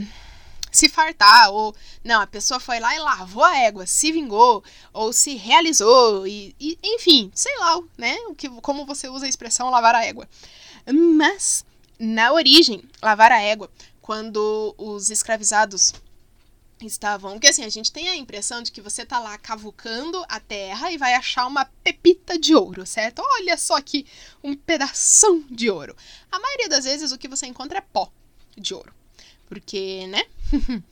se 0.76 0.88
fartar, 0.88 1.50
ou 1.50 1.74
não, 2.04 2.20
a 2.20 2.26
pessoa 2.26 2.60
foi 2.60 2.78
lá 2.78 2.94
e 2.94 2.98
lavou 2.98 3.42
a 3.42 3.56
égua, 3.58 3.86
se 3.86 4.12
vingou, 4.12 4.62
ou 4.92 5.12
se 5.12 5.34
realizou, 5.34 6.26
e, 6.26 6.54
e 6.60 6.78
enfim, 6.82 7.30
sei 7.34 7.56
lá, 7.58 7.80
né? 7.96 8.16
O 8.28 8.34
que, 8.34 8.48
como 8.60 8.86
você 8.86 9.08
usa 9.08 9.26
a 9.26 9.28
expressão 9.28 9.70
lavar 9.70 9.94
a 9.94 10.04
égua. 10.04 10.28
Mas, 11.16 11.64
na 11.98 12.32
origem, 12.32 12.84
lavar 13.02 13.32
a 13.32 13.40
égua, 13.40 13.70
quando 14.00 14.74
os 14.78 15.10
escravizados 15.10 15.92
estavam. 16.84 17.32
Porque 17.32 17.48
assim, 17.48 17.64
a 17.64 17.68
gente 17.68 17.90
tem 17.90 18.08
a 18.08 18.16
impressão 18.16 18.62
de 18.62 18.70
que 18.70 18.80
você 18.80 19.04
tá 19.06 19.18
lá 19.18 19.38
cavucando 19.38 20.22
a 20.28 20.38
terra 20.38 20.90
e 20.90 20.98
vai 20.98 21.14
achar 21.14 21.46
uma 21.46 21.64
pepita 21.82 22.38
de 22.38 22.54
ouro, 22.54 22.84
certo? 22.84 23.22
Olha 23.38 23.56
só 23.56 23.76
aqui, 23.76 24.06
um 24.44 24.54
pedação 24.54 25.42
de 25.50 25.70
ouro. 25.70 25.96
A 26.30 26.38
maioria 26.38 26.68
das 26.68 26.84
vezes 26.84 27.12
o 27.12 27.18
que 27.18 27.28
você 27.28 27.46
encontra 27.46 27.78
é 27.78 27.80
pó 27.80 28.12
de 28.56 28.74
ouro. 28.74 28.94
Porque, 29.48 30.06
né? 30.06 30.24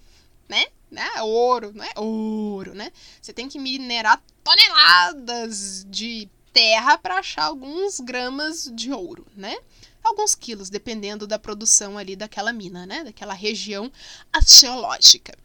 né? 0.49 0.67
Né? 0.91 1.23
Ouro, 1.23 1.73
não 1.75 1.85
é 1.85 1.93
ouro, 1.97 2.75
né? 2.75 2.93
Você 3.21 3.33
tem 3.33 3.49
que 3.49 3.59
minerar 3.59 4.23
toneladas 4.45 5.85
de 5.89 6.29
terra 6.53 6.97
para 6.97 7.19
achar 7.19 7.47
alguns 7.47 7.99
gramas 7.99 8.71
de 8.73 8.93
ouro, 8.93 9.27
né? 9.37 9.57
Alguns 10.05 10.35
quilos, 10.35 10.71
dependendo 10.71 11.27
da 11.27 11.39
produção 11.39 11.99
ali 11.99 12.15
daquela 12.15 12.53
mina, 12.53 12.87
né? 12.87 13.03
Daquela 13.03 13.35
região 13.35 13.91
arqueológica. 14.33 15.37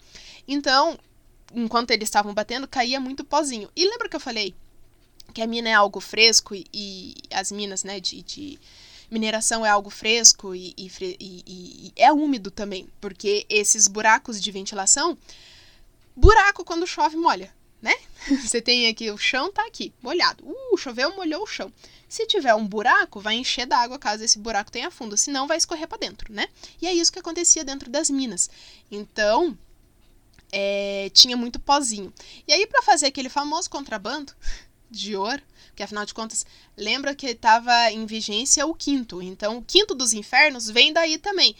Então, 0.48 1.00
enquanto 1.54 1.92
eles 1.92 2.08
estavam 2.08 2.34
batendo, 2.34 2.68
caía 2.68 3.00
muito 3.00 3.24
pozinho. 3.24 3.70
E 3.76 3.86
lembra 3.90 4.08
que 4.08 4.16
eu 4.16 4.20
falei 4.20 4.54
que 5.34 5.42
a 5.42 5.48
mina 5.48 5.70
é 5.70 5.74
algo 5.74 6.00
fresco 6.00 6.56
e, 6.56 6.66
e 6.74 7.16
as 7.32 7.52
minas, 7.52 7.84
né, 7.84 8.00
de, 8.00 8.22
de 8.22 8.60
mineração 9.10 9.66
é 9.66 9.70
algo 9.70 9.90
fresco 9.90 10.54
e, 10.56 10.74
e, 10.78 10.92
e, 11.20 11.94
é 11.96 12.12
úmido 12.12 12.52
também, 12.52 12.88
porque 13.02 13.46
esses 13.50 13.88
buracos 13.88 14.42
de 14.42 14.52
ventilação, 14.52 15.18
buraco 16.16 16.64
quando 16.64 16.88
chove 16.88 17.18
molha, 17.18 17.54
né? 17.82 17.94
Você 18.42 18.62
tem 18.62 18.88
aqui 18.88 19.10
o 19.10 19.18
chão 19.18 19.52
tá 19.52 19.66
aqui, 19.66 19.94
molhado. 20.02 20.44
Uh, 20.46 20.78
choveu, 20.78 21.16
molhou 21.16 21.44
o 21.44 21.48
chão. 21.48 21.72
Se 22.08 22.26
tiver 22.26 22.54
um 22.56 22.68
buraco, 22.68 23.20
vai 23.20 23.36
encher 23.36 23.66
d'água 23.66 24.00
caso 24.00 24.24
esse 24.24 24.40
buraco 24.40 24.72
tenha 24.72 24.92
fundo, 24.92 25.16
senão 25.16 25.48
vai 25.48 25.58
escorrer 25.58 25.88
para 25.88 26.00
dentro, 26.00 26.34
né? 26.34 26.48
E 26.82 26.88
é 26.88 26.94
isso 26.94 27.12
que 27.12 27.20
acontecia 27.20 27.64
dentro 27.64 27.90
das 27.90 28.10
minas. 28.10 28.50
Então, 28.92 29.58
é, 30.52 31.10
tinha 31.14 31.38
muito 31.38 31.60
pozinho. 31.60 32.14
E 32.48 32.54
aí, 32.54 32.66
para 32.66 32.82
fazer 32.82 33.08
aquele 33.08 33.30
famoso 33.30 33.70
contrabando 33.70 34.34
de 34.90 35.16
ouro, 35.16 35.42
que 35.76 35.84
afinal 35.84 36.06
de 36.06 36.14
contas, 36.14 36.46
lembra 36.76 37.16
que 37.16 37.28
estava 37.28 37.92
em 37.92 38.06
vigência 38.06 38.66
o 38.66 38.74
quinto. 38.74 39.22
Então, 39.22 39.58
o 39.58 39.62
quinto 39.62 39.96
dos 39.96 40.14
infernos 40.14 40.70
vem 40.70 40.92
daí 40.92 41.18
também. 41.18 41.56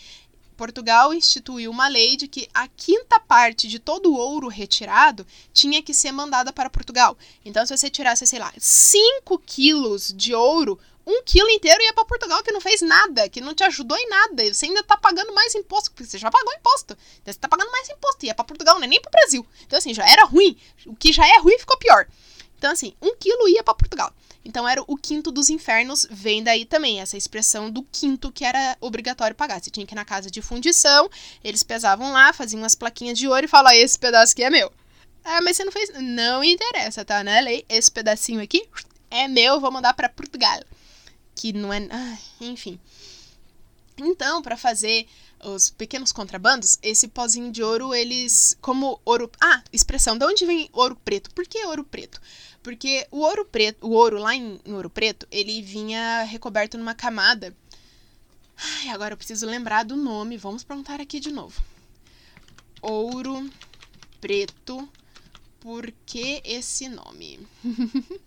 Portugal 0.58 1.14
instituiu 1.14 1.72
uma 1.72 1.88
lei 1.88 2.18
de 2.18 2.28
que 2.28 2.50
a 2.54 2.68
quinta 2.68 3.18
parte 3.18 3.66
de 3.66 3.80
todo 3.80 4.12
o 4.12 4.18
ouro 4.18 4.50
retirado 4.50 5.26
tinha 5.54 5.82
que 5.82 5.94
ser 5.94 6.12
mandada 6.12 6.52
para 6.52 6.70
Portugal. 6.70 7.18
Então, 7.46 7.66
se 7.66 7.78
você 7.78 7.90
tirasse, 7.90 8.28
sei 8.28 8.40
lá, 8.40 8.52
5 8.58 9.40
quilos 9.40 10.14
de 10.14 10.34
ouro, 10.34 10.78
um 11.08 11.24
quilo 11.24 11.50
inteiro 11.50 11.82
ia 11.82 11.94
para 11.94 12.04
Portugal, 12.04 12.44
que 12.44 12.52
não 12.52 12.60
fez 12.60 12.82
nada, 12.82 13.30
que 13.30 13.40
não 13.40 13.56
te 13.56 13.64
ajudou 13.64 13.98
em 13.98 14.10
nada. 14.10 14.54
Você 14.54 14.66
ainda 14.66 14.82
está 14.82 14.98
pagando 14.98 15.34
mais 15.34 15.56
imposto, 15.56 15.92
porque 15.92 16.04
você 16.04 16.18
já 16.18 16.30
pagou 16.30 16.54
imposto. 16.54 16.94
Então, 16.94 17.24
você 17.24 17.30
está 17.32 17.48
pagando 17.48 17.72
mais 17.72 17.90
imposto, 17.90 18.26
ia 18.26 18.36
para 18.36 18.44
Portugal, 18.44 18.76
não 18.76 18.84
é 18.84 18.88
nem 18.88 19.02
para 19.02 19.10
o 19.10 19.12
Brasil. 19.14 19.48
Então, 19.66 19.80
assim, 19.80 19.94
já 19.94 20.06
era 20.06 20.26
ruim. 20.26 20.58
O 20.86 20.94
que 20.94 21.14
já 21.14 21.26
é 21.26 21.40
ruim 21.40 21.58
ficou 21.58 21.78
pior. 21.78 22.06
Então, 22.60 22.72
assim, 22.72 22.94
um 23.02 23.16
quilo 23.16 23.48
ia 23.48 23.64
para 23.64 23.74
Portugal. 23.74 24.14
Então, 24.44 24.68
era 24.68 24.84
o 24.86 24.98
quinto 24.98 25.32
dos 25.32 25.50
infernos, 25.50 26.06
vem 26.12 26.44
daí 26.44 26.66
também 26.66 27.00
essa 27.00 27.16
expressão 27.16 27.72
do 27.72 27.84
quinto 27.84 28.32
que 28.32 28.44
era 28.44 28.78
obrigatório 28.82 29.36
pagar. 29.36 29.62
Você 29.62 29.72
tinha 29.72 29.86
que 29.86 29.94
ir 29.94 29.96
na 29.96 30.04
casa 30.04 30.30
de 30.30 30.42
fundição, 30.42 31.10
eles 31.42 31.64
pesavam 31.64 32.12
lá, 32.12 32.34
faziam 32.34 32.62
umas 32.62 32.76
plaquinhas 32.76 33.18
de 33.18 33.30
ouro 33.30 33.46
e 33.46 33.48
falavam: 33.48 33.80
esse 33.80 33.98
pedaço 33.98 34.34
aqui 34.34 34.44
é 34.44 34.50
meu. 34.50 34.72
Ah, 35.24 35.42
mas 35.42 35.56
você 35.56 35.64
não 35.64 35.72
fez. 35.72 35.90
Não 36.02 36.44
interessa, 36.44 37.06
tá? 37.06 37.24
Na 37.24 37.40
lei, 37.40 37.66
esse 37.70 37.90
pedacinho 37.90 38.42
aqui 38.42 38.68
é 39.10 39.28
meu, 39.28 39.60
vou 39.62 39.72
mandar 39.72 39.94
para 39.94 40.10
Portugal. 40.10 40.60
Que 41.34 41.54
não 41.54 41.72
é. 41.72 41.88
Ah, 41.90 42.18
enfim. 42.42 42.78
Então, 43.98 44.42
para 44.42 44.58
fazer 44.58 45.08
os 45.44 45.70
pequenos 45.70 46.12
contrabandos, 46.12 46.78
esse 46.82 47.08
pozinho 47.08 47.52
de 47.52 47.64
ouro, 47.64 47.94
eles. 47.94 48.58
Como 48.62 49.00
ouro. 49.06 49.30
Ah, 49.40 49.64
expressão. 49.72 50.18
De 50.18 50.26
onde 50.26 50.46
vem 50.46 50.70
ouro 50.74 50.96
preto? 50.96 51.34
Por 51.34 51.46
que 51.48 51.64
ouro 51.66 51.84
preto? 51.84 52.20
Porque 52.62 53.08
o 53.10 53.20
ouro 53.20 53.46
preto, 53.46 53.88
o 53.88 53.92
ouro 53.92 54.18
lá 54.18 54.36
em, 54.36 54.60
em 54.66 54.74
Ouro 54.74 54.90
Preto, 54.90 55.28
ele 55.32 55.62
vinha 55.62 56.24
recoberto 56.24 56.78
numa 56.78 56.94
camada. 56.94 57.56
Ai, 58.58 58.90
agora 58.90 59.14
eu 59.14 59.18
preciso 59.18 59.46
lembrar 59.46 59.84
do 59.84 59.96
nome. 59.96 60.38
Vamos 60.38 60.64
perguntar 60.64 61.00
aqui 61.00 61.20
de 61.20 61.32
novo. 61.32 61.64
Ouro 62.82 63.50
preto. 64.20 64.88
Por 65.60 65.92
que 66.06 66.42
esse 66.46 66.88
nome? 66.88 67.40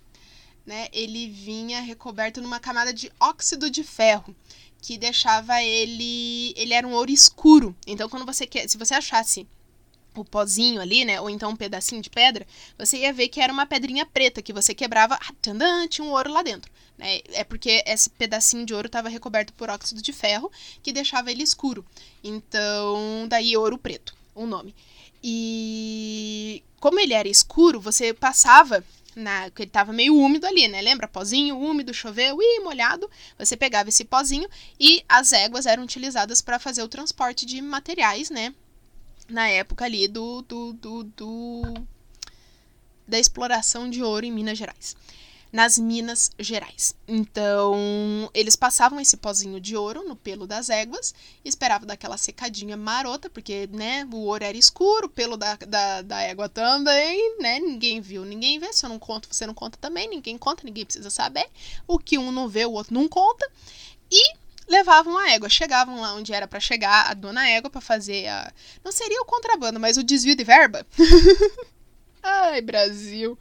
né? 0.66 0.89
Ele 0.93 1.28
vinha 1.28 1.80
recoberto 1.80 2.41
numa 2.41 2.61
camada 2.61 2.93
de 2.93 3.11
óxido 3.20 3.70
de 3.70 3.83
ferro 3.83 4.35
que 4.80 4.99
deixava 4.99 5.62
ele, 5.62 6.53
ele 6.57 6.74
era 6.74 6.87
um 6.87 6.93
ouro 6.93 7.11
escuro. 7.11 7.74
Então 7.87 8.09
quando 8.09 8.26
você 8.26 8.47
quer, 8.47 8.68
se 8.68 8.76
você 8.76 8.95
achasse 8.95 9.47
o 10.15 10.25
pozinho 10.25 10.81
ali, 10.81 11.05
né? 11.05 11.21
Ou 11.21 11.31
então 11.31 11.51
um 11.51 11.57
pedacinho 11.57 12.03
de 12.03 12.11
pedra, 12.11 12.47
você 12.79 12.99
ia 12.99 13.13
ver 13.13 13.29
que 13.29 13.41
era 13.41 13.53
uma 13.53 13.67
pedrinha 13.67 14.05
preta 14.05 14.43
que 14.43 14.53
você 14.53 14.75
quebrava, 14.75 15.15
ah, 15.15 15.87
tinha 15.89 16.07
um 16.07 16.11
ouro 16.11 16.31
lá 16.31 16.43
dentro. 16.43 16.71
Né? 16.99 17.21
É 17.33 17.45
porque 17.45 17.83
esse 17.87 18.11
pedacinho 18.11 18.67
de 18.67 18.75
ouro 18.75 18.87
estava 18.87 19.09
recoberto 19.09 19.53
por 19.55 19.71
óxido 19.71 20.03
de 20.03 20.13
ferro 20.13 20.51
que 20.83 20.93
deixava 20.93 21.31
ele 21.31 21.43
escuro. 21.43 21.85
Então, 22.23 23.27
daí 23.29 23.57
ouro 23.57 23.79
preto, 23.79 24.15
o 24.35 24.47
nome. 24.47 24.75
E 25.23 26.63
como 26.81 26.99
ele 26.99 27.15
era 27.15 27.29
escuro, 27.29 27.81
você 27.81 28.13
passava 28.13 28.85
na, 29.15 29.51
ele 29.59 29.71
tava 29.71 29.93
meio 29.93 30.17
úmido 30.17 30.47
ali, 30.47 30.69
né? 30.69 30.81
Lembra? 30.81 31.07
Pozinho 31.07 31.59
úmido, 31.59 31.93
choveu 31.93 32.39
e 32.41 32.61
molhado. 32.61 33.09
Você 33.39 33.57
pegava 33.57 33.89
esse 33.89 34.05
pozinho 34.05 34.49
e 34.81 35.05
as 35.09 35.33
éguas 35.33 35.67
eram 35.67 35.85
utilizadas 35.85 36.41
para 36.41 36.59
fazer 36.59 36.83
o 36.83 36.89
transporte 36.89 37.47
de 37.47 37.61
materiais, 37.61 38.31
né? 38.31 38.55
Na 39.33 39.49
época 39.49 39.85
ali 39.87 40.07
do, 40.07 40.43
do, 40.43 40.72
do, 40.74 41.05
do 41.05 41.62
da 43.09 43.18
exploração 43.18 43.89
de 43.91 44.03
ouro 44.03 44.26
em 44.26 44.30
Minas 44.30 44.59
Gerais 44.59 44.95
nas 45.53 45.76
Minas 45.76 46.30
Gerais. 46.39 46.95
Então, 47.07 48.30
eles 48.33 48.57
passavam 48.57 48.99
esse 48.99 49.18
pozinho 49.18 49.61
de 49.61 49.76
ouro 49.76 50.03
no 50.09 50.16
pelo 50.16 50.47
das 50.47 50.70
éguas 50.70 51.14
esperavam 51.45 51.87
daquela 51.87 52.16
secadinha 52.16 52.74
marota, 52.74 53.28
porque, 53.28 53.68
né, 53.70 54.09
o 54.11 54.16
ouro 54.16 54.43
era 54.43 54.57
escuro, 54.57 55.07
o 55.07 55.11
pelo 55.11 55.37
da, 55.37 55.57
da, 55.57 56.01
da 56.01 56.22
égua 56.22 56.49
também, 56.49 57.37
né, 57.39 57.61
ninguém 57.61 58.01
viu, 58.01 58.24
ninguém 58.24 58.59
vê, 58.59 58.72
se 58.72 58.87
eu 58.87 58.89
não 58.89 58.99
conto, 58.99 59.28
você 59.30 59.47
não 59.47 59.53
conta 59.53 59.76
também, 59.76 60.09
ninguém 60.09 60.39
conta, 60.39 60.64
ninguém 60.64 60.87
precisa 60.87 61.11
saber. 61.11 61.47
O 61.87 61.99
que 61.99 62.16
um 62.16 62.33
não 62.33 62.49
vê, 62.49 62.64
o 62.64 62.72
outro 62.72 62.95
não 62.95 63.07
conta. 63.07 63.47
E 64.11 64.35
levavam 64.73 65.16
a 65.18 65.31
égua, 65.31 65.49
chegavam 65.49 66.01
lá 66.01 66.14
onde 66.14 66.33
era 66.33 66.49
para 66.49 66.59
chegar 66.59 67.11
a 67.11 67.14
dona 67.14 67.49
égua 67.49 67.70
para 67.70 67.81
fazer 67.81 68.27
a 68.27 68.53
não 68.85 68.91
seria 68.91 69.20
o 69.20 69.27
contrabando, 69.27 69.79
mas 69.79 69.97
o 69.97 70.03
desvio 70.03 70.35
de 70.35 70.43
verba. 70.45 70.87
Ai, 72.23 72.61
Brasil 72.61 73.39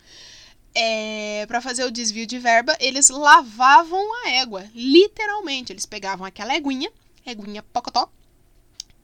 é, 0.73 1.45
para 1.47 1.61
fazer 1.61 1.83
o 1.83 1.91
desvio 1.91 2.25
de 2.25 2.39
verba, 2.39 2.75
eles 2.79 3.09
lavavam 3.09 4.01
a 4.23 4.29
égua. 4.31 4.69
Literalmente, 4.73 5.71
eles 5.71 5.85
pegavam 5.85 6.25
aquela 6.25 6.55
eguinha, 6.55 6.91
eguinha 7.25 7.63
pocotó, 7.63 8.09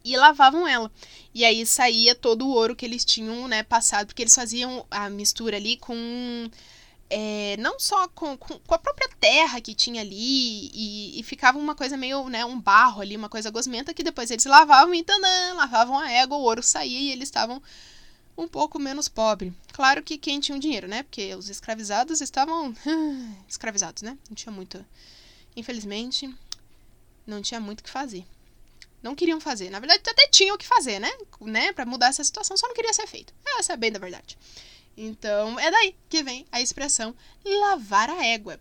e 0.04 0.16
lavavam 0.16 0.68
ela. 0.68 0.92
E 1.34 1.44
aí 1.44 1.66
saía 1.66 2.16
todo 2.16 2.48
o 2.48 2.52
ouro 2.52 2.76
que 2.76 2.86
eles 2.86 3.04
tinham, 3.04 3.48
né, 3.48 3.64
passado, 3.64 4.08
porque 4.08 4.24
eles 4.24 4.36
faziam 4.36 4.86
a 4.90 5.10
mistura 5.10 5.58
ali 5.58 5.78
com. 5.78 6.50
É, 7.10 7.56
não 7.58 7.80
só 7.80 8.08
com, 8.10 8.38
com, 8.38 8.60
com, 8.60 8.76
a 8.76 8.78
própria 8.78 9.10
terra 9.20 9.62
que 9.62 9.74
tinha 9.74 10.02
ali, 10.02 10.70
e, 10.74 11.20
e, 11.20 11.24
ficava 11.24 11.58
uma 11.58 11.74
coisa 11.74 11.96
meio, 11.96 12.28
né, 12.28 12.44
um 12.44 12.60
barro 12.60 13.02
ali, 13.02 13.16
uma 13.16 13.30
coisa 13.30 13.50
gosmenta, 13.50 13.94
que 13.94 14.04
depois 14.04 14.30
eles 14.30 14.44
lavavam 14.44 14.94
e 14.94 15.04
tanã, 15.04 15.54
lavavam 15.54 15.98
a 15.98 16.12
égua, 16.12 16.36
o 16.36 16.42
ouro 16.42 16.62
saía 16.62 17.00
e 17.00 17.12
eles 17.12 17.30
estavam 17.30 17.62
um 18.38 18.48
pouco 18.48 18.78
menos 18.78 19.08
pobre. 19.08 19.54
Claro 19.74 20.04
que 20.04 20.18
quem 20.18 20.40
tinha 20.40 20.56
o 20.56 20.60
dinheiro, 20.60 20.88
né? 20.88 21.04
Porque 21.04 21.34
os 21.34 21.50
escravizados 21.50 22.22
estavam 22.22 22.76
escravizados, 23.50 24.04
né? 24.04 24.18
Não 24.30 24.36
tinha 24.36 24.52
muito. 24.52 24.86
Infelizmente, 25.56 26.34
não 27.26 27.42
tinha 27.42 27.60
muito 27.60 27.80
o 27.80 27.84
que 27.84 27.90
fazer. 27.90 28.26
Não 29.02 29.16
queriam 29.16 29.40
fazer. 29.40 29.70
Na 29.70 29.80
verdade, 29.80 30.04
até 30.08 30.28
tinham 30.28 30.56
o 30.56 30.58
que 30.58 30.68
fazer, 30.68 31.00
né? 31.00 31.12
né? 31.42 31.74
Para 31.74 31.86
mudar 31.86 32.08
essa 32.08 32.24
situação, 32.24 32.56
só 32.56 32.68
não 32.68 32.76
queria 32.76 32.94
ser 32.94 33.08
feito. 33.08 33.34
Essa 33.58 33.74
é 33.74 33.78
bem 33.78 33.92
da 33.92 34.00
verdade. 34.00 34.38
Então, 34.98 35.60
é 35.60 35.70
daí 35.70 35.96
que 36.10 36.24
vem 36.24 36.46
a 36.52 36.60
expressão 36.60 37.16
lavar 37.46 38.10
a 38.10 38.26
égua. 38.26 38.60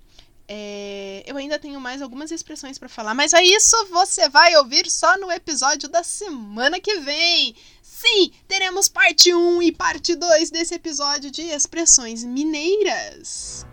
É, 0.48 1.24
eu 1.26 1.36
ainda 1.36 1.58
tenho 1.58 1.80
mais 1.80 2.00
algumas 2.00 2.30
expressões 2.30 2.78
para 2.78 2.88
falar, 2.88 3.14
mas 3.14 3.32
é 3.32 3.42
isso 3.42 3.76
você 3.86 4.28
vai 4.28 4.54
ouvir 4.56 4.88
só 4.88 5.18
no 5.18 5.32
episódio 5.32 5.88
da 5.88 6.04
semana 6.04 6.78
que 6.78 7.00
vem. 7.00 7.56
Sim, 7.82 8.30
teremos 8.46 8.88
parte 8.88 9.34
1 9.34 9.62
e 9.62 9.72
parte 9.72 10.14
2 10.14 10.50
desse 10.50 10.74
episódio 10.74 11.30
de 11.30 11.42
expressões 11.42 12.22
mineiras. 12.22 13.64